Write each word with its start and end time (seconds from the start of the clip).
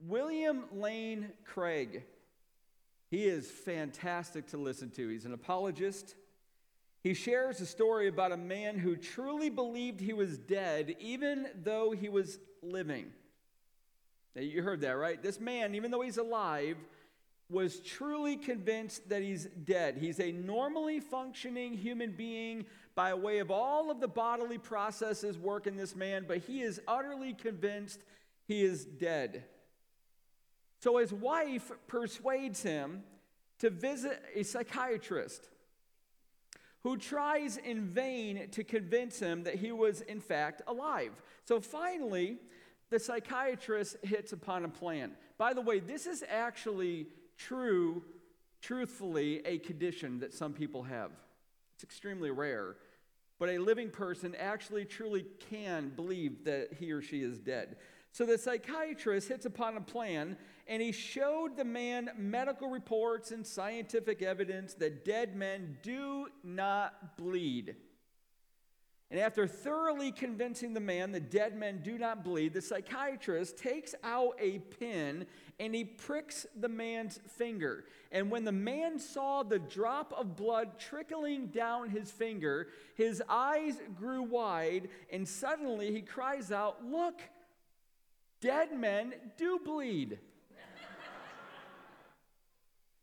William 0.00 0.64
Lane 0.72 1.28
Craig. 1.44 2.04
He 3.10 3.24
is 3.24 3.50
fantastic 3.50 4.46
to 4.48 4.56
listen 4.56 4.90
to. 4.90 5.08
He's 5.08 5.24
an 5.24 5.32
apologist. 5.32 6.14
He 7.02 7.14
shares 7.14 7.60
a 7.60 7.66
story 7.66 8.08
about 8.08 8.32
a 8.32 8.36
man 8.36 8.78
who 8.78 8.96
truly 8.96 9.50
believed 9.50 10.00
he 10.00 10.12
was 10.12 10.38
dead, 10.38 10.96
even 11.00 11.48
though 11.62 11.90
he 11.90 12.08
was 12.08 12.38
living. 12.62 13.06
Now, 14.36 14.42
you 14.42 14.62
heard 14.62 14.82
that, 14.82 14.92
right? 14.92 15.20
This 15.20 15.40
man, 15.40 15.74
even 15.74 15.90
though 15.90 16.02
he's 16.02 16.18
alive, 16.18 16.76
was 17.48 17.80
truly 17.80 18.36
convinced 18.36 19.08
that 19.08 19.22
he's 19.22 19.46
dead. 19.64 19.96
He's 19.98 20.20
a 20.20 20.30
normally 20.30 21.00
functioning 21.00 21.74
human 21.74 22.12
being 22.12 22.64
by 22.94 23.12
way 23.14 23.38
of 23.38 23.50
all 23.50 23.90
of 23.90 24.00
the 24.00 24.06
bodily 24.06 24.58
processes 24.58 25.36
work 25.36 25.66
in 25.66 25.76
this 25.76 25.96
man, 25.96 26.26
but 26.28 26.38
he 26.38 26.62
is 26.62 26.80
utterly 26.86 27.34
convinced 27.34 28.00
he 28.46 28.62
is 28.62 28.84
dead. 28.84 29.44
So 30.80 30.96
his 30.96 31.12
wife 31.12 31.70
persuades 31.86 32.62
him 32.62 33.02
to 33.58 33.70
visit 33.70 34.22
a 34.34 34.42
psychiatrist 34.42 35.48
who 36.82 36.96
tries 36.96 37.58
in 37.58 37.84
vain 37.84 38.48
to 38.52 38.64
convince 38.64 39.20
him 39.20 39.44
that 39.44 39.56
he 39.56 39.70
was, 39.70 40.00
in 40.00 40.20
fact, 40.20 40.62
alive. 40.66 41.12
So 41.44 41.60
finally, 41.60 42.38
the 42.88 42.98
psychiatrist 42.98 43.98
hits 44.02 44.32
upon 44.32 44.64
a 44.64 44.68
plan. 44.68 45.12
By 45.36 45.52
the 45.52 45.60
way, 45.60 45.78
this 45.78 46.06
is 46.06 46.24
actually 46.26 47.08
true, 47.36 48.02
truthfully, 48.62 49.42
a 49.46 49.58
condition 49.58 50.20
that 50.20 50.32
some 50.32 50.54
people 50.54 50.82
have. 50.84 51.10
It's 51.74 51.84
extremely 51.84 52.30
rare. 52.30 52.76
But 53.38 53.50
a 53.50 53.58
living 53.58 53.90
person 53.90 54.34
actually 54.38 54.86
truly 54.86 55.26
can 55.50 55.90
believe 55.90 56.44
that 56.44 56.74
he 56.78 56.92
or 56.92 57.02
she 57.02 57.22
is 57.22 57.38
dead. 57.38 57.76
So 58.12 58.26
the 58.26 58.38
psychiatrist 58.38 59.28
hits 59.28 59.46
upon 59.46 59.76
a 59.76 59.80
plan 59.80 60.36
and 60.70 60.80
he 60.80 60.92
showed 60.92 61.56
the 61.56 61.64
man 61.64 62.10
medical 62.16 62.70
reports 62.70 63.32
and 63.32 63.44
scientific 63.44 64.22
evidence 64.22 64.72
that 64.74 65.04
dead 65.04 65.34
men 65.34 65.76
do 65.82 66.28
not 66.44 67.16
bleed. 67.16 67.74
And 69.10 69.18
after 69.18 69.48
thoroughly 69.48 70.12
convincing 70.12 70.72
the 70.72 70.78
man 70.78 71.10
that 71.10 71.28
dead 71.28 71.56
men 71.56 71.80
do 71.82 71.98
not 71.98 72.22
bleed, 72.22 72.54
the 72.54 72.62
psychiatrist 72.62 73.58
takes 73.58 73.96
out 74.04 74.36
a 74.38 74.60
pin 74.60 75.26
and 75.58 75.74
he 75.74 75.82
pricks 75.82 76.46
the 76.54 76.68
man's 76.68 77.18
finger. 77.26 77.86
And 78.12 78.30
when 78.30 78.44
the 78.44 78.52
man 78.52 79.00
saw 79.00 79.42
the 79.42 79.58
drop 79.58 80.14
of 80.16 80.36
blood 80.36 80.78
trickling 80.78 81.48
down 81.48 81.90
his 81.90 82.12
finger, 82.12 82.68
his 82.94 83.20
eyes 83.28 83.74
grew 83.98 84.22
wide, 84.22 84.88
and 85.12 85.26
suddenly 85.26 85.92
he 85.92 86.00
cries 86.00 86.52
out, 86.52 86.84
Look, 86.84 87.20
dead 88.40 88.72
men 88.72 89.14
do 89.36 89.58
bleed. 89.64 90.20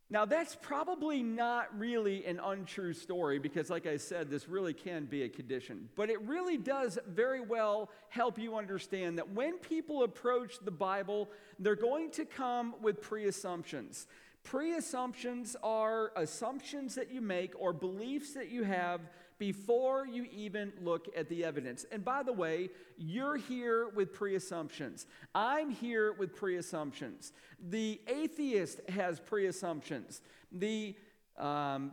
Now, 0.09 0.23
that's 0.23 0.55
probably 0.55 1.21
not 1.21 1.77
really 1.77 2.25
an 2.25 2.39
untrue 2.41 2.93
story 2.93 3.39
because, 3.39 3.69
like 3.69 3.85
I 3.85 3.97
said, 3.97 4.29
this 4.29 4.47
really 4.47 4.73
can 4.73 5.03
be 5.03 5.23
a 5.23 5.29
condition. 5.29 5.89
But 5.97 6.09
it 6.09 6.21
really 6.21 6.57
does 6.57 6.97
very 7.07 7.41
well 7.41 7.89
help 8.07 8.39
you 8.39 8.55
understand 8.55 9.17
that 9.17 9.31
when 9.31 9.57
people 9.57 10.03
approach 10.03 10.59
the 10.63 10.71
Bible, 10.71 11.29
they're 11.59 11.75
going 11.75 12.11
to 12.11 12.23
come 12.23 12.75
with 12.81 13.01
pre 13.01 13.25
assumptions. 13.27 14.07
Pre 14.43 14.75
assumptions 14.75 15.57
are 15.61 16.13
assumptions 16.15 16.95
that 16.95 17.11
you 17.11 17.19
make 17.19 17.51
or 17.59 17.73
beliefs 17.73 18.33
that 18.33 18.49
you 18.49 18.63
have 18.63 19.01
before 19.39 20.07
you 20.07 20.25
even 20.31 20.73
look 20.81 21.07
at 21.15 21.29
the 21.29 21.43
evidence. 21.45 21.85
And 21.91 22.03
by 22.03 22.23
the 22.23 22.33
way, 22.33 22.69
you're 22.97 23.37
here 23.37 23.89
with 23.89 24.13
pre 24.13 24.35
assumptions. 24.35 25.05
I'm 25.35 25.69
here 25.69 26.13
with 26.13 26.35
pre 26.35 26.57
assumptions. 26.57 27.33
The 27.69 28.01
atheist 28.07 28.81
has 28.89 29.19
pre 29.19 29.45
assumptions. 29.47 30.21
The 30.51 30.95
um, 31.37 31.91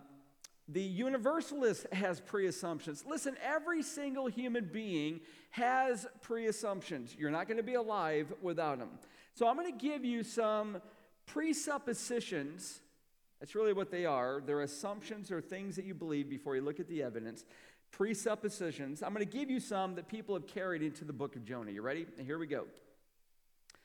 the 0.68 0.80
universalist 0.80 1.86
has 1.92 2.20
pre 2.20 2.46
assumptions. 2.46 3.04
Listen, 3.06 3.36
every 3.42 3.82
single 3.82 4.26
human 4.26 4.70
being 4.72 5.20
has 5.50 6.06
pre 6.22 6.46
assumptions. 6.46 7.14
You're 7.18 7.30
not 7.30 7.46
going 7.46 7.58
to 7.58 7.62
be 7.62 7.74
alive 7.74 8.32
without 8.40 8.78
them. 8.78 8.90
So 9.34 9.46
I'm 9.46 9.56
going 9.56 9.70
to 9.70 9.78
give 9.78 10.04
you 10.04 10.22
some 10.22 10.80
presuppositions. 11.26 12.80
That's 13.44 13.54
really 13.54 13.74
what 13.74 13.90
they 13.90 14.06
are. 14.06 14.40
They're 14.46 14.62
assumptions 14.62 15.30
or 15.30 15.42
things 15.42 15.76
that 15.76 15.84
you 15.84 15.92
believe 15.92 16.30
before 16.30 16.56
you 16.56 16.62
look 16.62 16.80
at 16.80 16.88
the 16.88 17.02
evidence. 17.02 17.44
Presuppositions. 17.90 19.02
I'm 19.02 19.12
going 19.12 19.22
to 19.22 19.30
give 19.30 19.50
you 19.50 19.60
some 19.60 19.96
that 19.96 20.08
people 20.08 20.34
have 20.34 20.46
carried 20.46 20.82
into 20.82 21.04
the 21.04 21.12
book 21.12 21.36
of 21.36 21.44
Jonah. 21.44 21.70
You 21.70 21.82
ready? 21.82 22.06
Here 22.24 22.38
we 22.38 22.46
go. 22.46 22.64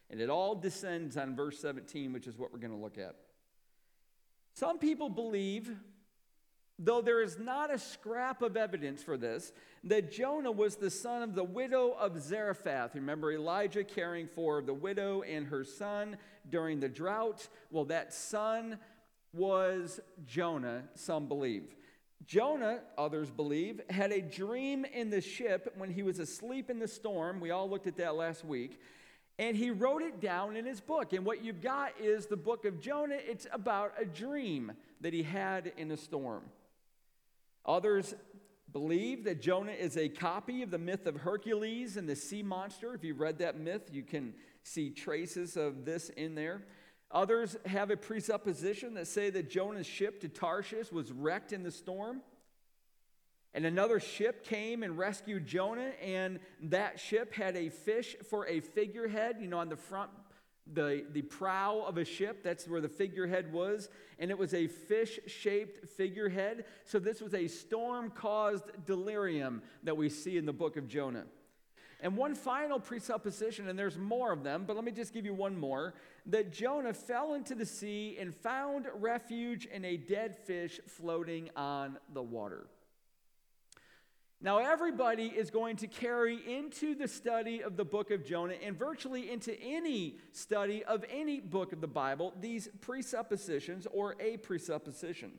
And 0.10 0.22
it 0.22 0.30
all 0.30 0.56
descends 0.56 1.18
on 1.18 1.36
verse 1.36 1.60
17, 1.60 2.14
which 2.14 2.26
is 2.26 2.38
what 2.38 2.54
we're 2.54 2.60
going 2.60 2.72
to 2.72 2.78
look 2.78 2.98
at. 2.98 3.18
Some 4.54 4.80
people 4.80 5.10
believe, 5.10 5.70
though 6.80 7.02
there 7.02 7.22
is 7.22 7.38
not 7.38 7.70
a 7.70 7.80
scrap 7.80 8.42
of 8.42 8.56
evidence 8.56 9.04
for 9.04 9.18
this, 9.18 9.52
that 9.84 10.10
Jonah 10.10 10.54
was 10.54 10.78
the 10.78 10.90
son 10.90 11.22
of 11.22 11.36
the 11.36 11.44
widow 11.44 11.98
of 12.00 12.22
Zarephath. 12.22 12.96
Remember 12.96 13.34
Elijah 13.34 13.84
caring 13.84 14.30
for 14.30 14.62
the 14.62 14.74
widow 14.74 15.22
and 15.22 15.48
her 15.48 15.66
son 15.66 16.16
during 16.50 16.80
the 16.80 16.88
drought? 16.88 17.50
Well, 17.72 17.84
that 17.86 18.14
son 18.14 18.80
was 19.34 20.00
Jonah, 20.26 20.84
some 20.96 21.28
believe. 21.28 21.76
Jonah, 22.26 22.82
others 22.98 23.30
believe, 23.30 23.82
had 23.90 24.12
a 24.12 24.22
dream 24.22 24.86
in 24.86 25.10
the 25.10 25.22
ship 25.22 25.74
when 25.78 25.90
he 25.90 26.04
was 26.04 26.20
asleep 26.20 26.70
in 26.70 26.80
the 26.80 26.88
storm. 26.88 27.40
We 27.40 27.52
all 27.52 27.70
looked 27.70 27.88
at 27.88 27.98
that 27.98 28.16
last 28.16 28.44
week. 28.44 28.80
And 29.40 29.56
he 29.56 29.72
wrote 29.72 30.02
it 30.02 30.20
down 30.20 30.58
in 30.58 30.66
his 30.66 30.82
book. 30.82 31.14
And 31.14 31.26
what 31.26 31.44
you've 31.44 31.62
got 31.62 31.94
is 32.00 32.26
the 32.26 32.36
book 32.36 32.66
of 32.66 32.82
Jonah. 32.82 33.18
It's 33.18 33.48
about 33.54 33.94
a 33.98 34.06
dream 34.06 34.74
that 35.00 35.14
he 35.14 35.24
had 35.24 35.72
in 35.78 35.92
a 35.92 35.98
storm. 35.98 36.44
Others 37.66 38.16
believe 38.74 39.24
that 39.24 39.42
Jonah 39.42 39.72
is 39.72 39.98
a 39.98 40.10
copy 40.10 40.62
of 40.62 40.72
the 40.72 40.78
myth 40.78 41.08
of 41.08 41.16
Hercules 41.16 41.96
and 41.96 42.08
the 42.08 42.16
sea 42.16 42.44
monster. 42.44 42.94
If 42.94 43.04
you've 43.04 43.22
read 43.22 43.40
that 43.40 43.58
myth, 43.58 43.90
you 43.92 44.04
can 44.04 44.34
see 44.64 44.90
traces 44.90 45.56
of 45.56 45.86
this 45.86 46.10
in 46.10 46.36
there. 46.36 46.64
Others 47.12 47.58
have 47.66 47.90
a 47.90 47.98
presupposition 47.98 48.94
that 48.94 49.08
say 49.08 49.30
that 49.32 49.50
Jonah's 49.50 49.88
ship 49.88 50.22
to 50.22 50.30
Tarshish 50.30 50.92
was 50.92 51.12
wrecked 51.12 51.54
in 51.54 51.64
the 51.64 51.72
storm. 51.72 52.22
And 53.54 53.66
another 53.66 54.00
ship 54.00 54.44
came 54.46 54.84
and 54.84 54.96
rescued 54.96 55.48
Jonah, 55.48 55.92
and 56.04 56.40
that 56.64 57.00
ship 57.00 57.34
had 57.34 57.56
a 57.56 57.70
fish 57.70 58.16
for 58.30 58.46
a 58.46 58.60
figurehead, 58.60 59.38
you 59.40 59.48
know, 59.48 59.58
on 59.58 59.70
the 59.70 59.76
front, 59.76 60.12
the, 60.72 61.04
the 61.12 61.24
prow 61.24 61.84
of 61.88 61.98
a 61.98 62.06
ship. 62.06 62.44
That's 62.44 62.68
where 62.68 62.80
the 62.80 62.90
figurehead 62.90 63.52
was. 63.52 63.90
And 64.20 64.30
it 64.30 64.38
was 64.38 64.54
a 64.54 64.68
fish 64.68 65.20
shaped 65.26 65.90
figurehead. 65.90 66.66
So 66.86 67.00
this 67.00 67.22
was 67.22 67.34
a 67.34 67.48
storm 67.48 68.12
caused 68.12 68.66
delirium 68.86 69.64
that 69.82 69.98
we 69.98 70.10
see 70.10 70.38
in 70.38 70.46
the 70.46 70.54
book 70.54 70.78
of 70.78 70.88
Jonah. 70.88 71.26
And 72.02 72.16
one 72.16 72.34
final 72.34 72.80
presupposition, 72.80 73.68
and 73.68 73.78
there's 73.78 73.98
more 73.98 74.32
of 74.32 74.44
them, 74.44 74.64
but 74.66 74.76
let 74.76 74.86
me 74.86 74.92
just 74.92 75.14
give 75.14 75.26
you 75.26 75.34
one 75.34 75.58
more 75.58 75.96
that 76.28 76.52
Jonah 76.52 76.94
fell 76.94 77.34
into 77.34 77.56
the 77.56 77.66
sea 77.66 78.18
and 78.20 78.34
found 78.34 78.88
refuge 78.96 79.66
in 79.66 79.84
a 79.84 79.98
dead 79.98 80.38
fish 80.38 80.80
floating 80.88 81.50
on 81.58 81.98
the 82.14 82.22
water. 82.22 82.68
Now, 84.42 84.60
everybody 84.60 85.26
is 85.26 85.52
going 85.52 85.76
to 85.78 85.88
carry 85.88 86.40
into 86.48 86.96
the 86.96 87.10
study 87.10 87.62
of 87.62 87.76
the 87.76 87.84
book 87.84 88.10
of 88.10 88.26
Jonah 88.26 88.56
and 88.64 88.78
virtually 88.78 89.30
into 89.30 89.60
any 89.62 90.18
study 90.32 90.86
of 90.86 91.04
any 91.10 91.42
book 91.42 91.74
of 91.74 91.82
the 91.82 91.88
Bible 91.88 92.34
these 92.40 92.70
presuppositions 92.80 93.86
or 93.92 94.16
a 94.22 94.38
presupposition. 94.38 95.34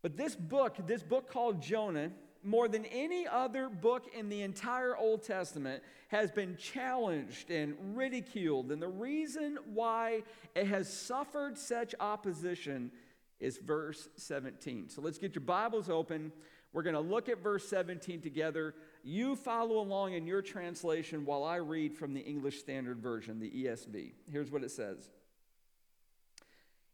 But 0.00 0.16
this 0.16 0.34
book, 0.34 0.76
this 0.86 1.02
book 1.02 1.30
called 1.30 1.60
Jonah, 1.60 2.12
more 2.46 2.68
than 2.68 2.84
any 2.86 3.26
other 3.26 3.68
book 3.68 4.06
in 4.14 4.28
the 4.28 4.42
entire 4.42 4.96
Old 4.96 5.22
Testament, 5.22 5.82
has 6.08 6.30
been 6.30 6.56
challenged 6.56 7.50
and 7.50 7.74
ridiculed. 7.96 8.70
And 8.70 8.80
the 8.80 8.88
reason 8.88 9.58
why 9.74 10.22
it 10.54 10.66
has 10.66 10.92
suffered 10.92 11.58
such 11.58 11.94
opposition 11.98 12.92
is 13.40 13.58
verse 13.58 14.08
17. 14.16 14.88
So 14.88 15.02
let's 15.02 15.18
get 15.18 15.34
your 15.34 15.42
Bibles 15.42 15.90
open. 15.90 16.32
We're 16.72 16.82
going 16.82 16.94
to 16.94 17.00
look 17.00 17.28
at 17.28 17.42
verse 17.42 17.68
17 17.68 18.20
together. 18.20 18.74
You 19.02 19.34
follow 19.34 19.78
along 19.78 20.12
in 20.12 20.26
your 20.26 20.42
translation 20.42 21.24
while 21.24 21.44
I 21.44 21.56
read 21.56 21.94
from 21.94 22.14
the 22.14 22.20
English 22.20 22.60
Standard 22.60 22.98
Version, 22.98 23.40
the 23.40 23.50
ESV. 23.50 24.12
Here's 24.30 24.50
what 24.50 24.62
it 24.62 24.70
says 24.70 25.10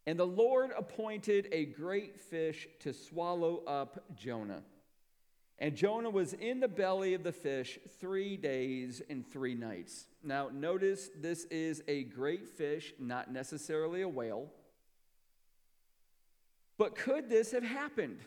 And 0.06 0.19
the 0.19 0.26
Lord 0.26 0.70
appointed 0.76 1.49
a 1.52 1.66
great 1.66 2.19
fish 2.19 2.69
to 2.81 2.93
swallow 2.93 3.62
up 3.66 4.04
Jonah. 4.16 4.62
And 5.58 5.76
Jonah 5.76 6.10
was 6.10 6.32
in 6.32 6.60
the 6.60 6.69
belly 6.69 7.14
of 7.14 7.22
the 7.22 7.32
fish 7.32 7.78
three 8.00 8.37
days 8.37 9.00
and 9.08 9.25
three 9.26 9.54
nights. 9.54 10.06
Now, 10.22 10.49
notice 10.52 11.10
this 11.20 11.44
is 11.46 11.82
a 11.87 12.04
great 12.04 12.46
fish, 12.49 12.94
not 12.99 13.31
necessarily 13.31 14.02
a 14.02 14.08
whale. 14.08 14.49
But 16.78 16.96
could 16.96 17.28
this 17.28 17.52
have 17.52 17.62
happened? 17.62 18.19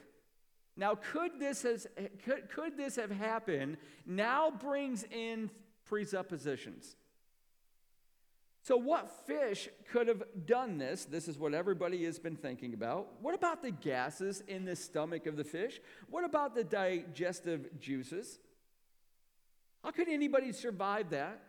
Now, 0.78 0.96
could 0.96 1.40
this, 1.40 1.64
has, 1.64 1.88
could, 2.24 2.50
could 2.50 2.78
this 2.78 2.96
have 2.96 3.12
happened? 3.12 3.78
Now 4.06 4.52
brings 4.52 5.04
in 5.04 5.50
presuppositions. 5.86 6.96
So, 8.66 8.78
what 8.78 9.28
fish 9.28 9.70
could 9.92 10.08
have 10.08 10.24
done 10.48 10.80
this? 10.80 11.06
This 11.06 11.28
is 11.28 11.38
what 11.38 11.54
everybody 11.54 12.04
has 12.06 12.18
been 12.18 12.36
thinking 12.36 12.74
about. 12.74 13.06
What 13.22 13.36
about 13.36 13.62
the 13.62 13.70
gases 13.70 14.42
in 14.48 14.66
the 14.66 14.76
stomach 14.76 15.28
of 15.28 15.38
the 15.38 15.44
fish? 15.44 15.80
What 16.10 16.26
about 16.26 16.56
the 16.56 16.64
digestive 16.64 17.80
juices? 17.80 18.40
How 19.84 19.92
could 19.92 20.10
anybody 20.10 20.52
survive 20.52 21.12
that? 21.12 21.40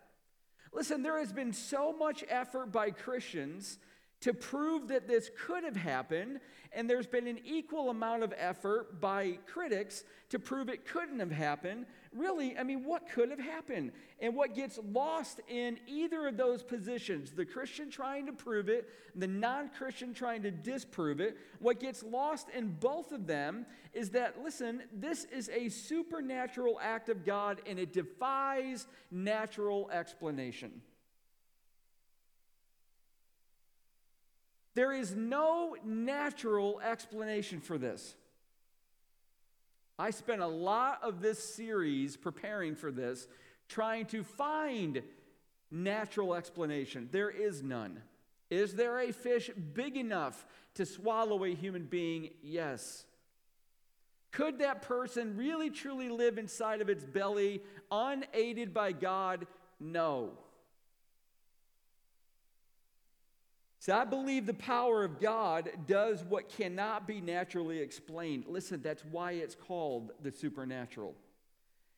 Listen, 0.74 1.02
there 1.02 1.18
has 1.18 1.32
been 1.32 1.54
so 1.54 1.90
much 1.90 2.22
effort 2.28 2.70
by 2.70 2.90
Christians 2.90 3.78
to 4.20 4.32
prove 4.32 4.88
that 4.88 5.06
this 5.06 5.30
could 5.46 5.62
have 5.62 5.76
happened, 5.76 6.40
and 6.72 6.88
there's 6.88 7.06
been 7.06 7.26
an 7.26 7.38
equal 7.44 7.90
amount 7.90 8.22
of 8.22 8.32
effort 8.36 9.00
by 9.00 9.38
critics 9.46 10.04
to 10.30 10.38
prove 10.38 10.68
it 10.68 10.86
couldn't 10.86 11.20
have 11.20 11.30
happened. 11.30 11.86
Really, 12.12 12.56
I 12.56 12.62
mean, 12.62 12.82
what 12.82 13.08
could 13.10 13.30
have 13.30 13.38
happened? 13.38 13.92
And 14.20 14.34
what 14.34 14.54
gets 14.54 14.78
lost 14.90 15.40
in 15.48 15.78
either 15.86 16.26
of 16.26 16.36
those 16.36 16.62
positions, 16.62 17.30
the 17.30 17.44
Christian 17.44 17.90
trying 17.90 18.26
to 18.26 18.32
prove 18.32 18.68
it, 18.68 18.88
the 19.14 19.26
non 19.26 19.68
Christian 19.68 20.14
trying 20.14 20.42
to 20.42 20.50
disprove 20.50 21.20
it, 21.20 21.36
what 21.58 21.78
gets 21.78 22.02
lost 22.02 22.48
in 22.50 22.68
both 22.80 23.12
of 23.12 23.26
them 23.26 23.66
is 23.92 24.10
that, 24.10 24.42
listen, 24.42 24.82
this 24.92 25.24
is 25.24 25.50
a 25.50 25.68
supernatural 25.68 26.78
act 26.82 27.10
of 27.10 27.24
God 27.24 27.60
and 27.66 27.78
it 27.78 27.92
defies 27.92 28.86
natural 29.10 29.90
explanation. 29.90 30.80
There 34.76 34.92
is 34.92 35.16
no 35.16 35.74
natural 35.82 36.80
explanation 36.80 37.62
for 37.62 37.78
this. 37.78 38.14
I 39.98 40.10
spent 40.10 40.42
a 40.42 40.46
lot 40.46 40.98
of 41.02 41.22
this 41.22 41.42
series 41.42 42.18
preparing 42.18 42.74
for 42.74 42.92
this, 42.92 43.26
trying 43.70 44.04
to 44.06 44.22
find 44.22 45.02
natural 45.70 46.34
explanation. 46.34 47.08
There 47.10 47.30
is 47.30 47.62
none. 47.62 48.02
Is 48.50 48.74
there 48.74 49.00
a 49.00 49.12
fish 49.12 49.50
big 49.72 49.96
enough 49.96 50.44
to 50.74 50.84
swallow 50.84 51.44
a 51.44 51.54
human 51.54 51.86
being? 51.86 52.28
Yes. 52.42 53.06
Could 54.30 54.58
that 54.58 54.82
person 54.82 55.38
really 55.38 55.70
truly 55.70 56.10
live 56.10 56.36
inside 56.36 56.82
of 56.82 56.90
its 56.90 57.02
belly 57.02 57.62
unaided 57.90 58.74
by 58.74 58.92
God? 58.92 59.46
No. 59.80 60.32
I 63.94 64.04
believe 64.04 64.46
the 64.46 64.54
power 64.54 65.04
of 65.04 65.20
God 65.20 65.70
does 65.86 66.24
what 66.24 66.48
cannot 66.48 67.06
be 67.06 67.20
naturally 67.20 67.78
explained. 67.78 68.44
Listen, 68.48 68.82
that's 68.82 69.04
why 69.04 69.32
it's 69.32 69.54
called 69.54 70.12
the 70.22 70.32
supernatural. 70.32 71.14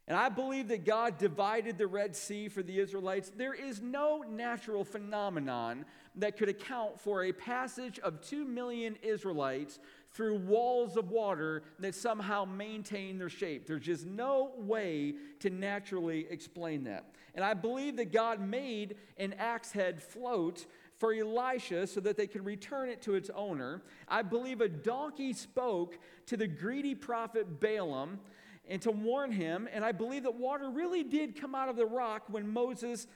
And 0.08 0.17
I 0.17 0.31
believe 0.31 0.69
that 0.69 0.87
God 0.87 1.19
divided 1.19 1.76
the 1.76 1.87
Red 1.87 2.17
Sea 2.17 2.49
for 2.49 2.62
the 2.62 2.81
Israelites. 2.81 3.31
There 3.37 3.52
is 3.52 3.82
no 3.82 4.25
natural 4.26 4.82
phenomenon 4.82 5.85
that 6.17 6.38
could 6.38 6.49
account 6.49 6.99
for 6.99 7.25
a 7.25 7.32
passage 7.32 7.99
of 7.99 8.23
two 8.23 8.46
million 8.46 8.96
Israelites 9.02 9.79
through 10.12 10.38
walls 10.38 10.96
of 10.96 11.11
water 11.11 11.62
that 11.79 11.94
somehow 11.94 12.46
maintain 12.46 13.19
their 13.19 13.29
shape. 13.29 13.67
There's 13.67 13.82
just 13.82 14.06
no 14.06 14.52
way 14.56 15.14
to 15.40 15.50
naturally 15.50 16.26
explain 16.31 16.85
that. 16.85 17.12
And 17.35 17.44
I 17.44 17.52
believe 17.52 17.96
that 17.96 18.11
God 18.11 18.40
made 18.40 18.96
an 19.19 19.35
axe 19.38 19.73
head 19.73 20.02
float 20.02 20.64
for 20.98 21.14
Elisha 21.14 21.86
so 21.86 22.00
that 22.00 22.16
they 22.16 22.26
could 22.26 22.44
return 22.44 22.88
it 22.88 23.00
to 23.02 23.14
its 23.14 23.30
owner. 23.34 23.82
I 24.08 24.22
believe 24.22 24.60
a 24.60 24.68
donkey 24.68 25.32
spoke 25.32 25.98
to 26.26 26.36
the 26.36 26.46
greedy 26.46 26.94
prophet 26.94 27.60
Balaam 27.60 28.20
and 28.68 28.82
to 28.82 28.90
warn 28.90 29.32
him. 29.32 29.68
And 29.72 29.84
I 29.84 29.92
believe 29.92 30.24
that 30.24 30.34
water 30.34 30.70
really 30.70 31.04
did 31.04 31.40
come 31.40 31.54
out 31.54 31.68
of 31.68 31.76
the 31.76 31.86
rock 31.86 32.24
when 32.28 32.52
Moses 32.52 33.06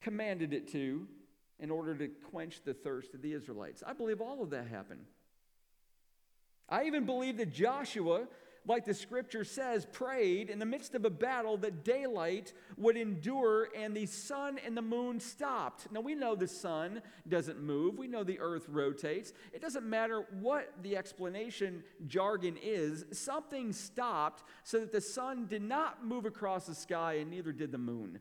commanded 0.00 0.52
it 0.52 0.70
to 0.72 1.06
in 1.58 1.70
order 1.70 1.94
to 1.94 2.08
quench 2.08 2.62
the 2.64 2.74
thirst 2.74 3.14
of 3.14 3.22
the 3.22 3.32
Israelites. 3.32 3.82
I 3.86 3.92
believe 3.92 4.20
all 4.20 4.42
of 4.42 4.50
that 4.50 4.66
happened. 4.66 5.04
I 6.68 6.84
even 6.84 7.04
believe 7.04 7.36
that 7.38 7.52
Joshua 7.52 8.28
like 8.66 8.84
the 8.84 8.94
scripture 8.94 9.44
says, 9.44 9.86
prayed 9.86 10.50
in 10.50 10.58
the 10.58 10.66
midst 10.66 10.94
of 10.94 11.04
a 11.04 11.10
battle 11.10 11.56
that 11.58 11.84
daylight 11.84 12.52
would 12.76 12.96
endure 12.96 13.68
and 13.76 13.96
the 13.96 14.06
sun 14.06 14.58
and 14.64 14.76
the 14.76 14.82
moon 14.82 15.18
stopped. 15.18 15.90
Now, 15.90 16.00
we 16.00 16.14
know 16.14 16.34
the 16.34 16.46
sun 16.46 17.02
doesn't 17.28 17.60
move, 17.60 17.98
we 17.98 18.06
know 18.06 18.22
the 18.22 18.38
earth 18.40 18.66
rotates. 18.68 19.32
It 19.52 19.60
doesn't 19.60 19.88
matter 19.88 20.26
what 20.40 20.72
the 20.82 20.96
explanation 20.96 21.82
jargon 22.06 22.58
is, 22.62 23.04
something 23.12 23.72
stopped 23.72 24.44
so 24.62 24.80
that 24.80 24.92
the 24.92 25.00
sun 25.00 25.46
did 25.46 25.62
not 25.62 26.04
move 26.04 26.26
across 26.26 26.66
the 26.66 26.74
sky 26.74 27.14
and 27.14 27.30
neither 27.30 27.52
did 27.52 27.72
the 27.72 27.78
moon. 27.78 28.20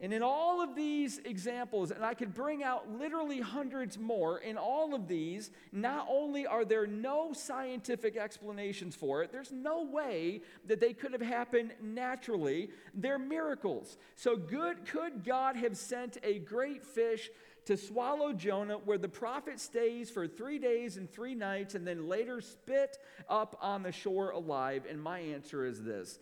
And 0.00 0.12
in 0.12 0.22
all 0.22 0.60
of 0.60 0.74
these 0.74 1.18
examples, 1.24 1.92
and 1.92 2.04
I 2.04 2.14
could 2.14 2.34
bring 2.34 2.64
out 2.64 2.90
literally 2.90 3.40
hundreds 3.40 3.96
more, 3.96 4.38
in 4.38 4.58
all 4.58 4.92
of 4.92 5.06
these, 5.06 5.52
not 5.72 6.08
only 6.10 6.46
are 6.46 6.64
there 6.64 6.86
no 6.86 7.32
scientific 7.32 8.16
explanations 8.16 8.96
for 8.96 9.22
it, 9.22 9.30
there's 9.30 9.52
no 9.52 9.84
way 9.84 10.42
that 10.66 10.80
they 10.80 10.94
could 10.94 11.12
have 11.12 11.22
happened 11.22 11.72
naturally. 11.80 12.70
They're 12.92 13.20
miracles. 13.20 13.96
So, 14.16 14.36
good, 14.36 14.84
could 14.84 15.24
God 15.24 15.54
have 15.56 15.76
sent 15.76 16.18
a 16.24 16.40
great 16.40 16.84
fish 16.84 17.30
to 17.66 17.76
swallow 17.76 18.32
Jonah, 18.32 18.78
where 18.78 18.98
the 18.98 19.08
prophet 19.08 19.60
stays 19.60 20.10
for 20.10 20.26
three 20.26 20.58
days 20.58 20.96
and 20.96 21.10
three 21.10 21.36
nights 21.36 21.76
and 21.76 21.86
then 21.86 22.08
later 22.08 22.40
spit 22.40 22.98
up 23.28 23.56
on 23.62 23.84
the 23.84 23.92
shore 23.92 24.30
alive? 24.30 24.86
And 24.90 25.00
my 25.00 25.20
answer 25.20 25.64
is 25.64 25.82
this 25.82 26.18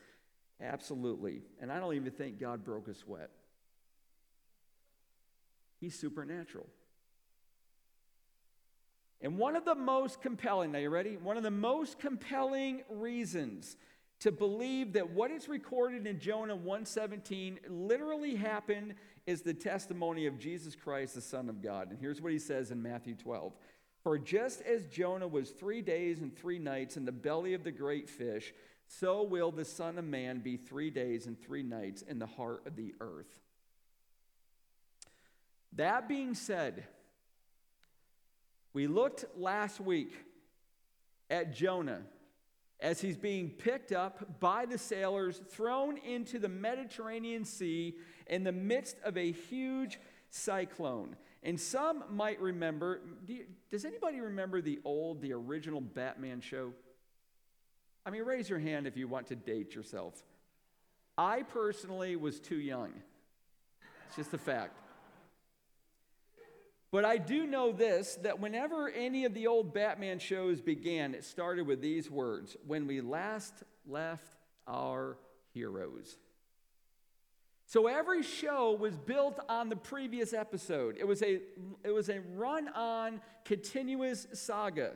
absolutely. 0.60 1.40
And 1.60 1.72
I 1.72 1.80
don't 1.80 1.94
even 1.94 2.12
think 2.12 2.38
God 2.38 2.64
broke 2.64 2.86
a 2.86 2.94
sweat. 2.94 3.30
He's 5.82 5.99
supernatural. 5.99 6.69
And 9.20 9.37
one 9.37 9.56
of 9.56 9.64
the 9.64 9.75
most 9.75 10.23
compelling, 10.23 10.70
now 10.70 10.79
you 10.79 10.90
ready? 10.90 11.17
One 11.17 11.37
of 11.37 11.43
the 11.43 11.50
most 11.50 11.99
compelling 11.99 12.82
reasons 12.88 13.76
to 14.20 14.31
believe 14.31 14.93
that 14.93 15.11
what 15.11 15.32
is 15.32 15.49
recorded 15.49 16.06
in 16.06 16.20
Jonah 16.20 16.55
117 16.55 17.58
literally 17.69 18.37
happened 18.37 18.94
is 19.26 19.43
the 19.43 19.55
testimony 19.55 20.26
of 20.26 20.38
Jesus 20.38 20.76
Christ, 20.76 21.17
the 21.17 21.20
Son 21.20 21.49
of 21.49 21.61
God. 21.61 21.90
And 21.90 21.99
here's 21.99 22.20
what 22.20 22.31
he 22.31 22.38
says 22.38 22.70
in 22.70 22.81
Matthew 22.81 23.17
12 23.17 23.52
For 24.05 24.20
just 24.20 24.62
as 24.62 24.87
Jonah 24.87 25.26
was 25.26 25.50
three 25.50 25.82
days 25.82 26.20
and 26.20 26.32
three 26.32 26.61
nights 26.61 26.96
in 26.96 27.05
the 27.05 27.11
belly 27.11 27.55
of 27.55 27.64
the 27.64 27.73
great 27.73 28.08
fish, 28.08 28.55
so 28.87 29.25
will 29.25 29.50
the 29.50 29.64
Son 29.64 29.99
of 29.99 30.05
Man 30.05 30.38
be 30.38 30.56
three 30.56 30.90
days 30.90 31.26
and 31.26 31.40
three 31.40 31.64
nights 31.64 32.02
in 32.02 32.20
the 32.20 32.26
heart 32.26 32.64
of 32.69 32.76
the 32.76 32.94
earth. 33.00 33.40
That 35.76 36.08
being 36.08 36.34
said, 36.34 36.84
we 38.72 38.86
looked 38.86 39.24
last 39.36 39.81
week 39.81 40.12
at 41.31 41.55
Jonah 41.55 42.02
as 42.81 43.00
he's 43.00 43.17
being 43.17 43.48
picked 43.48 43.93
up 43.93 44.41
by 44.41 44.67
the 44.67 44.76
sailors, 44.76 45.41
thrown 45.50 45.96
into 45.98 46.38
the 46.38 46.48
Mediterranean 46.48 47.44
Sea 47.44 47.94
in 48.26 48.43
the 48.43 48.52
midst 48.52 48.96
of 49.05 49.17
a 49.17 49.31
huge 49.31 50.00
cyclone. 50.31 51.17
And 51.44 51.58
some 51.60 52.05
might 52.10 52.41
remember, 52.41 53.00
do 53.24 53.34
you, 53.34 53.44
does 53.70 53.84
anybody 53.84 54.20
remember 54.20 54.60
the 54.60 54.81
old, 54.84 55.22
the 55.22 55.32
original 55.32 55.81
Batman 55.81 56.41
show? 56.41 56.72
I 58.05 58.10
mean, 58.10 58.24
raise 58.24 58.50
your 58.50 58.58
hand 58.58 58.88
if 58.88 58.96
you 58.96 59.06
want 59.06 59.29
to 59.29 59.36
date 59.36 59.74
yourself. 59.74 60.20
I 61.17 61.43
personally 61.43 62.17
was 62.17 62.41
too 62.41 62.58
young. 62.58 62.93
It's 64.08 64.17
just 64.17 64.34
a 64.34 64.38
fact. 64.38 64.81
But 66.93 67.06
I 67.06 67.17
do 67.17 67.46
know 67.46 67.72
this 67.72 68.17
that 68.22 68.39
whenever 68.39 68.89
any 68.91 69.25
of 69.25 69.32
the 69.32 69.46
old 69.46 69.72
Batman 69.72 70.19
shows 70.19 70.61
began, 70.61 71.15
it 71.15 71.25
started 71.25 71.67
with 71.67 71.81
these 71.81 72.11
words 72.11 72.56
When 72.67 72.87
we 72.87 73.01
last 73.01 73.55
left 73.89 74.37
our 74.69 75.17
heroes. 75.55 76.19
So 77.65 77.87
every 77.87 78.22
show 78.22 78.72
was 78.72 78.94
built 78.99 79.41
on 79.49 79.70
the 79.70 79.77
previous 79.77 80.34
episode. 80.34 80.96
It 80.99 81.06
was 81.06 81.22
a, 81.22 81.41
it 81.82 81.91
was 81.91 82.11
a 82.11 82.20
run 82.34 82.69
on, 82.69 83.22
continuous 83.46 84.27
saga. 84.34 84.93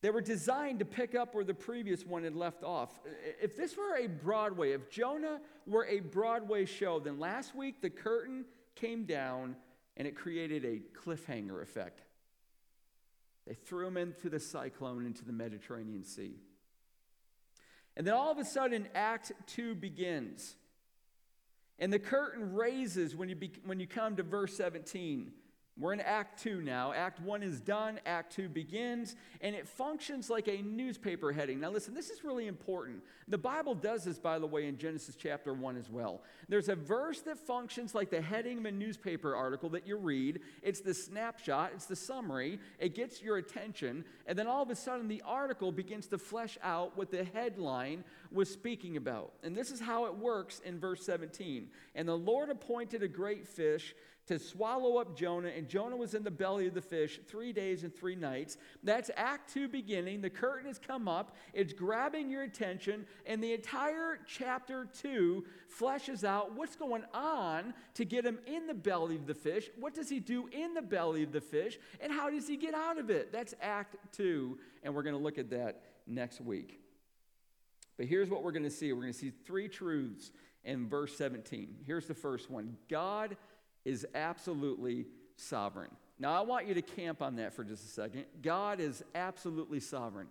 They 0.00 0.10
were 0.10 0.20
designed 0.20 0.78
to 0.78 0.84
pick 0.84 1.16
up 1.16 1.34
where 1.34 1.42
the 1.42 1.54
previous 1.54 2.06
one 2.06 2.22
had 2.22 2.36
left 2.36 2.62
off. 2.62 3.00
If 3.42 3.56
this 3.56 3.76
were 3.76 3.96
a 3.96 4.06
Broadway, 4.06 4.70
if 4.70 4.88
Jonah 4.88 5.40
were 5.66 5.86
a 5.86 5.98
Broadway 5.98 6.64
show, 6.64 7.00
then 7.00 7.18
last 7.18 7.56
week 7.56 7.82
the 7.82 7.90
curtain 7.90 8.44
came 8.76 9.04
down 9.04 9.56
and 9.98 10.06
it 10.06 10.16
created 10.16 10.64
a 10.64 10.80
cliffhanger 10.98 11.60
effect. 11.62 12.02
They 13.46 13.54
threw 13.54 13.86
him 13.86 13.96
into 13.96 14.30
the 14.30 14.40
cyclone 14.40 15.04
into 15.04 15.24
the 15.24 15.32
Mediterranean 15.32 16.04
Sea. 16.04 16.36
And 17.96 18.06
then 18.06 18.14
all 18.14 18.30
of 18.30 18.38
a 18.38 18.44
sudden, 18.44 18.88
Act 18.94 19.32
2 19.48 19.74
begins. 19.74 20.54
And 21.80 21.92
the 21.92 21.98
curtain 21.98 22.54
raises 22.54 23.16
when 23.16 23.28
you, 23.28 23.34
be, 23.34 23.52
when 23.64 23.80
you 23.80 23.86
come 23.88 24.16
to 24.16 24.22
verse 24.22 24.56
17. 24.56 25.32
We're 25.78 25.92
in 25.92 26.00
Act 26.00 26.42
2 26.42 26.60
now. 26.60 26.92
Act 26.92 27.20
1 27.20 27.42
is 27.44 27.60
done, 27.60 28.00
Act 28.04 28.34
2 28.34 28.48
begins, 28.48 29.14
and 29.40 29.54
it 29.54 29.68
functions 29.68 30.28
like 30.28 30.48
a 30.48 30.60
newspaper 30.60 31.30
heading. 31.30 31.60
Now, 31.60 31.70
listen, 31.70 31.94
this 31.94 32.10
is 32.10 32.24
really 32.24 32.48
important. 32.48 33.00
The 33.28 33.38
Bible 33.38 33.76
does 33.76 34.02
this, 34.02 34.18
by 34.18 34.40
the 34.40 34.46
way, 34.46 34.66
in 34.66 34.76
Genesis 34.76 35.14
chapter 35.14 35.54
1 35.54 35.76
as 35.76 35.88
well. 35.88 36.22
There's 36.48 36.68
a 36.68 36.74
verse 36.74 37.20
that 37.20 37.38
functions 37.38 37.94
like 37.94 38.10
the 38.10 38.20
heading 38.20 38.58
of 38.58 38.64
a 38.64 38.72
newspaper 38.72 39.36
article 39.36 39.68
that 39.70 39.86
you 39.86 39.96
read. 39.96 40.40
It's 40.62 40.80
the 40.80 40.94
snapshot, 40.94 41.70
it's 41.74 41.86
the 41.86 41.94
summary, 41.94 42.58
it 42.80 42.96
gets 42.96 43.22
your 43.22 43.36
attention, 43.36 44.04
and 44.26 44.36
then 44.36 44.48
all 44.48 44.62
of 44.62 44.70
a 44.70 44.76
sudden 44.76 45.06
the 45.06 45.22
article 45.24 45.70
begins 45.70 46.08
to 46.08 46.18
flesh 46.18 46.58
out 46.60 46.96
what 46.96 47.12
the 47.12 47.22
headline 47.22 48.02
was 48.32 48.50
speaking 48.50 48.96
about. 48.96 49.32
And 49.44 49.54
this 49.54 49.70
is 49.70 49.78
how 49.78 50.06
it 50.06 50.16
works 50.16 50.60
in 50.64 50.80
verse 50.80 51.04
17. 51.04 51.68
And 51.94 52.08
the 52.08 52.18
Lord 52.18 52.50
appointed 52.50 53.04
a 53.04 53.08
great 53.08 53.46
fish 53.46 53.94
to 54.28 54.38
swallow 54.38 54.98
up 54.98 55.16
Jonah, 55.16 55.48
and 55.48 55.66
Jonah 55.68 55.96
was 55.96 56.12
in 56.12 56.22
the 56.22 56.30
belly 56.30 56.66
of 56.66 56.74
the 56.74 56.82
fish 56.82 57.18
three 57.26 57.50
days 57.50 57.82
and 57.82 57.94
three 57.94 58.14
nights. 58.14 58.58
That's 58.84 59.10
Act 59.16 59.52
2 59.54 59.68
beginning. 59.68 60.20
The 60.20 60.28
curtain 60.28 60.66
has 60.66 60.78
come 60.78 61.08
up, 61.08 61.34
it's 61.54 61.72
grabbing 61.72 62.30
your 62.30 62.42
attention, 62.42 63.06
and 63.24 63.42
the 63.42 63.54
entire 63.54 64.18
chapter 64.26 64.86
2 65.00 65.44
fleshes 65.80 66.24
out 66.24 66.54
what's 66.54 66.76
going 66.76 67.04
on 67.14 67.72
to 67.94 68.04
get 68.04 68.26
him 68.26 68.38
in 68.46 68.66
the 68.66 68.74
belly 68.74 69.16
of 69.16 69.26
the 69.26 69.34
fish. 69.34 69.70
What 69.80 69.94
does 69.94 70.10
he 70.10 70.20
do 70.20 70.46
in 70.52 70.74
the 70.74 70.82
belly 70.82 71.22
of 71.22 71.32
the 71.32 71.40
fish, 71.40 71.78
and 71.98 72.12
how 72.12 72.28
does 72.28 72.46
he 72.46 72.58
get 72.58 72.74
out 72.74 72.98
of 72.98 73.08
it? 73.08 73.32
That's 73.32 73.54
Act 73.62 73.96
2, 74.12 74.58
and 74.82 74.94
we're 74.94 75.04
going 75.04 75.16
to 75.16 75.22
look 75.22 75.38
at 75.38 75.48
that 75.50 75.84
next 76.06 76.42
week. 76.42 76.80
But 77.96 78.06
here's 78.06 78.28
what 78.28 78.42
we're 78.42 78.52
going 78.52 78.62
to 78.64 78.70
see 78.70 78.92
we're 78.92 79.00
going 79.00 79.12
to 79.14 79.18
see 79.18 79.32
three 79.46 79.68
truths 79.68 80.32
in 80.64 80.86
verse 80.86 81.16
17. 81.16 81.76
Here's 81.86 82.06
the 82.06 82.14
first 82.14 82.50
one 82.50 82.76
God 82.90 83.38
is 83.84 84.06
absolutely 84.14 85.06
sovereign. 85.36 85.90
Now, 86.18 86.32
I 86.34 86.40
want 86.40 86.66
you 86.66 86.74
to 86.74 86.82
camp 86.82 87.22
on 87.22 87.36
that 87.36 87.54
for 87.54 87.64
just 87.64 87.84
a 87.84 87.88
second. 87.88 88.24
God 88.42 88.80
is 88.80 89.04
absolutely 89.14 89.80
sovereign. 89.80 90.26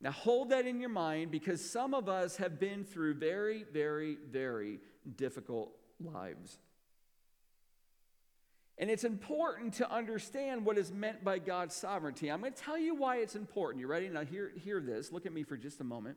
Now, 0.00 0.12
hold 0.12 0.50
that 0.50 0.66
in 0.66 0.78
your 0.78 0.90
mind 0.90 1.30
because 1.30 1.68
some 1.68 1.94
of 1.94 2.08
us 2.08 2.36
have 2.36 2.60
been 2.60 2.84
through 2.84 3.14
very, 3.14 3.64
very, 3.72 4.18
very 4.30 4.78
difficult 5.16 5.72
lives. 6.00 6.58
And 8.76 8.88
it's 8.90 9.02
important 9.02 9.74
to 9.74 9.90
understand 9.90 10.64
what 10.64 10.78
is 10.78 10.92
meant 10.92 11.24
by 11.24 11.40
God's 11.40 11.74
sovereignty. 11.74 12.30
I'm 12.30 12.40
going 12.40 12.52
to 12.52 12.62
tell 12.62 12.78
you 12.78 12.94
why 12.94 13.16
it's 13.16 13.34
important. 13.34 13.80
You 13.80 13.88
ready? 13.88 14.08
Now, 14.08 14.24
hear, 14.24 14.52
hear 14.54 14.80
this. 14.80 15.10
Look 15.10 15.26
at 15.26 15.32
me 15.32 15.42
for 15.42 15.56
just 15.56 15.80
a 15.80 15.84
moment. 15.84 16.16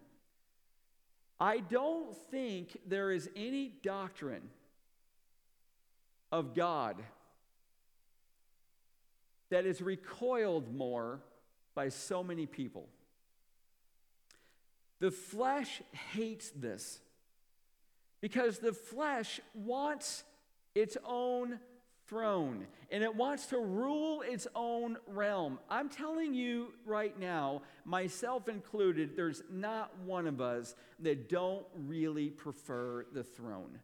I 1.39 1.58
don't 1.58 2.15
think 2.30 2.77
there 2.86 3.12
is 3.12 3.30
any 3.36 3.74
doctrine 3.82 4.44
of 6.31 6.53
God 6.55 6.97
that 9.50 9.65
is 9.65 9.81
recoiled 9.81 10.73
more 10.73 11.19
by 11.75 11.89
so 11.89 12.23
many 12.23 12.45
people. 12.45 12.88
The 15.00 15.11
flesh 15.11 15.81
hates 16.13 16.51
this 16.51 17.00
because 18.21 18.59
the 18.59 18.73
flesh 18.73 19.41
wants 19.53 20.23
its 20.75 20.95
own 21.03 21.59
throne 22.07 22.67
and 22.91 23.03
it 23.03 23.15
wants 23.15 23.47
to 23.47 23.57
rule 23.57 24.21
its 24.21 24.47
own 24.53 24.97
realm. 25.07 25.59
I'm 25.69 25.89
telling 25.89 26.33
you 26.33 26.73
right 26.85 27.17
now, 27.19 27.63
myself 27.83 28.47
included, 28.47 29.15
there's 29.15 29.41
not 29.50 29.97
one 30.05 30.27
of 30.27 30.39
us 30.39 30.75
that 31.00 31.29
don't 31.29 31.65
really 31.73 32.29
prefer 32.29 33.05
the 33.13 33.23
throne. 33.23 33.79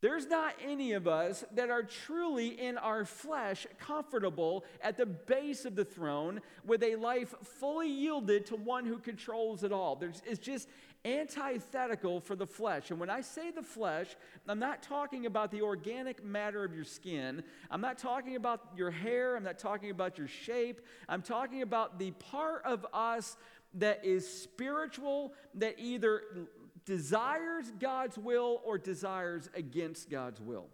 There's 0.00 0.26
not 0.26 0.54
any 0.64 0.92
of 0.92 1.06
us 1.06 1.44
that 1.54 1.68
are 1.68 1.82
truly 1.82 2.48
in 2.48 2.78
our 2.78 3.04
flesh 3.04 3.66
comfortable 3.78 4.64
at 4.82 4.96
the 4.96 5.04
base 5.04 5.66
of 5.66 5.76
the 5.76 5.84
throne 5.84 6.40
with 6.64 6.82
a 6.82 6.96
life 6.96 7.34
fully 7.42 7.88
yielded 7.88 8.46
to 8.46 8.56
one 8.56 8.86
who 8.86 8.98
controls 8.98 9.62
it 9.62 9.72
all. 9.72 9.96
There's, 9.96 10.22
it's 10.24 10.38
just 10.38 10.68
antithetical 11.04 12.20
for 12.20 12.34
the 12.34 12.46
flesh. 12.46 12.90
And 12.90 12.98
when 12.98 13.10
I 13.10 13.20
say 13.20 13.50
the 13.50 13.62
flesh, 13.62 14.16
I'm 14.48 14.58
not 14.58 14.82
talking 14.82 15.26
about 15.26 15.50
the 15.50 15.62
organic 15.62 16.24
matter 16.24 16.64
of 16.64 16.74
your 16.74 16.84
skin. 16.84 17.42
I'm 17.70 17.80
not 17.80 17.98
talking 17.98 18.36
about 18.36 18.60
your 18.76 18.90
hair. 18.90 19.36
I'm 19.36 19.44
not 19.44 19.58
talking 19.58 19.90
about 19.90 20.16
your 20.16 20.28
shape. 20.28 20.80
I'm 21.08 21.22
talking 21.22 21.62
about 21.62 21.98
the 21.98 22.10
part 22.12 22.64
of 22.64 22.86
us 22.92 23.36
that 23.74 24.04
is 24.04 24.28
spiritual, 24.28 25.32
that 25.54 25.76
either 25.78 26.22
desires 26.84 27.70
God's 27.78 28.18
will 28.18 28.60
or 28.64 28.78
desires 28.78 29.48
against 29.54 30.10
God's 30.10 30.40
will. 30.40 30.66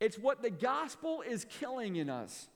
It's 0.00 0.18
what 0.18 0.42
the 0.42 0.50
gospel 0.50 1.22
is 1.22 1.46
killing 1.48 1.96
in 1.96 2.10
us. 2.10 2.48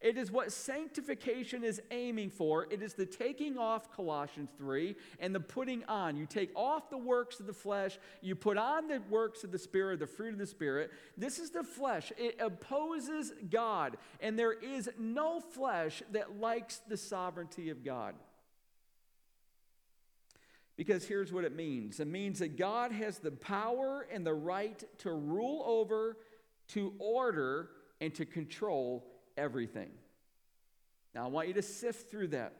It 0.00 0.16
is 0.16 0.30
what 0.30 0.50
sanctification 0.50 1.62
is 1.62 1.80
aiming 1.90 2.30
for. 2.30 2.66
It 2.70 2.80
is 2.82 2.94
the 2.94 3.04
taking 3.04 3.58
off, 3.58 3.94
Colossians 3.94 4.48
3, 4.56 4.96
and 5.18 5.34
the 5.34 5.40
putting 5.40 5.84
on. 5.84 6.16
You 6.16 6.24
take 6.24 6.50
off 6.56 6.88
the 6.88 6.96
works 6.96 7.38
of 7.38 7.46
the 7.46 7.52
flesh, 7.52 7.98
you 8.22 8.34
put 8.34 8.56
on 8.56 8.88
the 8.88 9.02
works 9.10 9.44
of 9.44 9.52
the 9.52 9.58
Spirit, 9.58 10.00
the 10.00 10.06
fruit 10.06 10.32
of 10.32 10.38
the 10.38 10.46
Spirit. 10.46 10.90
This 11.18 11.38
is 11.38 11.50
the 11.50 11.62
flesh. 11.62 12.12
It 12.16 12.38
opposes 12.40 13.32
God, 13.50 13.98
and 14.20 14.38
there 14.38 14.54
is 14.54 14.88
no 14.98 15.38
flesh 15.38 16.02
that 16.12 16.40
likes 16.40 16.80
the 16.88 16.96
sovereignty 16.96 17.68
of 17.68 17.84
God. 17.84 18.14
Because 20.80 21.04
here's 21.04 21.30
what 21.30 21.44
it 21.44 21.54
means 21.54 22.00
it 22.00 22.06
means 22.06 22.38
that 22.38 22.56
God 22.56 22.90
has 22.90 23.18
the 23.18 23.32
power 23.32 24.06
and 24.10 24.26
the 24.26 24.32
right 24.32 24.82
to 25.00 25.12
rule 25.12 25.62
over, 25.66 26.16
to 26.68 26.94
order, 26.98 27.68
and 28.00 28.14
to 28.14 28.24
control 28.24 29.06
everything. 29.36 29.90
Now, 31.14 31.26
I 31.26 31.28
want 31.28 31.48
you 31.48 31.54
to 31.54 31.62
sift 31.62 32.10
through 32.10 32.28
that. 32.28 32.54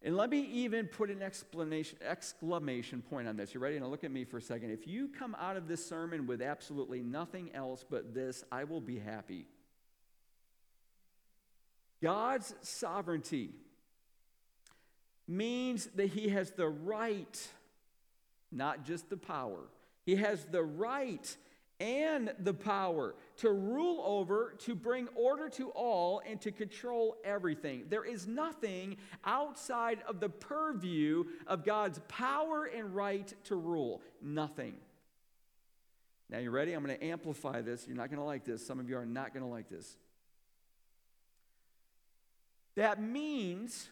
And 0.00 0.16
let 0.16 0.30
me 0.30 0.40
even 0.40 0.86
put 0.86 1.10
an 1.10 1.20
explanation, 1.20 1.98
exclamation 2.00 3.02
point 3.02 3.28
on 3.28 3.36
this. 3.36 3.52
You 3.52 3.60
ready? 3.60 3.78
Now, 3.78 3.88
look 3.88 4.02
at 4.02 4.10
me 4.10 4.24
for 4.24 4.38
a 4.38 4.42
second. 4.42 4.70
If 4.70 4.88
you 4.88 5.08
come 5.08 5.36
out 5.38 5.58
of 5.58 5.68
this 5.68 5.84
sermon 5.84 6.26
with 6.26 6.40
absolutely 6.40 7.02
nothing 7.02 7.50
else 7.54 7.84
but 7.86 8.14
this, 8.14 8.44
I 8.50 8.64
will 8.64 8.80
be 8.80 8.98
happy. 8.98 9.44
God's 12.02 12.54
sovereignty 12.62 13.50
means 15.30 15.88
that 15.94 16.08
he 16.08 16.28
has 16.30 16.50
the 16.50 16.68
right, 16.68 17.48
not 18.50 18.84
just 18.84 19.08
the 19.08 19.16
power, 19.16 19.60
he 20.04 20.16
has 20.16 20.44
the 20.46 20.62
right 20.62 21.36
and 21.78 22.34
the 22.38 22.52
power 22.52 23.14
to 23.38 23.50
rule 23.50 24.02
over, 24.04 24.54
to 24.58 24.74
bring 24.74 25.08
order 25.14 25.48
to 25.48 25.70
all, 25.70 26.20
and 26.26 26.38
to 26.42 26.52
control 26.52 27.16
everything. 27.24 27.84
There 27.88 28.04
is 28.04 28.26
nothing 28.26 28.98
outside 29.24 30.00
of 30.06 30.20
the 30.20 30.28
purview 30.28 31.24
of 31.46 31.64
God's 31.64 31.98
power 32.06 32.66
and 32.66 32.94
right 32.94 33.32
to 33.44 33.56
rule. 33.56 34.02
Nothing. 34.20 34.74
Now, 36.28 36.38
you 36.38 36.50
ready? 36.50 36.74
I'm 36.74 36.84
going 36.84 36.96
to 36.96 37.04
amplify 37.04 37.62
this. 37.62 37.86
You're 37.88 37.96
not 37.96 38.10
going 38.10 38.20
to 38.20 38.26
like 38.26 38.44
this. 38.44 38.64
Some 38.64 38.78
of 38.78 38.88
you 38.88 38.98
are 38.98 39.06
not 39.06 39.32
going 39.32 39.42
to 39.42 39.50
like 39.50 39.70
this. 39.70 39.96
That 42.74 43.02
means 43.02 43.88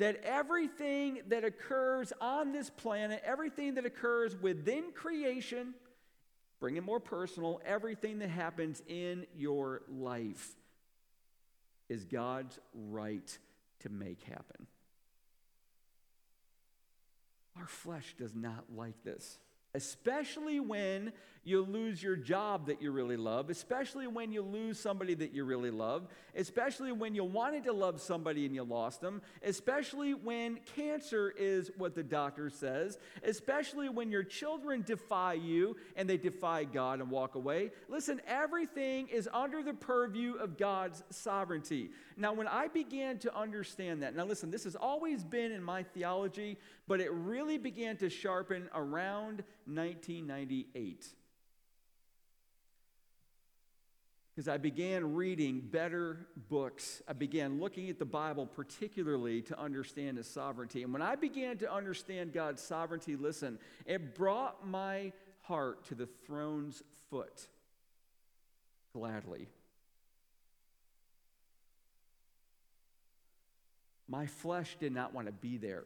that 0.00 0.22
everything 0.24 1.20
that 1.28 1.44
occurs 1.44 2.10
on 2.22 2.52
this 2.52 2.70
planet, 2.70 3.22
everything 3.22 3.74
that 3.74 3.84
occurs 3.84 4.34
within 4.40 4.92
creation, 4.94 5.74
bring 6.58 6.76
it 6.76 6.82
more 6.82 7.00
personal, 7.00 7.60
everything 7.66 8.18
that 8.20 8.30
happens 8.30 8.82
in 8.88 9.26
your 9.36 9.82
life 9.90 10.56
is 11.90 12.06
God's 12.06 12.58
right 12.72 13.38
to 13.80 13.90
make 13.90 14.22
happen. 14.22 14.66
Our 17.58 17.66
flesh 17.66 18.14
does 18.18 18.34
not 18.34 18.64
like 18.74 19.04
this 19.04 19.38
especially 19.74 20.60
when 20.60 21.12
you 21.42 21.62
lose 21.62 22.02
your 22.02 22.16
job 22.16 22.66
that 22.66 22.82
you 22.82 22.90
really 22.90 23.16
love, 23.16 23.48
especially 23.48 24.06
when 24.06 24.30
you 24.30 24.42
lose 24.42 24.78
somebody 24.78 25.14
that 25.14 25.32
you 25.32 25.44
really 25.44 25.70
love, 25.70 26.06
especially 26.34 26.92
when 26.92 27.14
you 27.14 27.24
wanted 27.24 27.64
to 27.64 27.72
love 27.72 28.00
somebody 28.00 28.44
and 28.44 28.54
you 28.54 28.62
lost 28.62 29.00
them, 29.00 29.22
especially 29.42 30.12
when 30.12 30.58
cancer 30.76 31.32
is 31.38 31.70
what 31.78 31.94
the 31.94 32.02
doctor 32.02 32.50
says, 32.50 32.98
especially 33.22 33.88
when 33.88 34.10
your 34.10 34.22
children 34.22 34.82
defy 34.82 35.32
you 35.32 35.76
and 35.96 36.08
they 36.08 36.18
defy 36.18 36.64
God 36.64 37.00
and 37.00 37.10
walk 37.10 37.34
away. 37.36 37.70
Listen, 37.88 38.20
everything 38.26 39.08
is 39.08 39.28
under 39.32 39.62
the 39.62 39.74
purview 39.74 40.34
of 40.34 40.58
God's 40.58 41.02
sovereignty. 41.08 41.90
Now, 42.18 42.34
when 42.34 42.48
I 42.48 42.68
began 42.68 43.18
to 43.20 43.34
understand 43.34 44.02
that, 44.02 44.14
now 44.14 44.26
listen, 44.26 44.50
this 44.50 44.64
has 44.64 44.76
always 44.76 45.24
been 45.24 45.52
in 45.52 45.62
my 45.62 45.82
theology, 45.82 46.58
but 46.86 47.00
it 47.00 47.10
really 47.12 47.56
began 47.56 47.96
to 47.98 48.10
sharpen 48.10 48.68
around 48.74 49.42
1998. 49.64 51.14
Because 54.40 54.54
I 54.54 54.56
began 54.56 55.16
reading 55.16 55.60
better 55.60 56.26
books. 56.48 57.02
I 57.06 57.12
began 57.12 57.60
looking 57.60 57.90
at 57.90 57.98
the 57.98 58.06
Bible 58.06 58.46
particularly 58.46 59.42
to 59.42 59.60
understand 59.60 60.16
His 60.16 60.28
sovereignty. 60.28 60.82
And 60.82 60.94
when 60.94 61.02
I 61.02 61.14
began 61.14 61.58
to 61.58 61.70
understand 61.70 62.32
God's 62.32 62.62
sovereignty, 62.62 63.16
listen, 63.16 63.58
it 63.84 64.14
brought 64.14 64.66
my 64.66 65.12
heart 65.42 65.84
to 65.88 65.94
the 65.94 66.06
throne's 66.24 66.82
foot. 67.10 67.48
gladly. 68.94 69.46
My 74.08 74.24
flesh 74.24 74.74
did 74.80 74.92
not 74.92 75.12
want 75.12 75.26
to 75.26 75.34
be 75.34 75.58
there. 75.58 75.84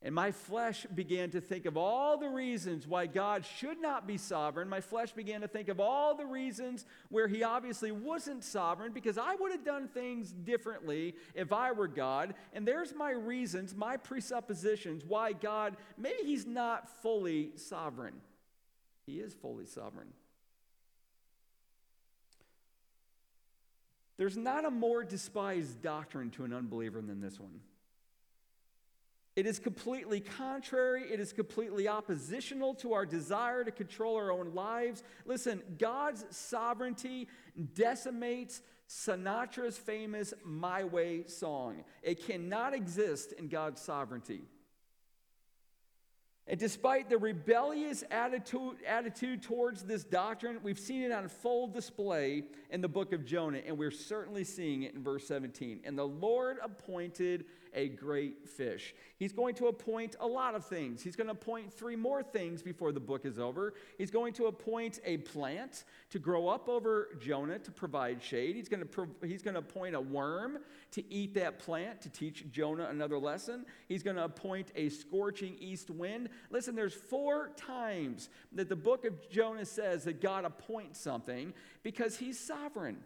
And 0.00 0.14
my 0.14 0.30
flesh 0.30 0.86
began 0.94 1.30
to 1.30 1.40
think 1.40 1.66
of 1.66 1.76
all 1.76 2.18
the 2.18 2.28
reasons 2.28 2.86
why 2.86 3.06
God 3.06 3.44
should 3.44 3.80
not 3.80 4.06
be 4.06 4.16
sovereign. 4.16 4.68
My 4.68 4.80
flesh 4.80 5.10
began 5.12 5.40
to 5.40 5.48
think 5.48 5.68
of 5.68 5.80
all 5.80 6.14
the 6.14 6.24
reasons 6.24 6.86
where 7.08 7.26
he 7.26 7.42
obviously 7.42 7.90
wasn't 7.90 8.44
sovereign 8.44 8.92
because 8.92 9.18
I 9.18 9.34
would 9.34 9.50
have 9.50 9.64
done 9.64 9.88
things 9.88 10.30
differently 10.30 11.16
if 11.34 11.52
I 11.52 11.72
were 11.72 11.88
God. 11.88 12.34
And 12.52 12.66
there's 12.66 12.94
my 12.94 13.10
reasons, 13.10 13.74
my 13.74 13.96
presuppositions 13.96 15.04
why 15.04 15.32
God, 15.32 15.76
maybe 15.96 16.22
he's 16.22 16.46
not 16.46 17.02
fully 17.02 17.50
sovereign. 17.56 18.14
He 19.04 19.14
is 19.14 19.34
fully 19.34 19.66
sovereign. 19.66 20.12
There's 24.16 24.36
not 24.36 24.64
a 24.64 24.70
more 24.70 25.02
despised 25.02 25.82
doctrine 25.82 26.30
to 26.30 26.44
an 26.44 26.52
unbeliever 26.52 27.00
than 27.00 27.20
this 27.20 27.40
one. 27.40 27.60
It 29.38 29.46
is 29.46 29.60
completely 29.60 30.18
contrary. 30.18 31.04
It 31.12 31.20
is 31.20 31.32
completely 31.32 31.86
oppositional 31.86 32.74
to 32.74 32.92
our 32.94 33.06
desire 33.06 33.62
to 33.62 33.70
control 33.70 34.16
our 34.16 34.32
own 34.32 34.52
lives. 34.52 35.04
Listen, 35.26 35.62
God's 35.78 36.24
sovereignty 36.30 37.28
decimates 37.76 38.62
Sinatra's 38.88 39.78
famous 39.78 40.34
My 40.44 40.82
Way 40.82 41.22
song. 41.28 41.84
It 42.02 42.26
cannot 42.26 42.74
exist 42.74 43.30
in 43.30 43.46
God's 43.46 43.80
sovereignty. 43.80 44.40
And 46.48 46.58
despite 46.58 47.08
the 47.08 47.18
rebellious 47.18 48.02
attitude, 48.10 48.78
attitude 48.84 49.42
towards 49.44 49.84
this 49.84 50.02
doctrine, 50.02 50.58
we've 50.64 50.80
seen 50.80 51.02
it 51.02 51.12
on 51.12 51.28
full 51.28 51.68
display 51.68 52.42
in 52.70 52.80
the 52.80 52.88
book 52.88 53.12
of 53.12 53.24
Jonah, 53.24 53.60
and 53.64 53.78
we're 53.78 53.92
certainly 53.92 54.42
seeing 54.42 54.82
it 54.82 54.94
in 54.94 55.04
verse 55.04 55.28
17. 55.28 55.82
And 55.84 55.96
the 55.96 56.08
Lord 56.08 56.56
appointed 56.60 57.44
a 57.74 57.88
great 57.88 58.48
fish. 58.48 58.94
He's 59.18 59.32
going 59.32 59.54
to 59.56 59.66
appoint 59.66 60.16
a 60.20 60.26
lot 60.26 60.54
of 60.54 60.64
things. 60.64 61.02
He's 61.02 61.16
going 61.16 61.26
to 61.26 61.32
appoint 61.32 61.72
three 61.72 61.96
more 61.96 62.22
things 62.22 62.62
before 62.62 62.92
the 62.92 63.00
book 63.00 63.24
is 63.24 63.38
over. 63.38 63.74
He's 63.96 64.10
going 64.10 64.32
to 64.34 64.46
appoint 64.46 65.00
a 65.04 65.18
plant 65.18 65.84
to 66.10 66.18
grow 66.18 66.48
up 66.48 66.68
over 66.68 67.08
Jonah 67.20 67.58
to 67.58 67.70
provide 67.70 68.22
shade. 68.22 68.56
He's 68.56 68.68
going 68.68 68.86
to, 68.86 69.26
he's 69.26 69.42
going 69.42 69.54
to 69.54 69.60
appoint 69.60 69.94
a 69.94 70.00
worm 70.00 70.58
to 70.92 71.12
eat 71.12 71.34
that 71.34 71.58
plant 71.58 72.00
to 72.02 72.08
teach 72.08 72.50
Jonah 72.50 72.88
another 72.90 73.18
lesson. 73.18 73.66
He's 73.88 74.02
going 74.02 74.16
to 74.16 74.24
appoint 74.24 74.72
a 74.74 74.88
scorching 74.88 75.56
east 75.60 75.90
wind. 75.90 76.28
Listen, 76.50 76.74
there's 76.74 76.94
four 76.94 77.50
times 77.56 78.28
that 78.52 78.68
the 78.68 78.76
book 78.76 79.04
of 79.04 79.28
Jonah 79.30 79.64
says 79.64 80.04
that 80.04 80.20
God 80.20 80.44
appoints 80.44 81.00
something 81.00 81.52
because 81.82 82.16
he's 82.16 82.38
sovereign. 82.38 82.98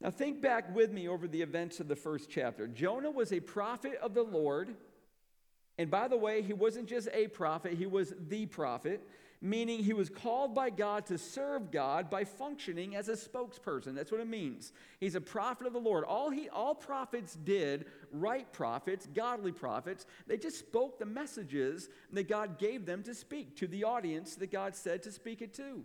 Now, 0.00 0.10
think 0.10 0.42
back 0.42 0.74
with 0.74 0.92
me 0.92 1.08
over 1.08 1.26
the 1.26 1.40
events 1.40 1.80
of 1.80 1.88
the 1.88 1.96
first 1.96 2.28
chapter. 2.28 2.68
Jonah 2.68 3.10
was 3.10 3.32
a 3.32 3.40
prophet 3.40 3.98
of 4.02 4.14
the 4.14 4.22
Lord. 4.22 4.74
And 5.78 5.90
by 5.90 6.08
the 6.08 6.16
way, 6.16 6.42
he 6.42 6.52
wasn't 6.52 6.88
just 6.88 7.08
a 7.12 7.28
prophet, 7.28 7.74
he 7.74 7.86
was 7.86 8.14
the 8.28 8.46
prophet, 8.46 9.06
meaning 9.42 9.82
he 9.82 9.92
was 9.92 10.08
called 10.08 10.54
by 10.54 10.70
God 10.70 11.04
to 11.06 11.18
serve 11.18 11.70
God 11.70 12.08
by 12.08 12.24
functioning 12.24 12.96
as 12.96 13.08
a 13.08 13.12
spokesperson. 13.12 13.94
That's 13.94 14.10
what 14.10 14.20
it 14.20 14.26
means. 14.26 14.72
He's 15.00 15.14
a 15.14 15.20
prophet 15.20 15.66
of 15.66 15.74
the 15.74 15.78
Lord. 15.78 16.04
All, 16.04 16.30
he, 16.30 16.48
all 16.48 16.74
prophets 16.74 17.34
did, 17.34 17.86
right 18.10 18.50
prophets, 18.52 19.06
godly 19.14 19.52
prophets, 19.52 20.06
they 20.26 20.38
just 20.38 20.58
spoke 20.58 20.98
the 20.98 21.06
messages 21.06 21.90
that 22.12 22.28
God 22.28 22.58
gave 22.58 22.86
them 22.86 23.02
to 23.02 23.14
speak 23.14 23.56
to 23.56 23.66
the 23.66 23.84
audience 23.84 24.36
that 24.36 24.50
God 24.50 24.74
said 24.74 25.02
to 25.02 25.12
speak 25.12 25.42
it 25.42 25.52
to. 25.54 25.84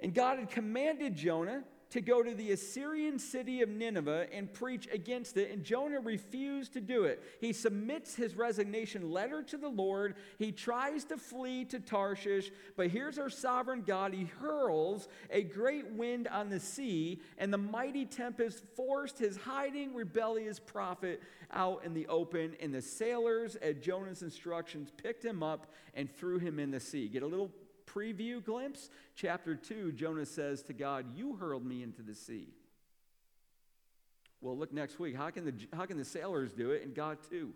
And 0.00 0.12
God 0.12 0.40
had 0.40 0.50
commanded 0.50 1.14
Jonah 1.14 1.62
to 1.94 2.00
go 2.00 2.24
to 2.24 2.34
the 2.34 2.50
Assyrian 2.50 3.20
city 3.20 3.62
of 3.62 3.68
Nineveh 3.68 4.26
and 4.32 4.52
preach 4.52 4.88
against 4.92 5.36
it, 5.36 5.52
and 5.52 5.62
Jonah 5.62 6.00
refused 6.00 6.72
to 6.72 6.80
do 6.80 7.04
it. 7.04 7.22
He 7.40 7.52
submits 7.52 8.16
his 8.16 8.34
resignation 8.34 9.12
letter 9.12 9.44
to 9.44 9.56
the 9.56 9.68
Lord. 9.68 10.16
He 10.36 10.50
tries 10.50 11.04
to 11.04 11.16
flee 11.16 11.64
to 11.66 11.78
Tarshish, 11.78 12.50
but 12.76 12.88
here's 12.88 13.16
our 13.16 13.30
sovereign 13.30 13.82
God. 13.86 14.12
He 14.12 14.24
hurls 14.24 15.06
a 15.30 15.44
great 15.44 15.86
wind 15.92 16.26
on 16.26 16.48
the 16.48 16.58
sea, 16.58 17.20
and 17.38 17.52
the 17.52 17.58
mighty 17.58 18.06
tempest 18.06 18.64
forced 18.74 19.20
his 19.20 19.36
hiding, 19.36 19.94
rebellious 19.94 20.58
prophet 20.58 21.22
out 21.52 21.84
in 21.84 21.94
the 21.94 22.08
open, 22.08 22.56
and 22.60 22.74
the 22.74 22.82
sailors, 22.82 23.56
at 23.62 23.80
Jonah's 23.80 24.22
instructions, 24.22 24.90
picked 25.00 25.24
him 25.24 25.44
up 25.44 25.72
and 25.94 26.10
threw 26.10 26.40
him 26.40 26.58
in 26.58 26.72
the 26.72 26.80
sea. 26.80 27.06
Get 27.06 27.22
a 27.22 27.28
little 27.28 27.52
preview 27.94 28.44
glimpse, 28.44 28.90
chapter 29.14 29.54
2, 29.54 29.92
Jonah 29.92 30.26
says 30.26 30.62
to 30.64 30.72
God, 30.72 31.16
You 31.16 31.36
hurled 31.36 31.64
me 31.64 31.82
into 31.82 32.02
the 32.02 32.14
sea. 32.14 32.48
Well, 34.40 34.56
look 34.58 34.72
next 34.72 34.98
week. 34.98 35.16
How 35.16 35.30
can 35.30 35.44
the, 35.46 35.54
how 35.72 35.86
can 35.86 35.96
the 35.96 36.04
sailors 36.04 36.52
do 36.52 36.70
it 36.70 36.82
and 36.82 36.94
God 36.94 37.18
too? 37.30 37.52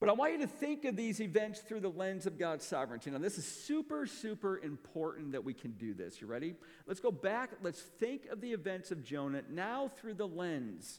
But 0.00 0.08
I 0.08 0.14
want 0.14 0.32
you 0.32 0.38
to 0.38 0.48
think 0.48 0.84
of 0.84 0.96
these 0.96 1.20
events 1.20 1.60
through 1.60 1.78
the 1.78 1.90
lens 1.90 2.26
of 2.26 2.36
God's 2.36 2.64
sovereignty. 2.64 3.10
Now, 3.10 3.18
this 3.18 3.38
is 3.38 3.46
super, 3.46 4.04
super 4.06 4.58
important 4.58 5.30
that 5.30 5.44
we 5.44 5.54
can 5.54 5.72
do 5.72 5.94
this. 5.94 6.20
You 6.20 6.26
ready? 6.26 6.56
Let's 6.88 6.98
go 6.98 7.12
back. 7.12 7.50
Let's 7.62 7.80
think 7.80 8.26
of 8.26 8.40
the 8.40 8.52
events 8.52 8.90
of 8.90 9.04
Jonah 9.04 9.42
now 9.48 9.92
through 9.98 10.14
the 10.14 10.26
lens 10.26 10.98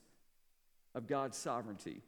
of 0.95 1.05
God's 1.05 1.37
sovereignty. 1.37 2.01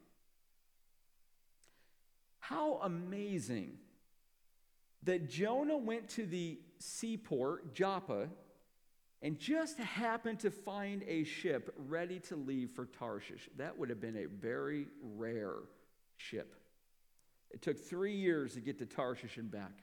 How 2.38 2.78
amazing 2.82 3.72
that 5.06 5.30
Jonah 5.30 5.76
went 5.76 6.08
to 6.10 6.26
the 6.26 6.58
seaport, 6.78 7.74
Joppa, 7.74 8.28
and 9.22 9.38
just 9.38 9.78
happened 9.78 10.40
to 10.40 10.50
find 10.50 11.02
a 11.04 11.24
ship 11.24 11.72
ready 11.88 12.18
to 12.20 12.36
leave 12.36 12.70
for 12.72 12.86
Tarshish. 12.86 13.48
That 13.56 13.78
would 13.78 13.88
have 13.88 14.00
been 14.00 14.16
a 14.16 14.26
very 14.26 14.88
rare 15.00 15.56
ship. 16.16 16.54
It 17.50 17.62
took 17.62 17.78
three 17.78 18.14
years 18.14 18.54
to 18.54 18.60
get 18.60 18.78
to 18.78 18.86
Tarshish 18.86 19.38
and 19.38 19.50
back. 19.50 19.82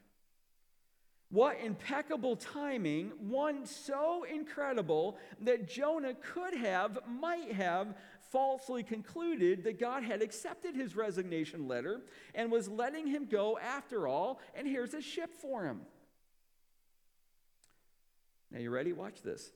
What 1.30 1.58
impeccable 1.60 2.36
timing, 2.36 3.10
one 3.18 3.66
so 3.66 4.24
incredible 4.24 5.18
that 5.40 5.68
Jonah 5.68 6.14
could 6.14 6.54
have, 6.54 6.98
might 7.08 7.52
have 7.52 7.96
falsely 8.34 8.82
concluded 8.82 9.62
that 9.62 9.78
God 9.78 10.02
had 10.02 10.20
accepted 10.20 10.74
his 10.74 10.96
resignation 10.96 11.68
letter 11.68 12.02
and 12.34 12.50
was 12.50 12.68
letting 12.68 13.06
him 13.06 13.26
go 13.30 13.56
after 13.56 14.08
all, 14.08 14.40
and 14.56 14.66
here's 14.66 14.92
a 14.92 15.00
ship 15.00 15.30
for 15.40 15.64
him. 15.64 15.82
Now, 18.50 18.58
you 18.58 18.70
ready? 18.70 18.92
Watch 18.92 19.22
this. 19.22 19.52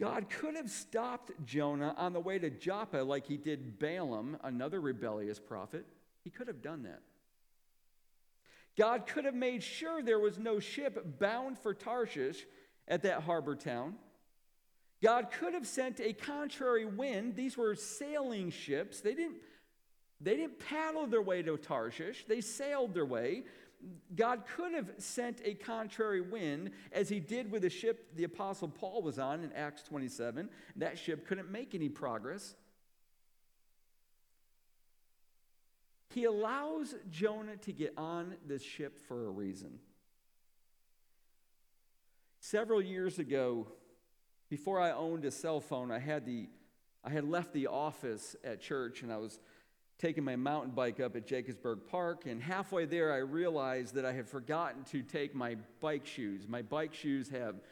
God 0.00 0.30
could 0.30 0.56
have 0.56 0.68
stopped 0.68 1.30
Jonah 1.46 1.94
on 1.96 2.12
the 2.12 2.18
way 2.18 2.40
to 2.40 2.50
Joppa 2.50 2.96
like 2.96 3.24
he 3.24 3.36
did 3.36 3.78
Balaam, 3.78 4.36
another 4.42 4.80
rebellious 4.80 5.38
prophet. 5.38 5.86
He 6.24 6.30
could 6.30 6.48
have 6.48 6.60
done 6.60 6.82
that. 6.82 7.02
God 8.76 9.06
could 9.06 9.26
have 9.26 9.34
made 9.34 9.62
sure 9.62 10.02
there 10.02 10.18
was 10.18 10.40
no 10.40 10.58
ship 10.58 11.20
bound 11.20 11.56
for 11.56 11.72
Tarshish 11.72 12.44
at 12.88 13.02
that 13.02 13.22
harbor 13.22 13.54
town. 13.54 13.94
God 15.02 15.32
could 15.32 15.52
have 15.52 15.66
sent 15.66 16.00
a 16.00 16.12
contrary 16.12 16.84
wind. 16.84 17.34
These 17.34 17.56
were 17.56 17.74
sailing 17.74 18.50
ships. 18.50 19.00
They 19.00 19.14
didn't, 19.14 19.38
they 20.20 20.36
didn't 20.36 20.60
paddle 20.60 21.06
their 21.06 21.22
way 21.22 21.42
to 21.42 21.56
Tarshish, 21.56 22.24
they 22.26 22.40
sailed 22.40 22.94
their 22.94 23.06
way. 23.06 23.42
God 24.14 24.44
could 24.54 24.72
have 24.74 24.92
sent 24.98 25.40
a 25.44 25.54
contrary 25.54 26.20
wind, 26.20 26.70
as 26.92 27.08
he 27.08 27.18
did 27.18 27.50
with 27.50 27.62
the 27.62 27.70
ship 27.70 28.14
the 28.14 28.22
Apostle 28.22 28.68
Paul 28.68 29.02
was 29.02 29.18
on 29.18 29.42
in 29.42 29.52
Acts 29.54 29.82
27. 29.82 30.48
That 30.76 30.96
ship 30.96 31.26
couldn't 31.26 31.50
make 31.50 31.74
any 31.74 31.88
progress. 31.88 32.54
He 36.10 36.24
allows 36.26 36.94
Jonah 37.10 37.56
to 37.56 37.72
get 37.72 37.94
on 37.96 38.36
this 38.46 38.62
ship 38.62 39.00
for 39.08 39.26
a 39.26 39.30
reason. 39.30 39.80
Several 42.38 42.80
years 42.80 43.18
ago, 43.18 43.66
before 44.52 44.78
I 44.78 44.90
owned 44.90 45.24
a 45.24 45.30
cell 45.30 45.62
phone, 45.62 45.90
I 45.90 45.98
had, 45.98 46.26
the, 46.26 46.46
I 47.02 47.08
had 47.08 47.24
left 47.24 47.54
the 47.54 47.68
office 47.68 48.36
at 48.44 48.60
church 48.60 49.02
and 49.02 49.10
I 49.10 49.16
was 49.16 49.40
taking 49.98 50.22
my 50.24 50.36
mountain 50.36 50.72
bike 50.72 51.00
up 51.00 51.16
at 51.16 51.26
Jacobsburg 51.26 51.86
Park. 51.90 52.26
And 52.26 52.42
halfway 52.42 52.84
there, 52.84 53.14
I 53.14 53.20
realized 53.20 53.94
that 53.94 54.04
I 54.04 54.12
had 54.12 54.28
forgotten 54.28 54.84
to 54.90 55.00
take 55.00 55.34
my 55.34 55.56
bike 55.80 56.04
shoes. 56.04 56.46
My 56.46 56.60
bike 56.60 56.92
shoes 56.92 57.30
have 57.30 57.62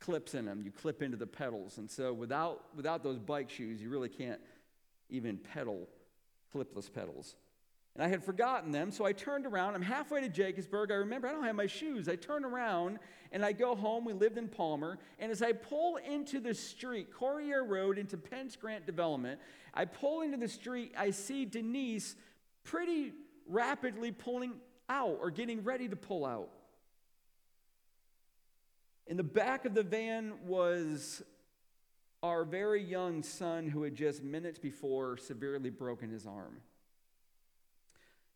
clips 0.00 0.34
in 0.34 0.46
them, 0.46 0.62
you 0.64 0.70
clip 0.70 1.02
into 1.02 1.18
the 1.18 1.26
pedals. 1.26 1.76
And 1.76 1.90
so 1.90 2.14
without, 2.14 2.74
without 2.74 3.02
those 3.02 3.18
bike 3.18 3.50
shoes, 3.50 3.82
you 3.82 3.90
really 3.90 4.08
can't 4.08 4.40
even 5.10 5.36
pedal 5.36 5.90
clipless 6.56 6.90
pedals. 6.90 7.36
And 7.94 8.04
I 8.04 8.08
had 8.08 8.22
forgotten 8.22 8.70
them, 8.70 8.90
so 8.92 9.04
I 9.04 9.12
turned 9.12 9.46
around. 9.46 9.74
I'm 9.74 9.82
halfway 9.82 10.20
to 10.20 10.28
Jacobsburg. 10.28 10.90
I 10.90 10.94
remember 10.94 11.28
I 11.28 11.32
don't 11.32 11.44
have 11.44 11.56
my 11.56 11.66
shoes. 11.66 12.08
I 12.08 12.16
turn 12.16 12.44
around 12.44 12.98
and 13.32 13.44
I 13.44 13.52
go 13.52 13.74
home. 13.74 14.04
We 14.04 14.12
lived 14.12 14.38
in 14.38 14.48
Palmer. 14.48 14.98
And 15.18 15.32
as 15.32 15.42
I 15.42 15.52
pull 15.52 15.96
into 15.96 16.38
the 16.40 16.54
street, 16.54 17.12
Corrier 17.12 17.64
Road 17.64 17.98
into 17.98 18.16
Pence 18.16 18.54
Grant 18.54 18.86
Development, 18.86 19.40
I 19.74 19.86
pull 19.86 20.22
into 20.22 20.36
the 20.36 20.48
street. 20.48 20.94
I 20.96 21.10
see 21.10 21.44
Denise 21.44 22.14
pretty 22.62 23.12
rapidly 23.48 24.12
pulling 24.12 24.54
out 24.88 25.18
or 25.20 25.30
getting 25.30 25.64
ready 25.64 25.88
to 25.88 25.96
pull 25.96 26.24
out. 26.24 26.50
In 29.08 29.16
the 29.16 29.24
back 29.24 29.64
of 29.64 29.74
the 29.74 29.82
van 29.82 30.34
was 30.46 31.22
our 32.22 32.44
very 32.44 32.82
young 32.82 33.24
son 33.24 33.66
who 33.66 33.82
had 33.82 33.96
just 33.96 34.22
minutes 34.22 34.58
before 34.58 35.16
severely 35.16 35.70
broken 35.70 36.10
his 36.10 36.26
arm. 36.26 36.60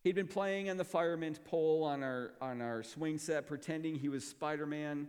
He'd 0.04 0.14
been 0.14 0.28
playing 0.28 0.68
on 0.68 0.76
the 0.76 0.84
fireman's 0.84 1.38
pole 1.38 1.82
on 1.82 2.02
our, 2.02 2.32
on 2.38 2.60
our 2.60 2.82
swing 2.82 3.16
set, 3.16 3.46
pretending 3.46 3.94
he 3.94 4.10
was 4.10 4.22
Spider 4.22 4.66
Man. 4.66 5.08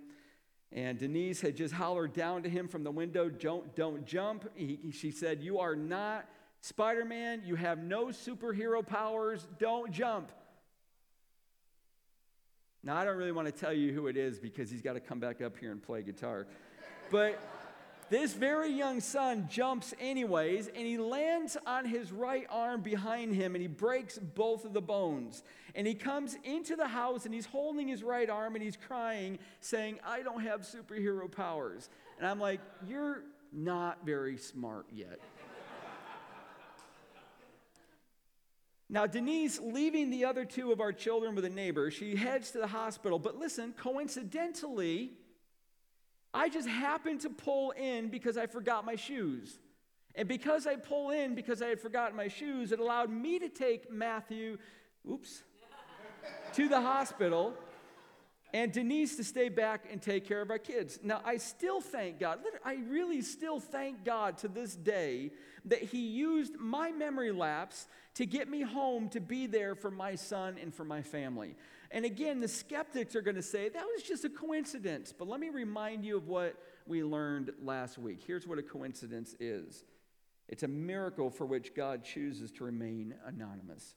And 0.72 0.98
Denise 0.98 1.42
had 1.42 1.58
just 1.58 1.74
hollered 1.74 2.14
down 2.14 2.44
to 2.44 2.50
him 2.50 2.70
from 2.70 2.86
the 2.86 2.92
window, 2.92 3.30
Don't, 3.30 3.76
don't 3.76 4.06
jump. 4.06 4.50
He, 4.56 4.92
she 4.94 5.12
said, 5.12 5.44
You 5.44 5.60
are 5.60 5.76
not 5.76 6.30
Spider 6.62 7.04
Man. 7.04 7.44
You 7.46 7.56
have 7.56 7.80
no 7.80 8.06
superhero 8.06 8.88
powers. 8.88 9.46
Don't 9.60 9.92
jump. 9.92 10.32
Now, 12.82 12.96
I 12.96 13.04
don't 13.04 13.18
really 13.18 13.34
want 13.34 13.48
to 13.48 13.52
tell 13.52 13.74
you 13.74 13.92
who 13.92 14.08
it 14.08 14.16
is 14.16 14.40
because 14.40 14.72
he's 14.72 14.82
got 14.82 14.94
to 14.94 15.02
come 15.02 15.20
back 15.20 15.42
up 15.42 15.58
here 15.58 15.72
and 15.72 15.84
play 15.84 16.04
guitar. 16.04 16.48
But 17.12 17.38
this 18.10 18.34
very 18.34 18.72
young 18.72 19.00
son 19.00 19.48
jumps 19.50 19.94
anyways, 20.00 20.68
and 20.68 20.86
he 20.86 20.98
lands 20.98 21.58
on 21.66 21.86
his 21.86 22.12
right 22.12 22.46
arm 22.52 22.82
behind 22.82 23.34
him, 23.34 23.56
and 23.56 23.62
he 23.62 23.68
breaks 23.68 24.20
both 24.20 24.64
of 24.64 24.74
the 24.74 24.82
bones. 24.82 25.44
And 25.74 25.88
he 25.88 25.96
comes 25.96 26.38
into 26.44 26.76
the 26.76 26.88
house, 26.88 27.26
and 27.26 27.34
he's 27.34 27.48
holding 27.48 27.88
his 27.88 28.04
right 28.04 28.30
arm, 28.30 28.56
and 28.56 28.64
he's 28.64 28.78
crying, 28.78 29.40
saying, 29.60 30.00
I 30.06 30.22
don't 30.22 30.42
have 30.42 30.62
superhero 30.62 31.32
powers. 31.32 31.90
And 32.20 32.28
I'm 32.28 32.40
like, 32.40 32.60
You're 32.88 33.24
not 33.52 34.06
very 34.06 34.38
smart 34.38 34.86
yet. 34.94 35.20
Now, 38.88 39.08
Denise, 39.08 39.60
leaving 39.60 40.12
the 40.12 40.26
other 40.26 40.46
two 40.46 40.72
of 40.72 40.80
our 40.80 40.94
children 40.94 41.34
with 41.34 41.44
a 41.44 41.50
neighbor, 41.50 41.90
she 41.90 42.16
heads 42.16 42.52
to 42.52 42.60
the 42.60 42.68
hospital. 42.68 43.18
But 43.18 43.36
listen, 43.36 43.74
coincidentally, 43.76 45.14
I 46.36 46.50
just 46.50 46.68
happened 46.68 47.22
to 47.22 47.30
pull 47.30 47.72
in 47.72 48.10
because 48.10 48.38
I 48.38 48.46
forgot 48.46 48.86
my 48.86 48.96
shoes. 48.96 49.58
And 50.16 50.28
because 50.28 50.68
I 50.68 50.76
pull 50.76 51.10
in 51.12 51.34
because 51.34 51.62
I 51.62 51.68
had 51.68 51.80
forgotten 51.80 52.16
my 52.16 52.28
shoes, 52.28 52.72
it 52.72 52.80
allowed 52.80 53.10
me 53.10 53.40
to 53.40 53.50
take 53.50 53.92
Matthew, 53.92 54.58
oops, 55.10 55.44
to 56.54 56.68
the 56.68 56.82
hospital 56.82 57.54
and 58.54 58.72
Denise 58.72 59.18
to 59.18 59.24
stay 59.24 59.50
back 59.50 59.86
and 59.92 60.02
take 60.02 60.26
care 60.26 60.42
of 60.42 60.50
our 60.50 60.58
kids. 60.58 61.00
Now, 61.04 61.22
I 61.26 61.38
still 61.38 61.82
thank 61.82 62.20
God, 62.20 62.40
I 62.64 62.76
really 62.88 63.22
still 63.22 63.60
thank 63.60 64.06
God 64.06 64.38
to 64.40 64.48
this 64.48 64.76
day 64.76 65.32
that 65.66 65.82
He 65.82 66.08
used 66.08 66.56
my 66.58 66.92
memory 66.92 67.32
lapse 67.32 67.88
to 68.16 68.26
get 68.26 68.50
me 68.50 68.62
home 68.62 69.10
to 69.10 69.20
be 69.20 69.48
there 69.48 69.76
for 69.76 69.92
my 69.92 70.16
son 70.16 70.58
and 70.62 70.74
for 70.74 70.86
my 70.86 71.02
family. 71.02 71.56
And 71.96 72.04
again, 72.04 72.42
the 72.42 72.48
skeptics 72.50 73.16
are 73.16 73.22
going 73.22 73.38
to 73.38 73.42
say 73.42 73.70
that 73.70 73.86
was 73.86 74.04
just 74.04 74.26
a 74.26 74.30
coincidence. 74.30 75.14
But 75.18 75.30
let 75.30 75.40
me 75.40 75.48
remind 75.50 76.04
you 76.04 76.18
of 76.18 76.28
what 76.28 76.56
we 76.86 77.02
learned 77.06 77.54
last 77.64 77.98
week. 77.98 78.22
Here's 78.28 78.46
what 78.46 78.60
a 78.60 78.64
coincidence 78.64 79.34
is 79.40 79.86
it's 80.50 80.64
a 80.64 80.68
miracle 80.68 81.30
for 81.30 81.46
which 81.46 81.74
God 81.74 82.04
chooses 82.04 82.52
to 82.52 82.66
remain 82.66 83.16
anonymous. 83.26 83.96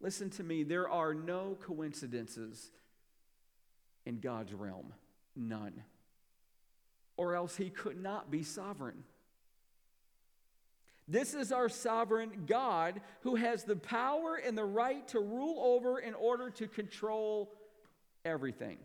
Listen 0.00 0.30
to 0.30 0.44
me, 0.44 0.62
there 0.62 0.88
are 0.88 1.12
no 1.12 1.58
coincidences 1.60 2.70
in 4.06 4.20
God's 4.20 4.54
realm. 4.54 4.94
None. 5.34 5.82
Or 7.16 7.34
else 7.34 7.56
he 7.56 7.70
could 7.70 8.00
not 8.00 8.30
be 8.30 8.44
sovereign. 8.44 9.02
This 11.10 11.34
is 11.34 11.50
our 11.50 11.68
sovereign 11.68 12.44
God 12.46 13.00
who 13.22 13.34
has 13.34 13.64
the 13.64 13.74
power 13.74 14.36
and 14.36 14.56
the 14.56 14.64
right 14.64 15.06
to 15.08 15.18
rule 15.18 15.58
over 15.58 15.98
in 15.98 16.14
order 16.14 16.50
to 16.50 16.68
control 16.68 17.52
everything. 18.24 18.78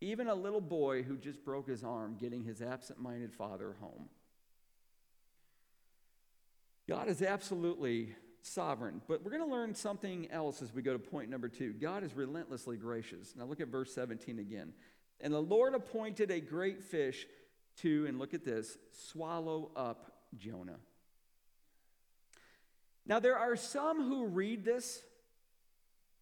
Even 0.00 0.28
a 0.28 0.34
little 0.34 0.60
boy 0.60 1.02
who 1.02 1.16
just 1.16 1.44
broke 1.44 1.68
his 1.68 1.82
arm 1.82 2.16
getting 2.20 2.44
his 2.44 2.62
absent 2.62 3.00
minded 3.00 3.32
father 3.32 3.74
home. 3.80 4.08
God 6.88 7.08
is 7.08 7.20
absolutely 7.20 8.14
sovereign. 8.42 9.02
But 9.08 9.24
we're 9.24 9.32
going 9.32 9.42
to 9.42 9.52
learn 9.52 9.74
something 9.74 10.30
else 10.30 10.62
as 10.62 10.72
we 10.72 10.82
go 10.82 10.92
to 10.92 11.00
point 11.00 11.28
number 11.28 11.48
two. 11.48 11.72
God 11.72 12.04
is 12.04 12.14
relentlessly 12.14 12.76
gracious. 12.76 13.34
Now 13.36 13.46
look 13.46 13.60
at 13.60 13.68
verse 13.68 13.92
17 13.92 14.38
again. 14.38 14.72
And 15.20 15.34
the 15.34 15.42
Lord 15.42 15.74
appointed 15.74 16.30
a 16.30 16.40
great 16.40 16.80
fish 16.80 17.26
to, 17.78 18.06
and 18.06 18.20
look 18.20 18.34
at 18.34 18.44
this, 18.44 18.78
swallow 18.92 19.72
up 19.74 20.12
Jonah. 20.36 20.78
Now, 23.04 23.18
there 23.18 23.36
are 23.36 23.56
some 23.56 24.02
who 24.02 24.26
read 24.26 24.64
this, 24.64 25.02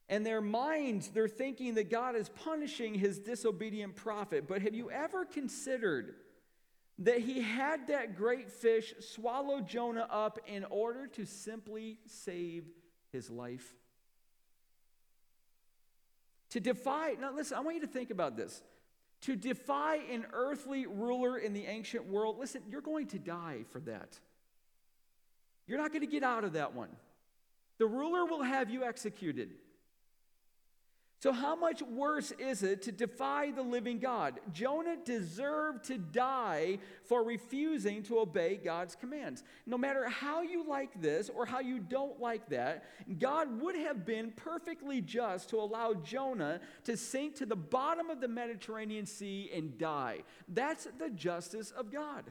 and 0.09 0.25
their 0.25 0.41
minds, 0.41 1.09
they're 1.09 1.29
thinking 1.29 1.75
that 1.75 1.91
God 1.91 2.17
is 2.17 2.29
punishing 2.29 2.95
his 2.95 3.19
disobedient 3.19 3.97
prophet. 3.97 4.49
But 4.49 4.63
have 4.63 4.75
you 4.75 4.91
ever 4.91 5.25
considered 5.25 6.15
that 6.99 7.21
he 7.21 7.41
had 7.41 7.89
that 7.89 8.17
great 8.17 8.51
fish 8.51 8.93
swallow 9.01 9.61
Jonah 9.61 10.07
up 10.11 10.39
in 10.47 10.65
order 10.65 11.07
to 11.09 11.25
simply 11.25 11.99
save 12.07 12.65
his 13.13 13.31
life? 13.31 13.75
To 16.51 16.61
defy, 16.61 17.15
now 17.21 17.33
listen, 17.33 17.57
I 17.57 17.61
want 17.61 17.77
you 17.77 17.83
to 17.83 17.87
think 17.87 18.11
about 18.11 18.37
this. 18.37 18.63
To 19.23 19.37
defy 19.37 19.97
an 20.11 20.27
earthly 20.33 20.87
ruler 20.87 21.39
in 21.39 21.53
the 21.53 21.67
ancient 21.67 22.07
world, 22.07 22.39
listen, 22.39 22.63
you're 22.69 22.81
going 22.81 23.07
to 23.09 23.19
die 23.19 23.65
for 23.71 23.81
that. 23.81 24.19
You're 25.71 25.79
not 25.79 25.93
going 25.93 26.01
to 26.01 26.11
get 26.11 26.25
out 26.25 26.43
of 26.43 26.55
that 26.55 26.75
one. 26.75 26.89
The 27.79 27.87
ruler 27.87 28.25
will 28.25 28.43
have 28.43 28.71
you 28.71 28.83
executed. 28.83 29.51
So, 31.21 31.33
how 31.33 31.55
much 31.55 31.81
worse 31.81 32.33
is 32.33 32.65
it 32.65 32.83
to 32.83 32.93
defy 32.93 33.53
the 33.53 33.63
living 33.63 34.01
God? 34.01 34.41
Jonah 34.53 34.97
deserved 35.05 35.85
to 35.85 35.97
die 35.97 36.79
for 37.05 37.23
refusing 37.23 38.03
to 38.05 38.19
obey 38.19 38.57
God's 38.57 38.97
commands. 38.97 39.45
No 39.65 39.79
matter 39.79 40.09
how 40.09 40.43
you 40.43 40.67
like 40.67 41.01
this 41.01 41.31
or 41.33 41.47
how 41.47 41.61
you 41.61 41.79
don't 41.79 42.19
like 42.19 42.49
that, 42.49 42.87
God 43.21 43.61
would 43.61 43.77
have 43.77 44.05
been 44.05 44.33
perfectly 44.33 45.01
just 45.01 45.51
to 45.51 45.59
allow 45.59 45.95
Jonah 45.95 46.59
to 46.83 46.97
sink 46.97 47.37
to 47.37 47.47
the 47.47 47.55
bottom 47.55 48.11
of 48.11 48.21
the 48.21 48.27
Mediterranean 48.27 49.07
Sea 49.07 49.53
and 49.55 49.79
die. 49.79 50.25
That's 50.49 50.89
the 50.99 51.11
justice 51.11 51.71
of 51.71 51.93
God. 51.93 52.25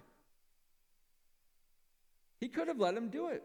He 2.39 2.47
could 2.47 2.67
have 2.67 2.80
let 2.80 2.95
him 2.95 3.10
do 3.10 3.28
it. 3.28 3.43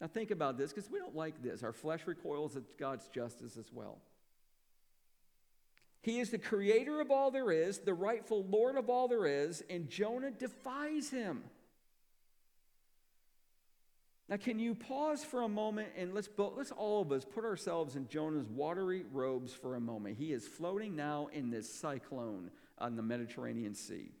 Now, 0.00 0.06
think 0.06 0.30
about 0.30 0.56
this 0.56 0.72
because 0.72 0.90
we 0.90 0.98
don't 0.98 1.16
like 1.16 1.42
this. 1.42 1.62
Our 1.62 1.72
flesh 1.72 2.06
recoils 2.06 2.56
at 2.56 2.62
God's 2.78 3.08
justice 3.08 3.56
as 3.56 3.72
well. 3.72 3.98
He 6.02 6.20
is 6.20 6.30
the 6.30 6.38
creator 6.38 7.00
of 7.00 7.10
all 7.10 7.30
there 7.30 7.50
is, 7.50 7.78
the 7.78 7.94
rightful 7.94 8.44
Lord 8.48 8.76
of 8.76 8.88
all 8.88 9.08
there 9.08 9.26
is, 9.26 9.62
and 9.68 9.90
Jonah 9.90 10.30
defies 10.30 11.10
him. 11.10 11.42
Now, 14.28 14.36
can 14.36 14.58
you 14.58 14.74
pause 14.74 15.24
for 15.24 15.42
a 15.42 15.48
moment 15.48 15.88
and 15.96 16.14
let's, 16.14 16.28
let's 16.36 16.70
all 16.70 17.02
of 17.02 17.10
us 17.12 17.24
put 17.24 17.44
ourselves 17.44 17.96
in 17.96 18.08
Jonah's 18.08 18.46
watery 18.46 19.04
robes 19.10 19.52
for 19.52 19.74
a 19.74 19.80
moment. 19.80 20.18
He 20.18 20.32
is 20.32 20.46
floating 20.46 20.94
now 20.94 21.28
in 21.32 21.50
this 21.50 21.72
cyclone 21.72 22.50
on 22.78 22.94
the 22.94 23.02
Mediterranean 23.02 23.74
Sea. 23.74 24.12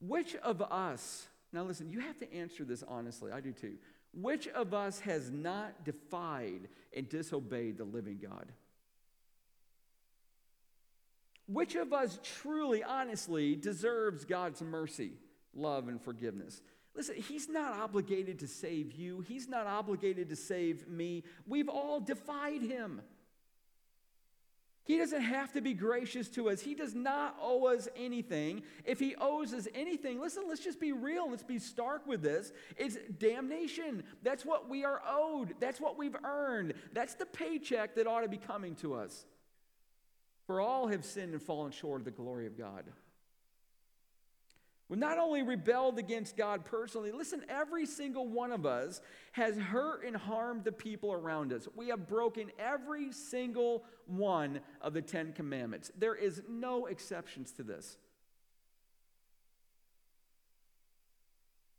Which 0.00 0.36
of 0.36 0.62
us 0.62 1.26
now, 1.54 1.62
listen, 1.62 1.88
you 1.88 2.00
have 2.00 2.18
to 2.18 2.34
answer 2.34 2.64
this 2.64 2.82
honestly. 2.86 3.30
I 3.30 3.40
do 3.40 3.52
too. 3.52 3.76
Which 4.12 4.48
of 4.48 4.74
us 4.74 4.98
has 5.00 5.30
not 5.30 5.84
defied 5.84 6.68
and 6.94 7.08
disobeyed 7.08 7.78
the 7.78 7.84
living 7.84 8.18
God? 8.20 8.50
Which 11.46 11.76
of 11.76 11.92
us 11.92 12.18
truly, 12.22 12.82
honestly, 12.82 13.54
deserves 13.54 14.24
God's 14.24 14.62
mercy, 14.62 15.12
love, 15.54 15.86
and 15.86 16.02
forgiveness? 16.02 16.60
Listen, 16.96 17.14
He's 17.16 17.48
not 17.48 17.72
obligated 17.72 18.40
to 18.40 18.48
save 18.48 18.92
you, 18.92 19.20
He's 19.20 19.48
not 19.48 19.68
obligated 19.68 20.30
to 20.30 20.36
save 20.36 20.88
me. 20.88 21.22
We've 21.46 21.68
all 21.68 22.00
defied 22.00 22.62
Him. 22.62 23.00
He 24.84 24.98
doesn't 24.98 25.22
have 25.22 25.50
to 25.52 25.62
be 25.62 25.72
gracious 25.72 26.28
to 26.30 26.50
us. 26.50 26.60
He 26.60 26.74
does 26.74 26.94
not 26.94 27.36
owe 27.40 27.66
us 27.66 27.88
anything. 27.96 28.62
If 28.84 29.00
he 29.00 29.16
owes 29.18 29.54
us 29.54 29.66
anything, 29.74 30.20
listen, 30.20 30.44
let's 30.46 30.62
just 30.62 30.78
be 30.78 30.92
real. 30.92 31.30
Let's 31.30 31.42
be 31.42 31.58
stark 31.58 32.06
with 32.06 32.22
this. 32.22 32.52
It's 32.76 32.98
damnation. 33.18 34.04
That's 34.22 34.44
what 34.44 34.68
we 34.68 34.84
are 34.84 35.00
owed. 35.08 35.54
That's 35.58 35.80
what 35.80 35.96
we've 35.96 36.16
earned. 36.22 36.74
That's 36.92 37.14
the 37.14 37.24
paycheck 37.24 37.94
that 37.94 38.06
ought 38.06 38.20
to 38.20 38.28
be 38.28 38.36
coming 38.36 38.74
to 38.76 38.94
us. 38.94 39.24
For 40.46 40.60
all 40.60 40.88
have 40.88 41.06
sinned 41.06 41.32
and 41.32 41.42
fallen 41.42 41.72
short 41.72 42.02
of 42.02 42.04
the 42.04 42.10
glory 42.10 42.46
of 42.46 42.58
God. 42.58 42.84
We 44.88 44.98
not 44.98 45.18
only 45.18 45.42
rebelled 45.42 45.98
against 45.98 46.36
God 46.36 46.64
personally, 46.64 47.10
listen, 47.10 47.42
every 47.48 47.86
single 47.86 48.28
one 48.28 48.52
of 48.52 48.66
us 48.66 49.00
has 49.32 49.56
hurt 49.56 50.04
and 50.04 50.14
harmed 50.14 50.64
the 50.64 50.72
people 50.72 51.12
around 51.12 51.52
us. 51.52 51.66
We 51.74 51.88
have 51.88 52.06
broken 52.06 52.50
every 52.58 53.10
single 53.10 53.84
one 54.06 54.60
of 54.82 54.92
the 54.92 55.00
Ten 55.00 55.32
Commandments. 55.32 55.90
There 55.96 56.14
is 56.14 56.42
no 56.48 56.86
exceptions 56.86 57.52
to 57.52 57.62
this. 57.62 57.96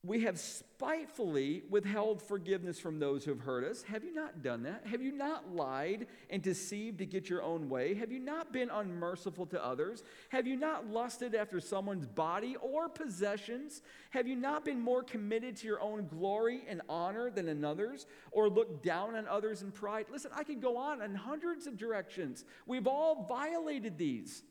We 0.05 0.21
have 0.21 0.39
spitefully 0.39 1.63
withheld 1.69 2.21
forgiveness 2.21 2.79
from 2.79 2.99
those 2.99 3.25
who 3.25 3.31
have 3.31 3.39
hurt 3.39 3.63
us. 3.63 3.81
Have 3.83 4.03
you 4.03 4.13
not 4.13 4.43
done 4.43 4.63
that? 4.63 4.85
Have 4.85 5.01
you 5.01 5.11
not 5.11 5.55
lied 5.55 6.07
and 6.29 6.41
deceived 6.41 6.99
to 6.99 7.05
get 7.05 7.29
your 7.29 7.41
own 7.41 7.69
way? 7.69 7.95
Have 7.95 8.11
you 8.11 8.19
not 8.19 8.53
been 8.53 8.69
unmerciful 8.69 9.45
to 9.47 9.65
others? 9.65 10.03
Have 10.29 10.45
you 10.45 10.57
not 10.57 10.87
lusted 10.87 11.33
after 11.33 11.59
someone's 11.59 12.05
body 12.05 12.55
or 12.57 12.87
possessions? 12.87 13.81
Have 14.11 14.27
you 14.27 14.35
not 14.35 14.63
been 14.63 14.79
more 14.79 15.01
committed 15.01 15.55
to 15.57 15.67
your 15.67 15.81
own 15.81 16.07
glory 16.07 16.63
and 16.67 16.81
honor 16.87 17.31
than 17.31 17.47
another's, 17.47 18.05
or 18.31 18.47
looked 18.47 18.83
down 18.83 19.15
on 19.15 19.27
others 19.27 19.63
in 19.63 19.71
pride? 19.71 20.05
Listen, 20.11 20.31
I 20.35 20.43
could 20.43 20.61
go 20.61 20.77
on 20.77 21.01
in 21.01 21.15
hundreds 21.15 21.67
of 21.67 21.77
directions. 21.77 22.45
We've 22.67 22.87
all 22.87 23.25
violated 23.27 23.97
these. 23.97 24.43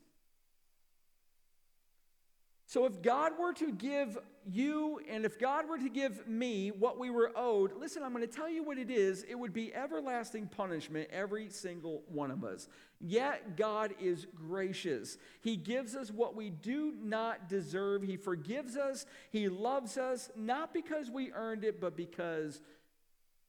So, 2.67 2.87
if 2.87 3.03
God 3.03 3.39
were 3.39 3.53
to 3.53 3.73
give 3.73 4.19
you 4.51 5.01
and 5.11 5.25
if 5.25 5.39
God 5.39 5.69
were 5.69 5.79
to 5.79 5.89
give 5.89 6.27
me 6.27 6.71
what 6.71 6.99
we 6.99 7.11
were 7.11 7.33
owed, 7.37 7.73
listen, 7.79 8.03
I'm 8.03 8.13
going 8.13 8.27
to 8.27 8.33
tell 8.33 8.49
you 8.49 8.63
what 8.63 8.79
it 8.79 8.91
is. 8.91 9.25
It 9.29 9.35
would 9.35 9.53
be 9.53 9.75
everlasting 9.75 10.49
punishment, 10.49 11.09
every 11.13 11.49
single 11.49 12.03
one 12.09 12.31
of 12.31 12.45
us. 12.45 12.69
Yet, 13.01 13.57
God 13.57 13.95
is 14.01 14.27
gracious. 14.35 15.19
He 15.43 15.57
gives 15.57 15.95
us 15.95 16.11
what 16.11 16.35
we 16.35 16.51
do 16.51 16.95
not 17.03 17.49
deserve. 17.49 18.03
He 18.03 18.17
forgives 18.17 18.77
us. 18.77 19.07
He 19.31 19.49
loves 19.49 19.99
us, 19.99 20.31
not 20.37 20.73
because 20.73 21.11
we 21.11 21.33
earned 21.33 21.65
it, 21.65 21.81
but 21.81 21.97
because 21.97 22.61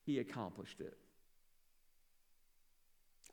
He 0.05 0.19
accomplished 0.19 0.81
it. 0.81 0.97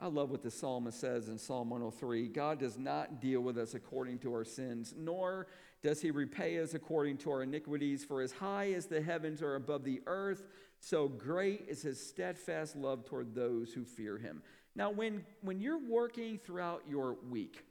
I 0.03 0.07
love 0.07 0.31
what 0.31 0.43
the 0.43 0.51
psalmist 0.51 0.99
says 0.99 1.29
in 1.29 1.39
Psalm 1.39 1.71
103 1.71 2.27
God 2.27 2.59
does 2.59 2.77
not 2.77 3.21
deal 3.21 3.41
with 3.41 3.57
us 3.57 3.75
according 3.75 4.19
to 4.21 4.33
our 4.33 4.45
sins, 4.45 4.93
nor 4.97 5.47
does 5.83 6.01
he 6.01 6.11
repay 6.11 6.61
us 6.61 6.75
according 6.75 7.17
to 7.19 7.31
our 7.31 7.43
iniquities. 7.43 8.05
For 8.05 8.23
as 8.23 8.33
high 8.33 8.73
as 8.73 8.87
the 8.87 9.01
heavens 9.01 9.43
are 9.43 9.57
above 9.57 9.85
the 9.85 10.01
earth, 10.07 10.45
so 10.79 11.09
great 11.09 11.67
is 11.69 11.83
his 11.83 12.05
steadfast 12.05 12.77
love 12.77 13.05
toward 13.05 13.35
those 13.35 13.73
who 13.73 13.85
fear 13.85 14.19
him. 14.19 14.43
Now, 14.75 14.91
when, 14.91 15.25
when 15.43 15.61
you're 15.61 15.79
working 15.79 16.39
throughout 16.39 16.83
your 16.89 17.17
week, 17.29 17.65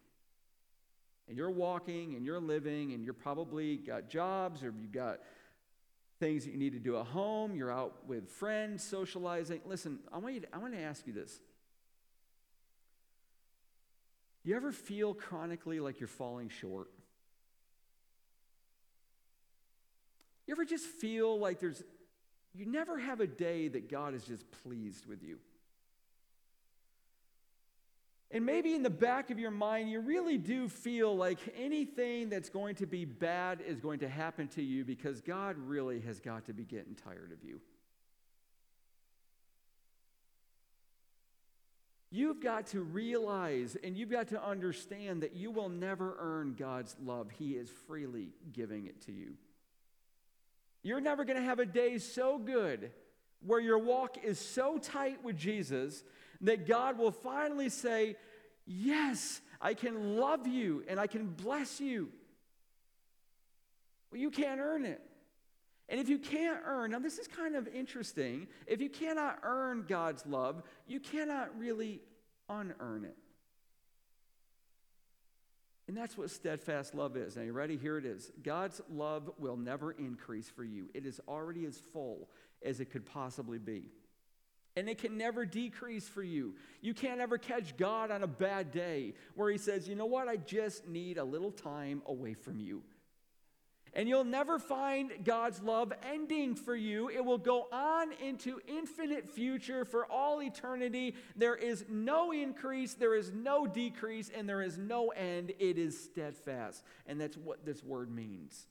and 1.27 1.37
you're 1.37 1.51
walking 1.51 2.15
and 2.15 2.25
you're 2.25 2.41
living, 2.41 2.91
and 2.91 3.05
you're 3.05 3.13
probably 3.13 3.77
got 3.77 4.09
jobs 4.09 4.63
or 4.63 4.73
you've 4.81 4.91
got 4.91 5.19
things 6.19 6.43
that 6.43 6.51
you 6.51 6.57
need 6.57 6.73
to 6.73 6.79
do 6.79 6.97
at 6.97 7.05
home, 7.05 7.55
you're 7.55 7.71
out 7.71 8.05
with 8.05 8.29
friends, 8.29 8.83
socializing. 8.83 9.61
Listen, 9.65 9.99
I 10.11 10.17
want, 10.17 10.35
you 10.35 10.41
to, 10.41 10.47
I 10.53 10.57
want 10.57 10.73
to 10.73 10.79
ask 10.79 11.07
you 11.07 11.13
this 11.13 11.39
do 14.43 14.49
you 14.49 14.55
ever 14.55 14.71
feel 14.71 15.13
chronically 15.13 15.79
like 15.79 15.99
you're 15.99 16.07
falling 16.07 16.49
short? 16.49 16.89
You 20.51 20.55
ever 20.55 20.65
just 20.65 20.85
feel 20.85 21.39
like 21.39 21.61
there's, 21.61 21.81
you 22.53 22.65
never 22.65 22.99
have 22.99 23.21
a 23.21 23.25
day 23.25 23.69
that 23.69 23.89
God 23.89 24.13
is 24.13 24.25
just 24.25 24.43
pleased 24.63 25.05
with 25.05 25.23
you? 25.23 25.37
And 28.31 28.45
maybe 28.45 28.75
in 28.75 28.83
the 28.83 28.89
back 28.89 29.29
of 29.29 29.39
your 29.39 29.49
mind, 29.49 29.89
you 29.89 30.01
really 30.01 30.37
do 30.37 30.67
feel 30.67 31.15
like 31.15 31.39
anything 31.57 32.27
that's 32.27 32.49
going 32.49 32.75
to 32.75 32.85
be 32.85 33.05
bad 33.05 33.61
is 33.65 33.79
going 33.79 33.99
to 33.99 34.09
happen 34.09 34.49
to 34.49 34.61
you 34.61 34.83
because 34.83 35.21
God 35.21 35.55
really 35.57 36.01
has 36.01 36.19
got 36.19 36.47
to 36.47 36.53
be 36.53 36.65
getting 36.65 36.95
tired 36.95 37.31
of 37.31 37.47
you. 37.47 37.61
You've 42.09 42.43
got 42.43 42.67
to 42.67 42.81
realize 42.81 43.77
and 43.81 43.95
you've 43.95 44.11
got 44.11 44.27
to 44.27 44.45
understand 44.45 45.23
that 45.23 45.33
you 45.33 45.49
will 45.49 45.69
never 45.69 46.17
earn 46.19 46.55
God's 46.59 46.93
love. 47.01 47.31
He 47.39 47.51
is 47.51 47.69
freely 47.87 48.31
giving 48.51 48.87
it 48.87 48.99
to 49.05 49.13
you. 49.13 49.35
You're 50.83 51.01
never 51.01 51.25
going 51.25 51.37
to 51.37 51.43
have 51.43 51.59
a 51.59 51.65
day 51.65 51.97
so 51.97 52.37
good 52.37 52.91
where 53.45 53.59
your 53.59 53.79
walk 53.79 54.23
is 54.23 54.39
so 54.39 54.77
tight 54.77 55.23
with 55.23 55.37
Jesus 55.37 56.03
that 56.41 56.67
God 56.67 56.97
will 56.97 57.11
finally 57.11 57.69
say, 57.69 58.15
Yes, 58.65 59.41
I 59.59 59.73
can 59.73 60.17
love 60.17 60.47
you 60.47 60.83
and 60.87 60.99
I 60.99 61.07
can 61.07 61.27
bless 61.27 61.81
you. 61.81 62.09
Well, 64.11 64.21
you 64.21 64.29
can't 64.29 64.59
earn 64.59 64.85
it. 64.85 65.01
And 65.89 65.99
if 65.99 66.07
you 66.07 66.19
can't 66.19 66.59
earn, 66.65 66.91
now 66.91 66.99
this 66.99 67.17
is 67.17 67.27
kind 67.27 67.55
of 67.55 67.67
interesting. 67.67 68.47
If 68.65 68.79
you 68.79 68.89
cannot 68.89 69.39
earn 69.43 69.85
God's 69.87 70.25
love, 70.25 70.63
you 70.87 70.99
cannot 70.99 71.57
really 71.57 72.01
unearn 72.47 73.05
it. 73.05 73.17
And 75.91 75.97
that's 75.97 76.17
what 76.17 76.29
steadfast 76.29 76.95
love 76.95 77.17
is. 77.17 77.35
Now, 77.35 77.41
you 77.41 77.51
ready? 77.51 77.75
Here 77.75 77.97
it 77.97 78.05
is. 78.05 78.31
God's 78.43 78.79
love 78.89 79.29
will 79.37 79.57
never 79.57 79.91
increase 79.91 80.47
for 80.47 80.63
you, 80.63 80.87
it 80.93 81.05
is 81.05 81.19
already 81.27 81.65
as 81.65 81.75
full 81.91 82.29
as 82.63 82.79
it 82.79 82.91
could 82.91 83.05
possibly 83.05 83.57
be. 83.57 83.89
And 84.77 84.87
it 84.87 84.99
can 84.99 85.17
never 85.17 85.45
decrease 85.45 86.07
for 86.07 86.23
you. 86.23 86.55
You 86.79 86.93
can't 86.93 87.19
ever 87.19 87.37
catch 87.37 87.75
God 87.75 88.09
on 88.09 88.23
a 88.23 88.27
bad 88.27 88.71
day 88.71 89.15
where 89.35 89.51
He 89.51 89.57
says, 89.57 89.85
you 89.85 89.95
know 89.95 90.05
what, 90.05 90.29
I 90.29 90.37
just 90.37 90.87
need 90.87 91.17
a 91.17 91.25
little 91.25 91.51
time 91.51 92.03
away 92.05 92.35
from 92.35 92.61
you. 92.61 92.83
And 93.93 94.07
you'll 94.07 94.23
never 94.23 94.57
find 94.57 95.11
God's 95.25 95.61
love 95.61 95.91
ending 96.09 96.55
for 96.55 96.75
you. 96.75 97.09
It 97.09 97.25
will 97.25 97.37
go 97.37 97.67
on 97.73 98.13
into 98.13 98.61
infinite 98.65 99.29
future 99.29 99.83
for 99.83 100.05
all 100.05 100.41
eternity. 100.41 101.15
There 101.35 101.55
is 101.55 101.83
no 101.89 102.31
increase, 102.31 102.93
there 102.93 103.15
is 103.15 103.33
no 103.33 103.67
decrease, 103.67 104.31
and 104.33 104.47
there 104.47 104.61
is 104.61 104.77
no 104.77 105.09
end. 105.09 105.51
It 105.59 105.77
is 105.77 106.01
steadfast. 106.01 106.85
And 107.05 107.19
that's 107.19 107.35
what 107.35 107.65
this 107.65 107.83
word 107.83 108.09
means. 108.09 108.65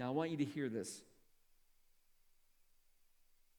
Now, 0.00 0.08
I 0.08 0.10
want 0.10 0.30
you 0.30 0.36
to 0.38 0.44
hear 0.44 0.68
this. 0.68 1.02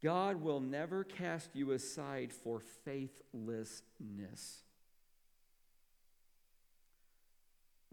God 0.02 0.42
will 0.42 0.62
never 0.62 1.04
cast 1.04 1.50
you 1.54 1.72
aside 1.72 2.32
for 2.32 2.62
faithlessness. 2.86 4.64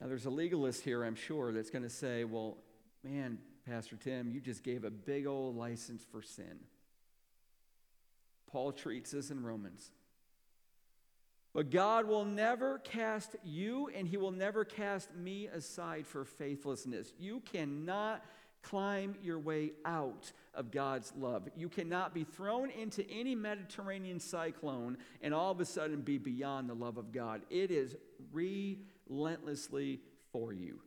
Now, 0.00 0.08
there's 0.08 0.26
a 0.26 0.30
legalist 0.30 0.82
here, 0.82 1.04
I'm 1.04 1.14
sure, 1.14 1.52
that's 1.52 1.70
going 1.70 1.84
to 1.84 1.90
say, 1.90 2.24
well, 2.24 2.58
man, 3.02 3.38
Pastor 3.66 3.96
Tim, 3.96 4.30
you 4.30 4.40
just 4.40 4.62
gave 4.62 4.84
a 4.84 4.90
big 4.90 5.26
old 5.26 5.56
license 5.56 6.04
for 6.10 6.22
sin. 6.22 6.60
Paul 8.46 8.72
treats 8.72 9.10
this 9.10 9.30
in 9.30 9.42
Romans. 9.42 9.90
But 11.52 11.70
God 11.70 12.06
will 12.06 12.26
never 12.26 12.78
cast 12.80 13.34
you 13.42 13.88
and 13.96 14.06
he 14.06 14.18
will 14.18 14.30
never 14.30 14.64
cast 14.64 15.14
me 15.14 15.46
aside 15.46 16.06
for 16.06 16.24
faithlessness. 16.24 17.14
You 17.18 17.40
cannot 17.40 18.22
climb 18.62 19.14
your 19.22 19.38
way 19.38 19.72
out 19.84 20.32
of 20.52 20.70
God's 20.70 21.12
love. 21.16 21.48
You 21.56 21.68
cannot 21.68 22.12
be 22.12 22.24
thrown 22.24 22.70
into 22.70 23.08
any 23.10 23.34
Mediterranean 23.34 24.20
cyclone 24.20 24.98
and 25.22 25.32
all 25.32 25.50
of 25.50 25.60
a 25.60 25.64
sudden 25.64 26.02
be 26.02 26.18
beyond 26.18 26.68
the 26.68 26.74
love 26.74 26.98
of 26.98 27.10
God. 27.10 27.42
It 27.48 27.70
is 27.70 27.96
re 28.32 28.78
relentlessly 29.08 30.00
for 30.32 30.52
you. 30.52 30.80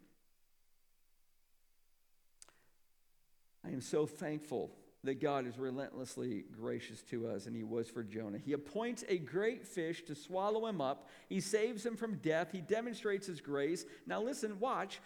I 3.65 3.69
am 3.69 3.81
so 3.81 4.05
thankful 4.05 4.71
that 5.03 5.21
God 5.21 5.47
is 5.47 5.57
relentlessly 5.57 6.43
gracious 6.51 7.01
to 7.03 7.27
us, 7.27 7.45
and 7.45 7.55
He 7.55 7.63
was 7.63 7.89
for 7.89 8.03
Jonah. 8.03 8.37
He 8.37 8.53
appoints 8.53 9.03
a 9.07 9.17
great 9.17 9.65
fish 9.65 10.03
to 10.05 10.15
swallow 10.15 10.67
him 10.67 10.81
up. 10.81 11.07
He 11.29 11.39
saves 11.39 11.85
him 11.85 11.95
from 11.95 12.15
death. 12.15 12.49
He 12.51 12.61
demonstrates 12.61 13.27
His 13.27 13.39
grace. 13.39 13.85
Now, 14.05 14.21
listen, 14.21 14.59
watch. 14.59 14.99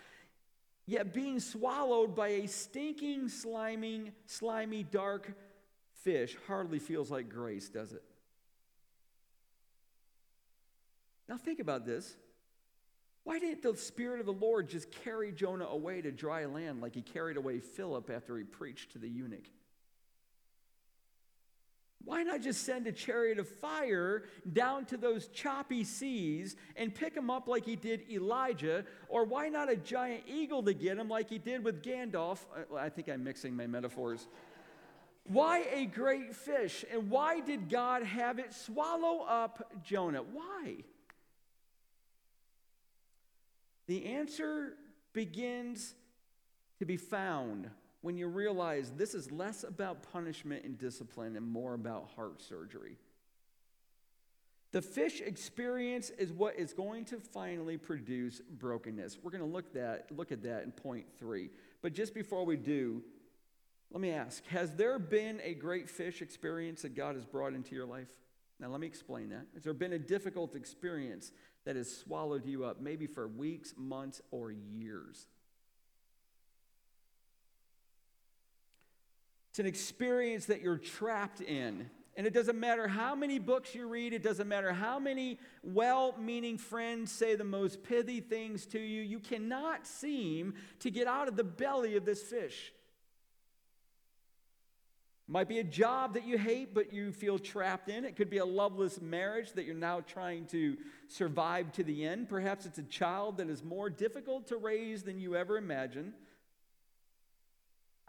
Yet 0.85 1.13
being 1.13 1.39
swallowed 1.39 2.15
by 2.15 2.29
a 2.29 2.47
stinking, 2.47 3.25
sliming, 3.27 4.11
slimy, 4.25 4.83
dark 4.83 5.31
fish 6.01 6.35
hardly 6.47 6.79
feels 6.79 7.09
like 7.09 7.29
grace, 7.29 7.69
does 7.69 7.93
it? 7.93 8.03
Now, 11.29 11.37
think 11.37 11.59
about 11.59 11.85
this. 11.85 12.17
Why 13.23 13.39
didn't 13.39 13.61
the 13.61 13.75
Spirit 13.75 14.19
of 14.19 14.25
the 14.25 14.33
Lord 14.33 14.67
just 14.67 14.91
carry 14.91 15.31
Jonah 15.31 15.65
away 15.65 16.01
to 16.01 16.11
dry 16.11 16.45
land 16.45 16.81
like 16.81 16.93
he 16.93 17.01
carried 17.01 17.37
away 17.37 17.59
Philip 17.59 18.09
after 18.09 18.37
he 18.37 18.43
preached 18.43 18.91
to 18.91 18.97
the 18.97 19.07
eunuch? 19.07 19.45
Why 22.05 22.23
not 22.23 22.41
just 22.41 22.65
send 22.65 22.85
a 22.87 22.91
chariot 22.91 23.39
of 23.39 23.47
fire 23.47 24.23
down 24.51 24.85
to 24.85 24.97
those 24.97 25.27
choppy 25.27 25.85
seas 25.85 26.57
and 26.75 26.93
pick 26.93 27.15
him 27.15 27.29
up 27.29 27.47
like 27.47 27.63
he 27.63 27.77
did 27.77 28.09
Elijah? 28.11 28.85
Or 29.07 29.23
why 29.23 29.47
not 29.47 29.71
a 29.71 29.77
giant 29.77 30.23
eagle 30.27 30.63
to 30.63 30.73
get 30.73 30.97
him 30.97 31.07
like 31.07 31.29
he 31.29 31.37
did 31.37 31.63
with 31.63 31.81
Gandalf? 31.81 32.39
Uh, 32.53 32.75
I 32.75 32.89
think 32.89 33.07
I'm 33.07 33.23
mixing 33.23 33.55
my 33.55 33.67
metaphors. 33.67 34.27
why 35.27 35.65
a 35.71 35.85
great 35.85 36.35
fish? 36.35 36.83
And 36.91 37.09
why 37.09 37.39
did 37.39 37.69
God 37.69 38.03
have 38.03 38.37
it 38.37 38.53
swallow 38.53 39.23
up 39.23 39.71
Jonah? 39.81 40.23
Why? 40.23 40.83
The 43.93 44.07
answer 44.07 44.73
begins 45.13 45.93
to 46.79 46.85
be 46.85 46.97
found 46.97 47.69
when 48.01 48.17
you 48.17 48.25
realize 48.25 48.89
this 48.89 49.13
is 49.13 49.31
less 49.31 49.63
about 49.63 50.11
punishment 50.11 50.65
and 50.65 50.79
discipline 50.79 51.35
and 51.35 51.45
more 51.45 51.75
about 51.75 52.09
heart 52.15 52.41
surgery. 52.41 52.97
The 54.71 54.81
fish 54.81 55.21
experience 55.21 56.09
is 56.09 56.33
what 56.33 56.55
is 56.55 56.73
going 56.73 57.05
to 57.05 57.17
finally 57.19 57.77
produce 57.77 58.41
brokenness. 58.57 59.19
We're 59.21 59.29
going 59.29 59.43
to 59.43 59.47
look, 59.47 59.73
that, 59.73 60.07
look 60.09 60.31
at 60.31 60.41
that 60.41 60.63
in 60.63 60.71
point 60.71 61.05
three. 61.19 61.51
But 61.83 61.93
just 61.93 62.15
before 62.15 62.47
we 62.47 62.57
do, 62.57 63.03
let 63.91 64.01
me 64.01 64.09
ask 64.09 64.43
Has 64.47 64.75
there 64.75 64.97
been 64.97 65.39
a 65.43 65.53
great 65.53 65.87
fish 65.87 66.23
experience 66.23 66.81
that 66.81 66.95
God 66.95 67.13
has 67.13 67.25
brought 67.25 67.53
into 67.53 67.75
your 67.75 67.85
life? 67.85 68.09
Now, 68.59 68.69
let 68.69 68.79
me 68.79 68.87
explain 68.87 69.29
that. 69.29 69.45
Has 69.53 69.63
there 69.63 69.73
been 69.73 69.93
a 69.93 69.99
difficult 69.99 70.55
experience 70.55 71.31
that 71.65 71.75
has 71.75 71.95
swallowed 71.95 72.45
you 72.45 72.65
up, 72.65 72.81
maybe 72.81 73.07
for 73.07 73.27
weeks, 73.27 73.73
months, 73.77 74.21
or 74.31 74.51
years? 74.51 75.27
It's 79.51 79.59
an 79.59 79.65
experience 79.65 80.47
that 80.47 80.61
you're 80.61 80.79
trapped 80.79 81.39
in. 81.39 81.89
And 82.15 82.27
it 82.27 82.33
doesn't 82.33 82.59
matter 82.59 82.87
how 82.87 83.15
many 83.15 83.39
books 83.39 83.73
you 83.73 83.87
read, 83.87 84.13
it 84.13 84.21
doesn't 84.21 84.47
matter 84.47 84.71
how 84.71 84.99
many 84.99 85.39
well 85.63 86.15
meaning 86.19 86.57
friends 86.57 87.11
say 87.11 87.35
the 87.35 87.43
most 87.43 87.83
pithy 87.83 88.19
things 88.19 88.65
to 88.67 88.79
you, 88.79 89.01
you 89.01 89.19
cannot 89.19 89.87
seem 89.87 90.53
to 90.79 90.91
get 90.91 91.07
out 91.07 91.27
of 91.27 91.35
the 91.35 91.43
belly 91.43 91.95
of 91.95 92.05
this 92.05 92.21
fish. 92.21 92.71
Might 95.27 95.47
be 95.47 95.59
a 95.59 95.63
job 95.63 96.15
that 96.15 96.27
you 96.27 96.37
hate, 96.37 96.73
but 96.73 96.91
you 96.91 97.13
feel 97.13 97.39
trapped 97.39 97.89
in. 97.89 98.03
It 98.03 98.17
could 98.17 98.29
be 98.29 98.39
a 98.39 98.45
loveless 98.45 98.99
marriage 98.99 99.53
that 99.53 99.63
you're 99.63 99.73
now 99.73 100.01
trying 100.01 100.45
to 100.47 100.77
survive 101.07 101.71
to 101.73 101.83
the 101.83 102.05
end. 102.05 102.27
Perhaps 102.27 102.65
it's 102.65 102.77
a 102.77 102.83
child 102.83 103.37
that 103.37 103.49
is 103.49 103.63
more 103.63 103.89
difficult 103.89 104.47
to 104.47 104.57
raise 104.57 105.03
than 105.03 105.19
you 105.19 105.35
ever 105.35 105.57
imagined. 105.57 106.13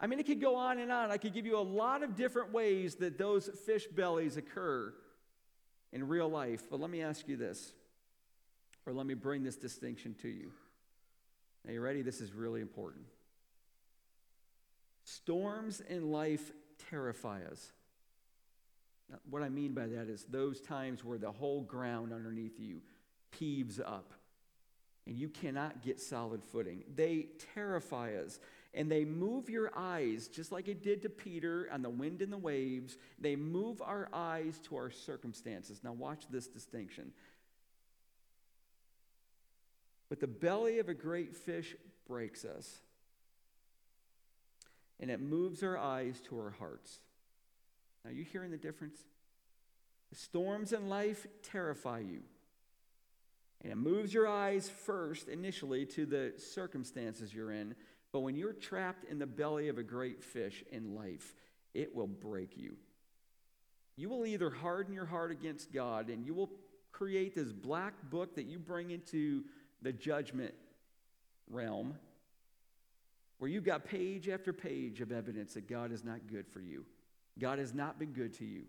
I 0.00 0.08
mean, 0.08 0.18
it 0.18 0.26
could 0.26 0.40
go 0.40 0.56
on 0.56 0.80
and 0.80 0.90
on. 0.90 1.12
I 1.12 1.16
could 1.16 1.32
give 1.32 1.46
you 1.46 1.56
a 1.56 1.62
lot 1.62 2.02
of 2.02 2.16
different 2.16 2.52
ways 2.52 2.96
that 2.96 3.16
those 3.16 3.48
fish 3.64 3.86
bellies 3.86 4.36
occur 4.36 4.92
in 5.92 6.08
real 6.08 6.28
life. 6.28 6.64
But 6.68 6.80
let 6.80 6.90
me 6.90 7.00
ask 7.00 7.28
you 7.28 7.36
this, 7.36 7.72
or 8.86 8.92
let 8.92 9.06
me 9.06 9.14
bring 9.14 9.44
this 9.44 9.56
distinction 9.56 10.16
to 10.22 10.28
you. 10.28 10.50
Are 11.66 11.72
you 11.72 11.80
ready? 11.80 12.02
This 12.02 12.20
is 12.20 12.32
really 12.32 12.60
important. 12.60 13.04
Storms 15.04 15.80
in 15.80 16.10
life 16.10 16.50
terrify 16.90 17.40
us. 17.50 17.72
Now, 19.10 19.18
what 19.28 19.42
I 19.42 19.48
mean 19.48 19.74
by 19.74 19.86
that 19.86 20.08
is 20.08 20.24
those 20.24 20.60
times 20.60 21.04
where 21.04 21.18
the 21.18 21.30
whole 21.30 21.62
ground 21.62 22.12
underneath 22.12 22.58
you 22.58 22.80
heaves 23.38 23.80
up 23.80 24.12
and 25.06 25.16
you 25.18 25.28
cannot 25.28 25.82
get 25.82 26.00
solid 26.00 26.42
footing. 26.42 26.84
They 26.94 27.26
terrify 27.54 28.14
us 28.14 28.40
and 28.72 28.90
they 28.90 29.04
move 29.04 29.48
your 29.48 29.70
eyes, 29.76 30.28
just 30.28 30.50
like 30.50 30.68
it 30.68 30.82
did 30.82 31.02
to 31.02 31.08
Peter 31.08 31.68
on 31.70 31.82
the 31.82 31.90
wind 31.90 32.22
and 32.22 32.32
the 32.32 32.38
waves. 32.38 32.96
They 33.18 33.36
move 33.36 33.80
our 33.82 34.08
eyes 34.12 34.58
to 34.64 34.76
our 34.76 34.90
circumstances. 34.90 35.80
Now, 35.84 35.92
watch 35.92 36.24
this 36.30 36.46
distinction. 36.46 37.12
But 40.08 40.20
the 40.20 40.26
belly 40.26 40.78
of 40.78 40.88
a 40.88 40.94
great 40.94 41.36
fish 41.36 41.76
breaks 42.06 42.44
us, 42.44 42.80
and 45.00 45.10
it 45.10 45.20
moves 45.20 45.62
our 45.62 45.76
eyes 45.76 46.20
to 46.28 46.38
our 46.38 46.50
hearts. 46.50 47.00
Now, 48.04 48.10
you 48.10 48.24
hearing 48.24 48.50
the 48.50 48.56
difference? 48.56 48.98
The 50.10 50.16
storms 50.16 50.72
in 50.72 50.88
life 50.88 51.26
terrify 51.42 52.00
you. 52.00 52.20
And 53.62 53.72
it 53.72 53.76
moves 53.76 54.12
your 54.12 54.28
eyes 54.28 54.68
first, 54.68 55.28
initially, 55.28 55.86
to 55.86 56.04
the 56.04 56.34
circumstances 56.36 57.32
you're 57.32 57.52
in. 57.52 57.74
But 58.12 58.20
when 58.20 58.36
you're 58.36 58.52
trapped 58.52 59.04
in 59.04 59.18
the 59.18 59.26
belly 59.26 59.68
of 59.68 59.78
a 59.78 59.82
great 59.82 60.22
fish 60.22 60.62
in 60.70 60.94
life, 60.94 61.34
it 61.72 61.94
will 61.94 62.06
break 62.06 62.56
you. 62.56 62.76
You 63.96 64.08
will 64.08 64.26
either 64.26 64.50
harden 64.50 64.92
your 64.92 65.06
heart 65.06 65.30
against 65.30 65.72
God 65.72 66.10
and 66.10 66.26
you 66.26 66.34
will 66.34 66.50
create 66.92 67.34
this 67.34 67.52
black 67.52 67.94
book 68.10 68.36
that 68.36 68.46
you 68.46 68.58
bring 68.58 68.90
into 68.90 69.44
the 69.82 69.92
judgment 69.92 70.54
realm 71.48 71.94
where 73.38 73.50
you've 73.50 73.64
got 73.64 73.84
page 73.84 74.28
after 74.28 74.52
page 74.52 75.00
of 75.00 75.12
evidence 75.12 75.54
that 75.54 75.68
God 75.68 75.92
is 75.92 76.04
not 76.04 76.26
good 76.26 76.46
for 76.48 76.60
you. 76.60 76.84
God 77.38 77.58
has 77.58 77.74
not 77.74 77.98
been 77.98 78.12
good 78.12 78.34
to 78.34 78.44
you. 78.44 78.62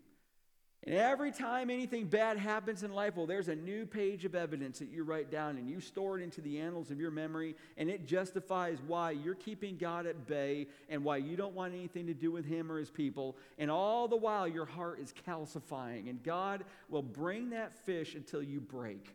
And 0.84 0.94
every 0.94 1.32
time 1.32 1.68
anything 1.68 2.06
bad 2.06 2.36
happens 2.36 2.84
in 2.84 2.92
life, 2.92 3.16
well, 3.16 3.26
there's 3.26 3.48
a 3.48 3.56
new 3.56 3.86
page 3.86 4.24
of 4.24 4.36
evidence 4.36 4.78
that 4.78 4.88
you 4.88 5.02
write 5.02 5.32
down 5.32 5.56
and 5.56 5.68
you 5.68 5.80
store 5.80 6.18
it 6.18 6.22
into 6.22 6.40
the 6.40 6.60
annals 6.60 6.92
of 6.92 7.00
your 7.00 7.10
memory, 7.10 7.56
and 7.76 7.90
it 7.90 8.06
justifies 8.06 8.78
why 8.86 9.10
you're 9.10 9.34
keeping 9.34 9.78
God 9.78 10.06
at 10.06 10.28
bay 10.28 10.68
and 10.88 11.02
why 11.02 11.16
you 11.16 11.36
don't 11.36 11.54
want 11.54 11.74
anything 11.74 12.06
to 12.06 12.14
do 12.14 12.30
with 12.30 12.44
Him 12.44 12.70
or 12.70 12.78
His 12.78 12.90
people. 12.90 13.36
And 13.58 13.68
all 13.68 14.06
the 14.06 14.16
while, 14.16 14.46
your 14.46 14.66
heart 14.66 15.00
is 15.00 15.12
calcifying, 15.26 16.08
and 16.08 16.22
God 16.22 16.64
will 16.88 17.02
bring 17.02 17.50
that 17.50 17.74
fish 17.84 18.14
until 18.14 18.42
you 18.42 18.60
break. 18.60 19.12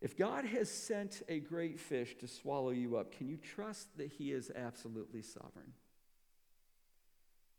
If 0.00 0.16
God 0.16 0.46
has 0.46 0.70
sent 0.70 1.22
a 1.28 1.40
great 1.40 1.78
fish 1.78 2.16
to 2.18 2.26
swallow 2.26 2.70
you 2.70 2.96
up, 2.96 3.12
can 3.12 3.28
you 3.28 3.36
trust 3.36 3.96
that 3.98 4.10
He 4.12 4.32
is 4.32 4.50
absolutely 4.54 5.22
sovereign? 5.22 5.72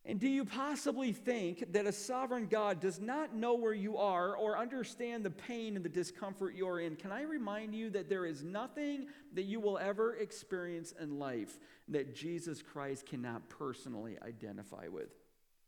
And 0.04 0.20
do 0.20 0.28
you 0.28 0.46
possibly 0.46 1.12
think 1.12 1.74
that 1.74 1.86
a 1.86 1.92
sovereign 1.92 2.48
God 2.48 2.80
does 2.80 3.00
not 3.00 3.36
know 3.36 3.54
where 3.54 3.74
you 3.74 3.98
are 3.98 4.36
or 4.36 4.58
understand 4.58 5.24
the 5.24 5.30
pain 5.30 5.76
and 5.76 5.86
the 5.86 5.90
discomfort 5.90 6.56
you're 6.56 6.80
in? 6.80 6.96
Can 6.96 7.12
I 7.12 7.22
remind 7.22 7.76
you 7.76 7.92
that 7.92 8.10
there 8.10 8.26
is 8.26 8.44
nothing 8.44 9.08
that 9.34 9.44
you 9.44 9.60
will 9.60 9.78
ever 9.78 10.16
experience 10.16 10.92
in 11.00 11.20
life 11.20 11.60
that 11.90 12.16
Jesus 12.16 12.64
Christ 12.64 13.06
cannot 13.06 13.48
personally 13.50 14.18
identify 14.24 14.88
with? 14.88 15.12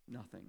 Nothing. 0.07 0.45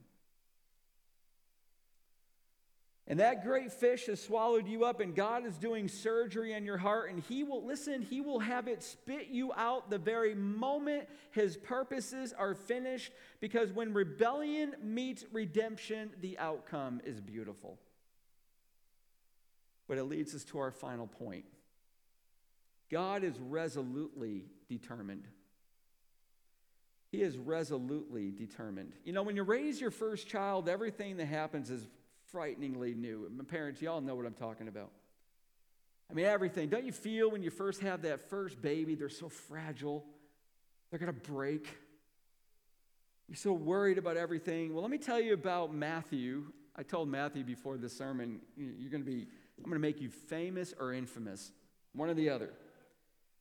And 3.07 3.21
that 3.21 3.45
great 3.45 3.71
fish 3.71 4.07
has 4.07 4.23
swallowed 4.23 4.67
you 4.67 4.85
up, 4.85 5.01
and 5.01 5.15
God 5.15 5.45
is 5.45 5.59
doing 5.59 5.89
surgery 5.89 6.55
on 6.55 6.65
your 6.65 6.79
heart, 6.79 7.11
and 7.11 7.21
He 7.21 7.45
will, 7.45 7.63
listen, 7.63 8.01
He 8.01 8.23
will 8.23 8.41
have 8.41 8.67
it 8.67 8.83
spit 8.83 9.29
you 9.29 9.53
out 9.55 9.91
the 9.91 9.99
very 9.99 10.35
moment 10.35 11.07
His 11.31 11.57
purposes 11.59 12.33
are 12.33 12.55
finished, 12.55 13.13
because 13.41 13.71
when 13.73 13.93
rebellion 13.93 14.75
meets 14.83 15.25
redemption, 15.33 16.13
the 16.23 16.39
outcome 16.39 17.03
is 17.05 17.21
beautiful. 17.21 17.79
But 19.87 19.99
it 19.99 20.05
leads 20.05 20.35
us 20.35 20.45
to 20.45 20.59
our 20.59 20.71
final 20.71 21.07
point 21.07 21.45
God 22.91 23.23
is 23.23 23.39
resolutely 23.39 24.47
determined. 24.69 25.27
He 27.11 27.23
is 27.23 27.37
resolutely 27.37 28.31
determined. 28.31 28.95
You 29.05 29.13
know, 29.13 29.23
when 29.23 29.37
you 29.37 29.43
raise 29.43 29.81
your 29.81 29.91
first 29.91 30.27
child, 30.27 30.69
everything 30.69 31.19
that 31.19 31.27
happens 31.27 31.71
is 31.71 31.87
frighteningly 32.35 32.95
new. 32.95 33.31
My 33.33 33.45
parents, 33.45 33.81
y'all 33.81 34.01
know 34.01 34.17
what 34.17 34.27
I'm 34.27 34.35
talking 34.35 34.67
about. 34.67 34.91
I 36.11 36.15
mean, 36.15 36.25
everything. 36.25 36.69
Don't 36.69 36.85
you 36.85 36.91
feel 36.91 37.31
when 37.31 37.45
you 37.45 37.51
first 37.51 37.81
have 37.83 38.03
that 38.03 38.29
first 38.29 38.61
baby, 38.61 38.97
they're 38.97 39.09
so 39.09 39.29
fragile, 39.29 40.05
they're 40.91 40.99
going 40.99 41.15
to 41.15 41.31
break? 41.31 41.69
You're 43.29 43.37
so 43.37 43.53
worried 43.53 43.99
about 43.99 44.17
everything. 44.17 44.75
Well, 44.75 44.83
let 44.83 44.91
me 44.91 44.99
tell 44.99 45.21
you 45.21 45.33
about 45.33 45.73
Matthew. 45.73 46.47
I 46.75 46.83
told 46.83 47.09
Matthew 47.09 47.45
before 47.45 47.77
this 47.77 47.97
sermon, 47.97 48.41
you're 48.57 48.91
going 48.91 49.05
to 49.05 49.09
be, 49.09 49.29
I'm 49.57 49.71
going 49.71 49.75
to 49.75 49.79
make 49.79 50.01
you 50.01 50.11
famous 50.11 50.75
or 50.81 50.93
infamous, 50.93 51.53
one 51.95 52.11
or 52.11 52.15
the 52.15 52.31
other. 52.31 52.51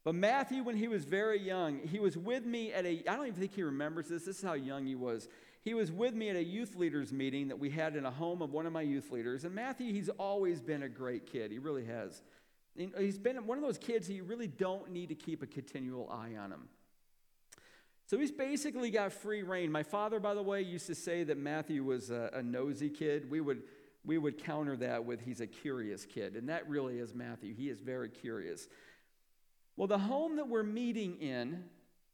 But 0.03 0.13
Matthew, 0.13 0.63
when 0.63 0.77
he 0.77 0.87
was 0.87 1.03
very 1.03 1.41
young, 1.41 1.79
he 1.79 1.99
was 1.99 2.15
with 2.15 2.45
me 2.45 2.71
at 2.71 2.85
a, 2.85 3.03
I 3.09 3.15
don't 3.15 3.25
even 3.25 3.39
think 3.39 3.55
he 3.55 3.63
remembers 3.63 4.09
this. 4.09 4.25
This 4.25 4.37
is 4.37 4.43
how 4.43 4.53
young 4.53 4.85
he 4.85 4.93
was. 4.93 5.27
He 5.63 5.73
was 5.73 5.91
with 5.91 6.13
me 6.13 6.29
at 6.29 6.35
a 6.35 6.43
youth 6.43 6.75
leaders 6.75 7.13
meeting 7.13 7.47
that 7.47 7.57
we 7.57 7.69
had 7.69 7.95
in 7.95 8.05
a 8.05 8.11
home 8.11 8.41
of 8.41 8.51
one 8.51 8.65
of 8.65 8.73
my 8.73 8.81
youth 8.81 9.11
leaders. 9.11 9.45
And 9.45 9.55
Matthew, 9.55 9.93
he's 9.93 10.09
always 10.09 10.61
been 10.61 10.83
a 10.83 10.89
great 10.89 11.25
kid. 11.25 11.51
He 11.51 11.59
really 11.59 11.85
has. 11.85 12.21
He's 12.75 13.17
been 13.17 13.45
one 13.45 13.57
of 13.57 13.63
those 13.63 13.77
kids 13.77 14.07
that 14.07 14.13
you 14.13 14.23
really 14.23 14.47
don't 14.47 14.91
need 14.91 15.09
to 15.09 15.15
keep 15.15 15.41
a 15.41 15.47
continual 15.47 16.09
eye 16.11 16.35
on 16.37 16.51
him. 16.51 16.67
So 18.07 18.19
he's 18.19 18.31
basically 18.31 18.91
got 18.91 19.13
free 19.13 19.43
reign. 19.43 19.71
My 19.71 19.83
father, 19.83 20.19
by 20.19 20.33
the 20.33 20.41
way, 20.41 20.61
used 20.61 20.87
to 20.87 20.95
say 20.95 21.23
that 21.23 21.37
Matthew 21.37 21.83
was 21.83 22.09
a, 22.09 22.29
a 22.33 22.43
nosy 22.43 22.89
kid. 22.89 23.29
We 23.31 23.39
would, 23.39 23.63
we 24.03 24.17
would 24.17 24.43
counter 24.43 24.75
that 24.77 25.05
with 25.05 25.21
he's 25.21 25.39
a 25.39 25.47
curious 25.47 26.05
kid. 26.05 26.35
And 26.35 26.49
that 26.49 26.67
really 26.67 26.99
is 26.99 27.13
Matthew. 27.13 27.53
He 27.53 27.69
is 27.69 27.79
very 27.79 28.09
curious. 28.09 28.67
Well, 29.77 29.87
the 29.87 29.97
home 29.97 30.35
that 30.35 30.49
we're 30.49 30.63
meeting 30.63 31.21
in 31.21 31.63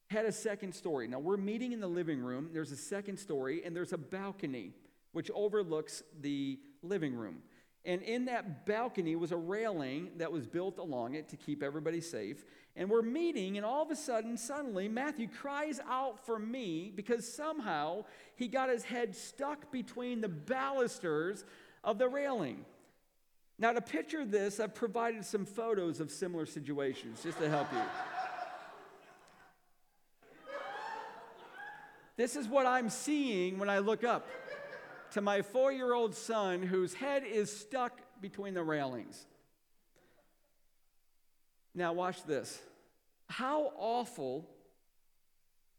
had 0.10 0.26
a 0.26 0.32
second 0.32 0.74
story. 0.74 1.08
Now 1.08 1.20
we're 1.20 1.38
meeting 1.38 1.72
in 1.72 1.80
the 1.80 1.88
living 1.88 2.20
room. 2.20 2.50
There's 2.52 2.72
a 2.72 2.78
second 2.78 3.18
story, 3.18 3.64
and 3.64 3.76
there's 3.76 3.94
a 3.94 3.98
balcony 3.98 4.74
which 5.12 5.32
overlooks 5.34 6.04
the 6.22 6.60
living 6.82 7.16
room. 7.16 7.38
And 7.86 8.02
in 8.02 8.26
that 8.26 8.66
balcony 8.66 9.16
was 9.16 9.32
a 9.32 9.38
railing 9.38 10.12
that 10.18 10.32
was 10.32 10.46
built 10.46 10.80
along 10.80 11.16
it 11.16 11.30
to 11.30 11.38
keep 11.38 11.64
everybody 11.64 12.02
safe. 12.02 12.44
And 12.76 12.90
we're 12.90 13.02
meeting, 13.02 13.58
and 13.58 13.66
all 13.66 13.82
of 13.84 13.90
a 13.90 13.96
sudden, 13.96 14.38
suddenly, 14.38 14.88
Matthew 14.88 15.28
cries 15.28 15.80
out 15.88 16.26
for 16.26 16.38
me 16.38 16.92
because 16.94 17.32
somehow 17.32 18.04
he 18.36 18.48
got 18.48 18.70
his 18.70 18.84
head 18.84 19.16
stuck 19.16 19.72
between 19.72 20.22
the 20.22 20.30
balusters 20.30 21.46
of 21.84 21.98
the 21.98 22.08
railing. 22.08 22.66
Now, 23.58 23.74
to 23.74 23.82
picture 23.82 24.26
this, 24.26 24.60
I've 24.60 24.76
provided 24.76 25.26
some 25.26 25.46
photos 25.46 26.00
of 26.00 26.12
similar 26.12 26.46
situations 26.46 27.24
just 27.24 27.40
to 27.40 27.50
help 27.50 27.72
you. 27.72 27.82
This 32.20 32.36
is 32.36 32.50
what 32.50 32.66
I'm 32.66 32.90
seeing 32.90 33.60
when 33.60 33.70
I 33.70 33.80
look 33.80 34.04
up 34.04 34.28
to 35.12 35.22
my 35.22 35.42
four 35.42 35.72
year 35.72 35.94
old 35.94 36.14
son 36.14 36.62
whose 36.62 36.94
head 36.94 37.24
is 37.24 37.50
stuck 37.50 37.98
between 38.20 38.54
the 38.54 38.62
railings. 38.62 39.26
Now, 41.74 41.94
watch 41.94 42.22
this. 42.26 42.60
How 43.28 43.72
awful 43.78 44.50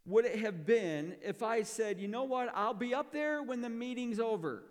would 0.06 0.24
it 0.24 0.38
have 0.38 0.64
been 0.64 1.16
if 1.22 1.42
I 1.42 1.62
said, 1.62 2.00
you 2.00 2.08
know 2.08 2.24
what, 2.24 2.50
I'll 2.54 2.72
be 2.72 2.94
up 2.94 3.12
there 3.12 3.42
when 3.42 3.60
the 3.60 3.68
meeting's 3.68 4.18
over? 4.18 4.62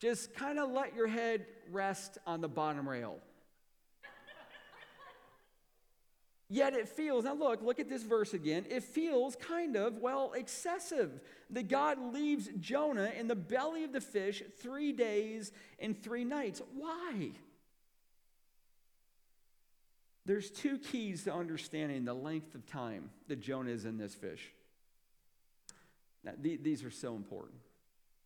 Just 0.00 0.32
kind 0.32 0.58
of 0.58 0.70
let 0.70 0.96
your 0.96 1.08
head 1.08 1.44
rest 1.70 2.16
on 2.26 2.40
the 2.40 2.48
bottom 2.48 2.88
rail. 2.88 3.18
Yet 6.50 6.72
it 6.72 6.88
feels, 6.88 7.24
now 7.24 7.34
look, 7.34 7.62
look 7.62 7.78
at 7.78 7.90
this 7.90 8.02
verse 8.02 8.32
again. 8.32 8.64
It 8.70 8.82
feels 8.82 9.36
kind 9.36 9.76
of, 9.76 9.98
well, 9.98 10.32
excessive 10.34 11.20
that 11.50 11.68
God 11.68 11.98
leaves 12.14 12.48
Jonah 12.58 13.10
in 13.18 13.28
the 13.28 13.36
belly 13.36 13.84
of 13.84 13.92
the 13.92 14.00
fish 14.00 14.42
three 14.58 14.92
days 14.92 15.52
and 15.78 16.02
three 16.02 16.24
nights. 16.24 16.62
Why? 16.74 17.32
There's 20.24 20.50
two 20.50 20.78
keys 20.78 21.24
to 21.24 21.34
understanding 21.34 22.06
the 22.06 22.14
length 22.14 22.54
of 22.54 22.66
time 22.66 23.10
that 23.28 23.40
Jonah 23.40 23.70
is 23.70 23.84
in 23.84 23.98
this 23.98 24.14
fish. 24.14 24.50
Now, 26.24 26.32
th- 26.42 26.60
these 26.62 26.82
are 26.82 26.90
so 26.90 27.14
important. 27.14 27.60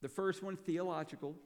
The 0.01 0.09
first 0.09 0.45
one, 0.45 0.57
theological, 0.57 1.37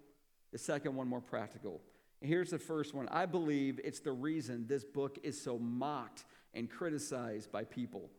the 0.52 0.58
second 0.58 0.94
one, 0.94 1.08
more 1.08 1.20
practical. 1.20 1.80
Here's 2.20 2.50
the 2.50 2.58
first 2.58 2.94
one 2.94 3.08
I 3.08 3.26
believe 3.26 3.80
it's 3.84 4.00
the 4.00 4.12
reason 4.12 4.66
this 4.66 4.84
book 4.84 5.18
is 5.22 5.40
so 5.40 5.58
mocked 5.58 6.24
and 6.56 6.68
criticized 6.70 7.52
by 7.52 7.64
people. 7.64 8.10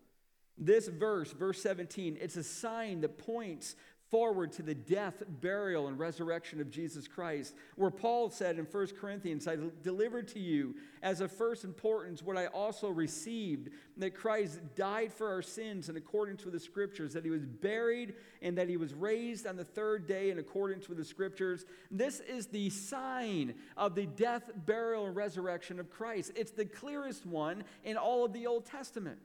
This 0.57 0.87
verse, 0.87 1.31
verse 1.33 1.61
17, 1.61 2.17
it's 2.21 2.37
a 2.37 2.43
sign 2.43 3.01
that 3.01 3.17
points 3.17 3.75
forward 4.09 4.51
to 4.53 4.63
the 4.63 4.73
death, 4.73 5.23
burial, 5.41 5.87
and 5.87 5.99
resurrection 5.99 6.61
of 6.61 6.69
Jesus 6.69 7.07
Christ, 7.07 7.55
where 7.75 7.91
Paul 7.91 8.29
said 8.29 8.57
in 8.57 8.65
1 8.65 8.87
Corinthians, 8.99 9.47
I 9.47 9.57
delivered 9.83 10.27
to 10.29 10.39
you 10.39 10.75
as 11.03 11.21
of 11.21 11.31
first 11.31 11.63
importance 11.63 12.23
what 12.23 12.37
I 12.37 12.47
also 12.47 12.89
received 12.89 13.69
that 13.97 14.15
Christ 14.15 14.59
died 14.75 15.11
for 15.11 15.29
our 15.29 15.41
sins 15.41 15.89
in 15.89 15.97
accordance 15.97 16.45
with 16.45 16.53
the 16.53 16.59
scriptures, 16.59 17.13
that 17.13 17.25
he 17.25 17.29
was 17.29 17.45
buried, 17.45 18.13
and 18.41 18.57
that 18.57 18.69
he 18.69 18.77
was 18.77 18.93
raised 18.93 19.45
on 19.45 19.55
the 19.55 19.65
third 19.65 20.07
day 20.07 20.29
in 20.29 20.39
accordance 20.39 20.87
with 20.87 20.97
the 20.97 21.05
scriptures. 21.05 21.65
This 21.91 22.19
is 22.21 22.47
the 22.47 22.69
sign 22.69 23.55
of 23.75 23.95
the 23.95 24.05
death, 24.05 24.51
burial, 24.65 25.05
and 25.05 25.15
resurrection 25.15 25.79
of 25.79 25.89
Christ. 25.89 26.31
It's 26.35 26.51
the 26.51 26.65
clearest 26.65 27.25
one 27.25 27.63
in 27.83 27.97
all 27.97 28.23
of 28.23 28.33
the 28.33 28.47
Old 28.47 28.65
Testament. 28.65 29.19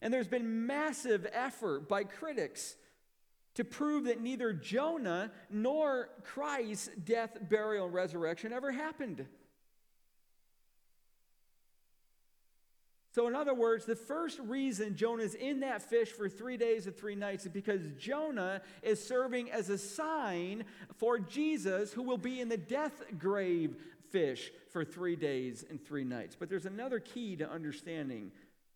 And 0.00 0.12
there's 0.12 0.28
been 0.28 0.66
massive 0.66 1.26
effort 1.32 1.88
by 1.88 2.04
critics 2.04 2.76
to 3.54 3.64
prove 3.64 4.04
that 4.04 4.20
neither 4.20 4.52
Jonah 4.52 5.32
nor 5.50 6.10
Christ's 6.22 6.90
death, 7.04 7.36
burial, 7.48 7.86
and 7.86 7.94
resurrection 7.94 8.52
ever 8.52 8.70
happened. 8.70 9.26
So, 13.18 13.26
in 13.26 13.34
other 13.34 13.54
words, 13.54 13.84
the 13.84 13.96
first 13.96 14.38
reason 14.38 14.94
Jonah's 14.94 15.34
in 15.34 15.58
that 15.60 15.82
fish 15.82 16.12
for 16.12 16.28
three 16.28 16.56
days 16.56 16.86
and 16.86 16.96
three 16.96 17.16
nights 17.16 17.46
is 17.46 17.50
because 17.50 17.80
Jonah 17.98 18.62
is 18.80 19.04
serving 19.04 19.50
as 19.50 19.70
a 19.70 19.78
sign 19.78 20.62
for 20.98 21.18
Jesus, 21.18 21.92
who 21.92 22.04
will 22.04 22.16
be 22.16 22.40
in 22.40 22.48
the 22.48 22.56
death 22.56 23.02
grave 23.18 23.74
fish 24.10 24.52
for 24.70 24.84
three 24.84 25.16
days 25.16 25.64
and 25.68 25.84
three 25.84 26.04
nights. 26.04 26.36
But 26.38 26.48
there's 26.48 26.66
another 26.66 27.00
key 27.00 27.34
to 27.36 27.50
understanding 27.50 28.30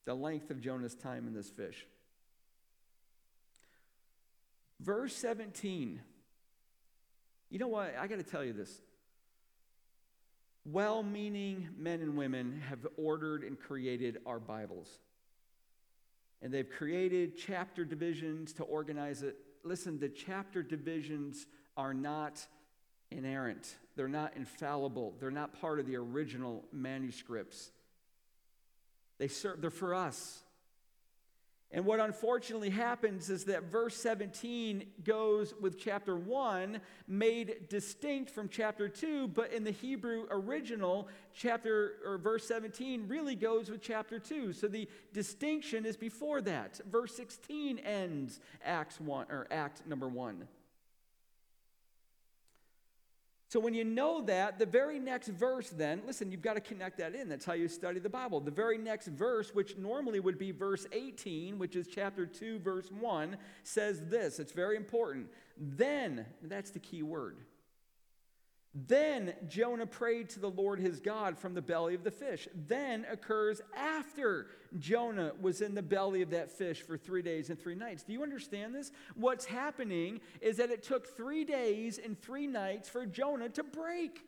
the 0.04 0.14
length 0.14 0.50
of 0.50 0.60
Jonah's 0.60 0.94
time 0.94 1.26
in 1.26 1.34
this 1.34 1.48
fish. 1.48 1.86
Verse 4.80 5.14
17. 5.14 6.00
You 7.50 7.58
know 7.58 7.68
what? 7.68 7.94
I 7.98 8.06
got 8.06 8.16
to 8.16 8.24
tell 8.24 8.44
you 8.44 8.52
this. 8.52 8.82
Well 10.64 11.02
meaning 11.02 11.68
men 11.76 12.00
and 12.00 12.16
women 12.16 12.62
have 12.68 12.86
ordered 12.96 13.42
and 13.42 13.58
created 13.58 14.18
our 14.26 14.38
Bibles. 14.38 14.88
And 16.40 16.52
they've 16.52 16.68
created 16.68 17.36
chapter 17.36 17.84
divisions 17.84 18.52
to 18.54 18.64
organize 18.64 19.22
it. 19.22 19.36
Listen, 19.64 19.98
the 19.98 20.08
chapter 20.08 20.62
divisions 20.62 21.46
are 21.76 21.94
not 21.94 22.44
inerrant, 23.10 23.76
they're 23.94 24.08
not 24.08 24.34
infallible, 24.36 25.14
they're 25.20 25.30
not 25.30 25.60
part 25.60 25.78
of 25.78 25.86
the 25.86 25.96
original 25.96 26.64
manuscripts. 26.72 27.70
They 29.18 29.28
serve, 29.28 29.60
they're 29.60 29.70
for 29.70 29.94
us. 29.94 30.42
And 31.74 31.86
what 31.86 32.00
unfortunately 32.00 32.68
happens 32.68 33.30
is 33.30 33.44
that 33.44 33.64
verse 33.64 33.96
17 33.96 34.84
goes 35.04 35.54
with 35.58 35.78
chapter 35.78 36.16
1, 36.16 36.78
made 37.08 37.68
distinct 37.70 38.30
from 38.30 38.50
chapter 38.50 38.90
2, 38.90 39.28
but 39.28 39.52
in 39.54 39.64
the 39.64 39.70
Hebrew 39.70 40.26
original, 40.30 41.08
chapter 41.34 41.94
or 42.04 42.18
verse 42.18 42.46
17 42.46 43.08
really 43.08 43.34
goes 43.34 43.70
with 43.70 43.80
chapter 43.80 44.18
2. 44.18 44.52
So 44.52 44.68
the 44.68 44.86
distinction 45.14 45.86
is 45.86 45.96
before 45.96 46.42
that. 46.42 46.78
Verse 46.90 47.16
16 47.16 47.78
ends 47.78 48.40
Acts 48.62 49.00
1 49.00 49.26
or 49.30 49.46
act 49.50 49.86
number 49.86 50.08
1. 50.08 50.46
So 53.52 53.60
when 53.60 53.74
you 53.74 53.84
know 53.84 54.22
that, 54.22 54.58
the 54.58 54.64
very 54.64 54.98
next 54.98 55.28
verse, 55.28 55.68
then, 55.68 56.00
listen, 56.06 56.32
you've 56.32 56.40
got 56.40 56.54
to 56.54 56.60
connect 56.62 56.96
that 56.96 57.14
in. 57.14 57.28
That's 57.28 57.44
how 57.44 57.52
you 57.52 57.68
study 57.68 58.00
the 58.00 58.08
Bible. 58.08 58.40
The 58.40 58.50
very 58.50 58.78
next 58.78 59.08
verse, 59.08 59.54
which 59.54 59.76
normally 59.76 60.20
would 60.20 60.38
be 60.38 60.52
verse 60.52 60.86
18, 60.90 61.58
which 61.58 61.76
is 61.76 61.86
chapter 61.86 62.24
2, 62.24 62.60
verse 62.60 62.90
1, 62.90 63.36
says 63.62 64.00
this. 64.08 64.38
It's 64.38 64.52
very 64.52 64.76
important. 64.76 65.26
Then, 65.58 66.24
that's 66.40 66.70
the 66.70 66.78
key 66.78 67.02
word. 67.02 67.40
Then 68.74 69.34
Jonah 69.48 69.86
prayed 69.86 70.30
to 70.30 70.40
the 70.40 70.50
Lord 70.50 70.80
his 70.80 70.98
God 70.98 71.38
from 71.38 71.52
the 71.52 71.60
belly 71.60 71.94
of 71.94 72.04
the 72.04 72.10
fish. 72.10 72.48
Then 72.66 73.04
occurs 73.10 73.60
after 73.76 74.46
Jonah 74.78 75.32
was 75.40 75.60
in 75.60 75.74
the 75.74 75.82
belly 75.82 76.22
of 76.22 76.30
that 76.30 76.50
fish 76.50 76.80
for 76.80 76.96
three 76.96 77.20
days 77.20 77.50
and 77.50 77.58
three 77.58 77.74
nights. 77.74 78.02
Do 78.02 78.14
you 78.14 78.22
understand 78.22 78.74
this? 78.74 78.90
What's 79.14 79.44
happening 79.44 80.20
is 80.40 80.56
that 80.56 80.70
it 80.70 80.82
took 80.82 81.06
three 81.06 81.44
days 81.44 81.98
and 81.98 82.18
three 82.18 82.46
nights 82.46 82.88
for 82.88 83.04
Jonah 83.04 83.50
to 83.50 83.62
break. 83.62 84.24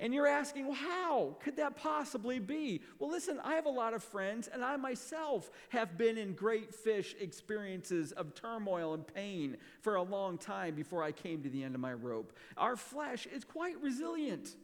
And 0.00 0.14
you're 0.14 0.26
asking, 0.26 0.66
well, 0.66 0.76
how 0.76 1.36
could 1.44 1.58
that 1.58 1.76
possibly 1.76 2.38
be? 2.38 2.80
Well, 2.98 3.10
listen, 3.10 3.38
I 3.44 3.54
have 3.56 3.66
a 3.66 3.70
lot 3.70 3.92
of 3.92 4.02
friends, 4.02 4.48
and 4.48 4.64
I 4.64 4.76
myself 4.78 5.50
have 5.68 5.98
been 5.98 6.16
in 6.16 6.32
great 6.32 6.74
fish 6.74 7.14
experiences 7.20 8.10
of 8.12 8.34
turmoil 8.34 8.94
and 8.94 9.06
pain 9.06 9.58
for 9.82 9.96
a 9.96 10.02
long 10.02 10.38
time 10.38 10.74
before 10.74 11.02
I 11.02 11.12
came 11.12 11.42
to 11.42 11.50
the 11.50 11.62
end 11.62 11.74
of 11.74 11.82
my 11.82 11.92
rope. 11.92 12.32
Our 12.56 12.76
flesh 12.76 13.26
is 13.26 13.44
quite 13.44 13.80
resilient. 13.82 14.56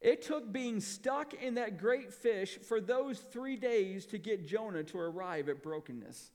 It 0.00 0.22
took 0.22 0.50
being 0.50 0.80
stuck 0.80 1.32
in 1.34 1.54
that 1.54 1.78
great 1.78 2.12
fish 2.12 2.58
for 2.58 2.80
those 2.80 3.20
three 3.20 3.56
days 3.56 4.04
to 4.06 4.18
get 4.18 4.44
Jonah 4.44 4.82
to 4.84 4.98
arrive 4.98 5.48
at 5.48 5.62
brokenness. 5.62 6.32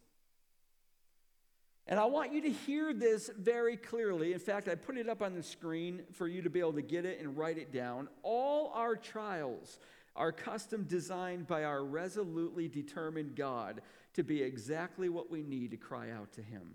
And 1.87 1.99
I 1.99 2.05
want 2.05 2.33
you 2.33 2.41
to 2.41 2.49
hear 2.49 2.93
this 2.93 3.29
very 3.37 3.77
clearly. 3.77 4.33
In 4.33 4.39
fact, 4.39 4.67
I 4.67 4.75
put 4.75 4.97
it 4.97 5.07
up 5.07 5.21
on 5.21 5.35
the 5.35 5.43
screen 5.43 6.01
for 6.13 6.27
you 6.27 6.41
to 6.41 6.49
be 6.49 6.59
able 6.59 6.73
to 6.73 6.81
get 6.81 7.05
it 7.05 7.19
and 7.19 7.37
write 7.37 7.59
it 7.59 7.71
down. 7.71 8.09
All 8.23 8.71
our 8.73 8.95
trials 8.95 9.77
are 10.15 10.31
custom 10.31 10.85
designed 10.85 11.45
by 11.45 11.63
our 11.63 11.83
resolutely 11.83 12.67
determined 12.67 13.35
God 13.35 13.81
to 14.13 14.23
be 14.23 14.41
exactly 14.41 15.09
what 15.09 15.29
we 15.29 15.43
need 15.43 15.71
to 15.71 15.77
cry 15.77 16.09
out 16.09 16.31
to 16.33 16.41
Him. 16.41 16.71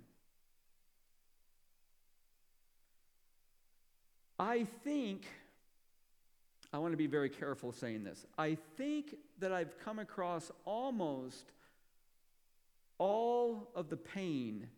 I 4.38 4.66
think, 4.84 5.26
I 6.72 6.78
want 6.78 6.92
to 6.92 6.96
be 6.96 7.08
very 7.08 7.30
careful 7.30 7.72
saying 7.72 8.04
this. 8.04 8.24
I 8.38 8.56
think 8.76 9.16
that 9.40 9.52
I've 9.52 9.76
come 9.84 9.98
across 9.98 10.52
almost 10.64 11.50
all 12.98 13.70
of 13.74 13.88
the 13.88 13.96
pain 13.96 14.68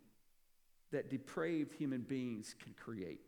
that 0.93 1.11
depraved 1.11 1.75
human 1.75 2.03
beings 2.03 2.55
can 2.63 2.75
create. 2.75 3.21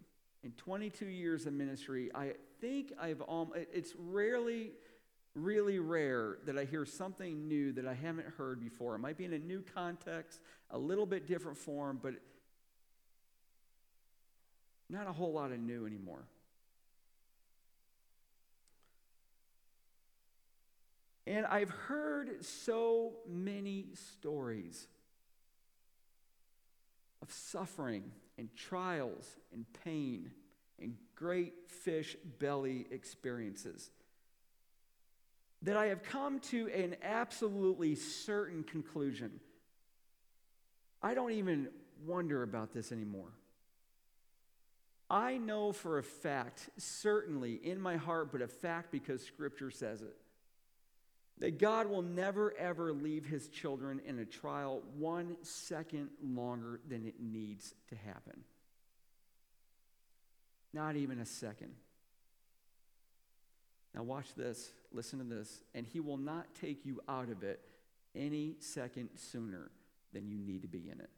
In 0.42 0.52
22 0.52 1.06
years 1.06 1.46
of 1.46 1.54
ministry, 1.54 2.10
I 2.14 2.34
think 2.60 2.92
I've 3.00 3.22
almost, 3.22 3.60
it's 3.72 3.94
rarely, 3.98 4.72
really 5.34 5.78
rare 5.78 6.38
that 6.44 6.58
I 6.58 6.64
hear 6.64 6.84
something 6.84 7.48
new 7.48 7.72
that 7.72 7.86
I 7.86 7.94
haven't 7.94 8.28
heard 8.36 8.60
before. 8.60 8.94
It 8.94 8.98
might 8.98 9.16
be 9.16 9.24
in 9.24 9.32
a 9.32 9.38
new 9.38 9.64
context, 9.74 10.40
a 10.70 10.78
little 10.78 11.06
bit 11.06 11.26
different 11.26 11.56
form, 11.56 11.98
but 12.02 12.14
not 14.90 15.08
a 15.08 15.12
whole 15.12 15.32
lot 15.32 15.50
of 15.50 15.58
new 15.58 15.86
anymore. 15.86 16.24
And 21.26 21.46
I've 21.46 21.70
heard 21.70 22.44
so 22.44 23.14
many 23.26 23.86
stories 23.94 24.88
of 27.24 27.32
suffering 27.32 28.12
and 28.36 28.54
trials 28.54 29.26
and 29.52 29.64
pain 29.82 30.30
and 30.78 30.94
great 31.16 31.54
fish 31.66 32.16
belly 32.38 32.86
experiences. 32.90 33.90
that 35.62 35.78
I 35.78 35.86
have 35.86 36.02
come 36.02 36.40
to 36.40 36.68
an 36.68 36.96
absolutely 37.02 37.94
certain 37.94 38.64
conclusion. 38.64 39.40
I 41.02 41.14
don't 41.14 41.32
even 41.32 41.68
wonder 42.04 42.42
about 42.42 42.74
this 42.74 42.92
anymore. 42.92 43.32
I 45.08 45.38
know 45.38 45.72
for 45.72 45.96
a 45.96 46.02
fact, 46.02 46.68
certainly 46.76 47.54
in 47.54 47.80
my 47.80 47.96
heart, 47.96 48.30
but 48.30 48.42
a 48.42 48.48
fact 48.48 48.92
because 48.92 49.24
Scripture 49.24 49.70
says 49.70 50.02
it, 50.02 50.14
that 51.38 51.58
God 51.58 51.88
will 51.88 52.02
never 52.02 52.54
ever 52.58 52.92
leave 52.92 53.26
his 53.26 53.48
children 53.48 54.00
in 54.06 54.18
a 54.18 54.24
trial 54.24 54.82
one 54.96 55.36
second 55.42 56.10
longer 56.22 56.80
than 56.88 57.04
it 57.04 57.14
needs 57.20 57.74
to 57.88 57.96
happen. 57.96 58.44
Not 60.72 60.96
even 60.96 61.18
a 61.18 61.26
second. 61.26 61.72
Now, 63.94 64.02
watch 64.02 64.34
this, 64.34 64.72
listen 64.92 65.20
to 65.20 65.24
this, 65.24 65.62
and 65.74 65.86
he 65.86 66.00
will 66.00 66.16
not 66.16 66.52
take 66.60 66.84
you 66.84 67.00
out 67.08 67.28
of 67.28 67.44
it 67.44 67.60
any 68.14 68.56
second 68.58 69.10
sooner 69.14 69.70
than 70.12 70.28
you 70.28 70.38
need 70.38 70.62
to 70.62 70.68
be 70.68 70.90
in 70.90 71.00
it. 71.00 71.10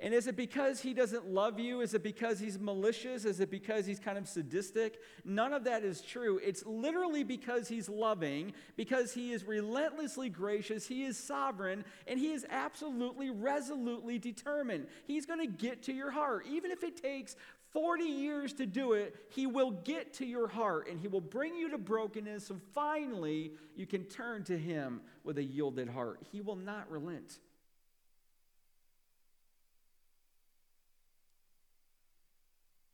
And 0.00 0.14
is 0.14 0.28
it 0.28 0.36
because 0.36 0.80
he 0.80 0.94
doesn't 0.94 1.26
love 1.26 1.58
you? 1.58 1.80
Is 1.80 1.92
it 1.92 2.04
because 2.04 2.38
he's 2.38 2.56
malicious? 2.56 3.24
Is 3.24 3.40
it 3.40 3.50
because 3.50 3.84
he's 3.84 3.98
kind 3.98 4.16
of 4.16 4.28
sadistic? 4.28 5.00
None 5.24 5.52
of 5.52 5.64
that 5.64 5.82
is 5.82 6.00
true. 6.00 6.38
It's 6.38 6.64
literally 6.64 7.24
because 7.24 7.66
he's 7.66 7.88
loving, 7.88 8.52
because 8.76 9.12
he 9.12 9.32
is 9.32 9.42
relentlessly 9.42 10.28
gracious, 10.28 10.86
he 10.86 11.04
is 11.04 11.18
sovereign, 11.18 11.84
and 12.06 12.20
he 12.20 12.30
is 12.30 12.46
absolutely, 12.48 13.30
resolutely 13.30 14.20
determined. 14.20 14.86
He's 15.04 15.26
going 15.26 15.40
to 15.40 15.52
get 15.52 15.82
to 15.84 15.92
your 15.92 16.12
heart. 16.12 16.46
Even 16.48 16.70
if 16.70 16.84
it 16.84 17.02
takes 17.02 17.34
40 17.72 18.04
years 18.04 18.52
to 18.54 18.66
do 18.66 18.92
it, 18.92 19.16
he 19.30 19.48
will 19.48 19.72
get 19.72 20.14
to 20.14 20.26
your 20.26 20.46
heart 20.46 20.88
and 20.88 20.98
he 20.98 21.08
will 21.08 21.20
bring 21.20 21.56
you 21.56 21.70
to 21.70 21.78
brokenness. 21.78 22.46
So 22.46 22.56
finally, 22.72 23.52
you 23.74 23.86
can 23.86 24.04
turn 24.04 24.44
to 24.44 24.56
him 24.56 25.00
with 25.24 25.38
a 25.38 25.42
yielded 25.42 25.88
heart. 25.88 26.20
He 26.30 26.40
will 26.40 26.56
not 26.56 26.88
relent. 26.90 27.38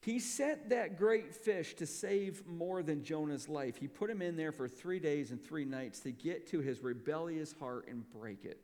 He 0.05 0.18
sent 0.18 0.68
that 0.68 0.98
great 0.98 1.34
fish 1.34 1.74
to 1.76 1.86
save 1.86 2.46
more 2.46 2.82
than 2.82 3.02
Jonah's 3.02 3.48
life. 3.48 3.78
He 3.78 3.88
put 3.88 4.11
him 4.11 4.20
in 4.20 4.36
there 4.36 4.52
for 4.52 4.68
three 4.68 4.98
days 4.98 5.30
and 5.30 5.42
three 5.42 5.64
nights 5.64 6.00
to 6.00 6.12
get 6.12 6.46
to 6.50 6.61
his 6.61 6.82
rebellious 6.82 7.55
heart 7.59 7.88
and 7.88 8.05
break 8.11 8.44
it. 8.44 8.61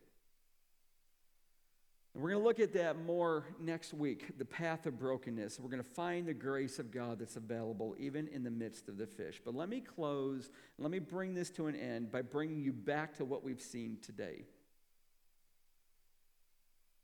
And 2.13 2.23
we're 2.23 2.33
going 2.33 2.43
to 2.43 2.47
look 2.47 2.61
at 2.61 2.75
that 2.75 3.03
more 3.07 3.47
next 3.59 3.95
week 3.95 4.37
the 4.37 4.45
path 4.45 4.85
of 4.85 4.99
brokenness. 4.99 5.59
We're 5.59 5.71
going 5.71 5.83
to 5.83 5.89
find 5.89 6.27
the 6.27 6.35
grace 6.35 6.79
of 6.79 6.91
God 6.91 7.19
that's 7.19 7.37
available 7.37 7.97
even 7.99 8.29
in 8.29 8.43
the 8.43 8.51
midst 8.51 8.91
of 8.91 8.99
the 8.99 9.07
fish. 9.07 9.41
But 9.43 9.55
let 9.55 9.71
me 9.71 9.81
close, 9.81 10.51
let 10.79 10.91
me 10.91 10.99
bring 10.99 11.33
this 11.33 11.49
to 11.53 11.69
an 11.69 11.75
end 11.75 12.13
by 12.13 12.21
bringing 12.21 12.61
you 12.61 12.75
back 12.75 13.17
to 13.17 13.25
what 13.25 13.43
we've 13.43 13.63
seen 13.63 13.97
today. 14.03 14.45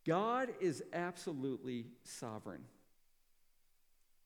God 0.05 0.51
is 0.61 0.83
absolutely 0.93 1.87
sovereign. 2.05 2.65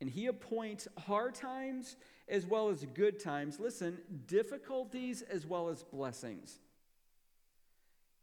And 0.01 0.09
he 0.09 0.26
appoints 0.26 0.88
hard 0.98 1.34
times 1.34 1.96
as 2.28 2.46
well 2.46 2.70
as 2.70 2.84
good 2.94 3.20
times. 3.20 3.61
Listen, 3.61 3.98
difficulties 4.26 5.22
as 5.22 5.46
well 5.46 5.68
as 5.68 5.82
blessings. 5.82 6.59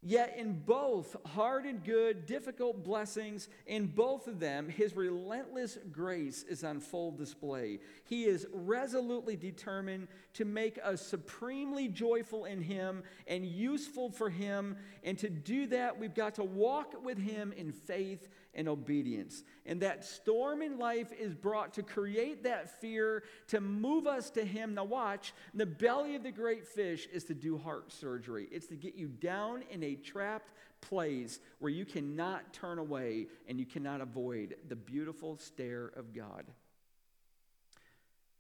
Yet, 0.04 0.36
in 0.38 0.60
both 0.60 1.18
hard 1.26 1.66
and 1.66 1.84
good, 1.84 2.28
difficult 2.28 2.84
blessings, 2.84 3.50
in 3.66 3.88
both 3.88 4.28
of 4.28 4.40
them, 4.40 4.70
his 4.70 4.96
relentless 4.96 5.78
grace 5.92 6.44
is 6.44 6.64
on 6.64 6.80
full 6.80 7.12
display. 7.12 7.80
He 8.06 8.26
is 8.26 8.48
resolutely 8.54 9.36
determined 9.36 10.08
to 10.36 10.46
make 10.46 10.80
us 10.84 11.02
supremely 11.02 11.88
joyful 11.88 12.46
in 12.46 12.62
him 12.62 13.04
and 13.26 13.44
useful 13.46 14.12
for 14.12 14.30
him. 14.30 14.78
And 15.04 15.18
to 15.18 15.30
do 15.30 15.66
that, 15.68 16.00
we've 16.00 16.16
got 16.16 16.36
to 16.36 16.44
walk 16.44 17.04
with 17.04 17.18
him 17.18 17.52
in 17.52 17.72
faith 17.72 18.30
and 18.58 18.68
obedience. 18.68 19.44
And 19.66 19.82
that 19.82 20.04
storm 20.04 20.62
in 20.62 20.80
life 20.80 21.14
is 21.18 21.34
brought 21.34 21.76
to 21.76 21.84
create 21.84 22.44
that 22.44 22.82
fear, 22.82 23.24
to 23.50 23.62
move 23.62 24.08
us 24.08 24.32
to 24.32 24.44
Him. 24.44 24.74
Now, 24.74 24.84
watch, 24.84 25.34
the 25.54 25.66
belly 25.66 26.16
of 26.16 26.24
the 26.24 26.32
great 26.32 26.68
fish 26.68 27.08
is 27.14 27.24
to 27.26 27.36
do 27.36 27.58
heart 27.58 27.94
surgery, 27.94 28.50
it's 28.52 28.68
to 28.68 28.76
get 28.76 28.96
you 28.96 29.08
down 29.08 29.64
in 29.70 29.84
a 29.84 29.96
trapped 29.96 30.52
place 30.82 31.40
where 31.60 31.72
you 31.72 31.86
cannot 31.86 32.52
turn 32.52 32.80
away 32.80 33.28
and 33.48 33.60
you 33.60 33.66
cannot 33.66 34.02
avoid 34.02 34.56
the 34.68 34.76
beautiful 34.76 35.38
stare 35.38 35.92
of 35.96 36.14
God. 36.14 36.44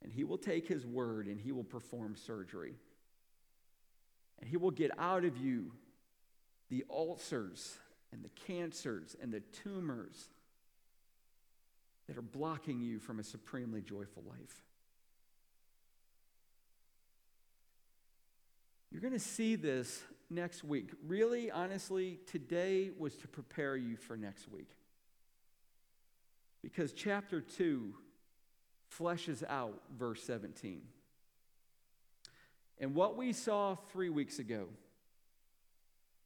And 0.03 0.11
He 0.11 0.24
will 0.24 0.38
take 0.38 0.68
His 0.68 0.86
word 0.86 1.28
and 1.28 1.39
He 1.39 1.51
will 1.51 1.63
perform 1.63 2.15
surgery. 2.15 2.74
And 4.39 4.49
He 4.49 4.57
will 4.57 4.72
get 4.72 4.91
out 4.97 5.26
of 5.26 5.38
you 5.38 5.72
the 6.70 6.86
ulcers 6.89 7.78
and 8.12 8.24
the 8.24 8.30
cancers 8.30 9.16
and 9.22 9.32
the 9.32 9.41
tumors 9.64 10.30
that 12.08 12.18
are 12.18 12.22
blocking 12.22 12.80
you 12.80 12.99
from 12.99 13.20
a 13.20 13.24
supremely 13.24 13.82
joyful 13.82 14.24
life. 14.28 14.64
You're 18.91 19.01
going 19.01 19.14
to 19.14 19.20
see 19.20 19.55
this 19.55 20.01
next 20.30 20.64
week. 20.64 20.89
Really, 21.05 21.51
honestly, 21.51 22.20
today 22.26 22.91
was 22.97 23.16
to 23.18 23.28
prepare 23.28 23.76
you 23.76 23.97
for 23.97 24.16
next 24.16 24.49
week. 24.49 24.70
Because 26.64 26.93
chapter 26.93 27.41
2 27.41 27.93
fleshes 28.97 29.43
out 29.47 29.82
verse 29.97 30.24
17. 30.24 30.82
And 32.80 32.95
what 32.95 33.18
we 33.18 33.34
saw 33.34 33.76
three 33.91 34.10
weeks 34.10 34.39
ago 34.39 34.68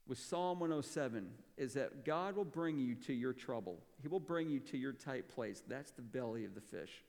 with 0.08 0.20
Psalm 0.20 0.60
107 0.60 1.30
is 1.58 1.74
that 1.74 2.06
God 2.06 2.36
will 2.36 2.46
bring 2.46 2.80
you 2.80 2.96
to 2.96 3.14
your 3.14 3.34
trouble. 3.34 3.80
He 4.02 4.08
will 4.08 4.20
bring 4.20 4.50
you 4.50 4.60
to 4.60 4.78
your 4.78 4.94
tight 4.94 5.30
place. 5.30 5.64
That's 5.68 5.92
the 5.92 6.02
belly 6.02 6.46
of 6.46 6.56
the 6.56 6.62
fish. 6.62 7.04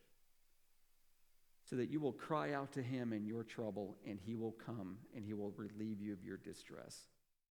So 1.65 1.77
that 1.77 1.91
you 1.91 2.01
will 2.01 2.13
cry 2.13 2.53
out 2.53 2.73
to 2.73 2.83
Him 2.83 3.13
in 3.13 3.25
your 3.25 3.45
trouble, 3.45 3.97
and 4.07 4.19
He 4.25 4.35
will 4.35 4.53
come 4.53 4.99
and 5.15 5.25
He 5.25 5.33
will 5.33 5.53
relieve 5.57 6.01
you 6.01 6.13
of 6.13 6.23
your 6.23 6.37
distress. 6.37 7.07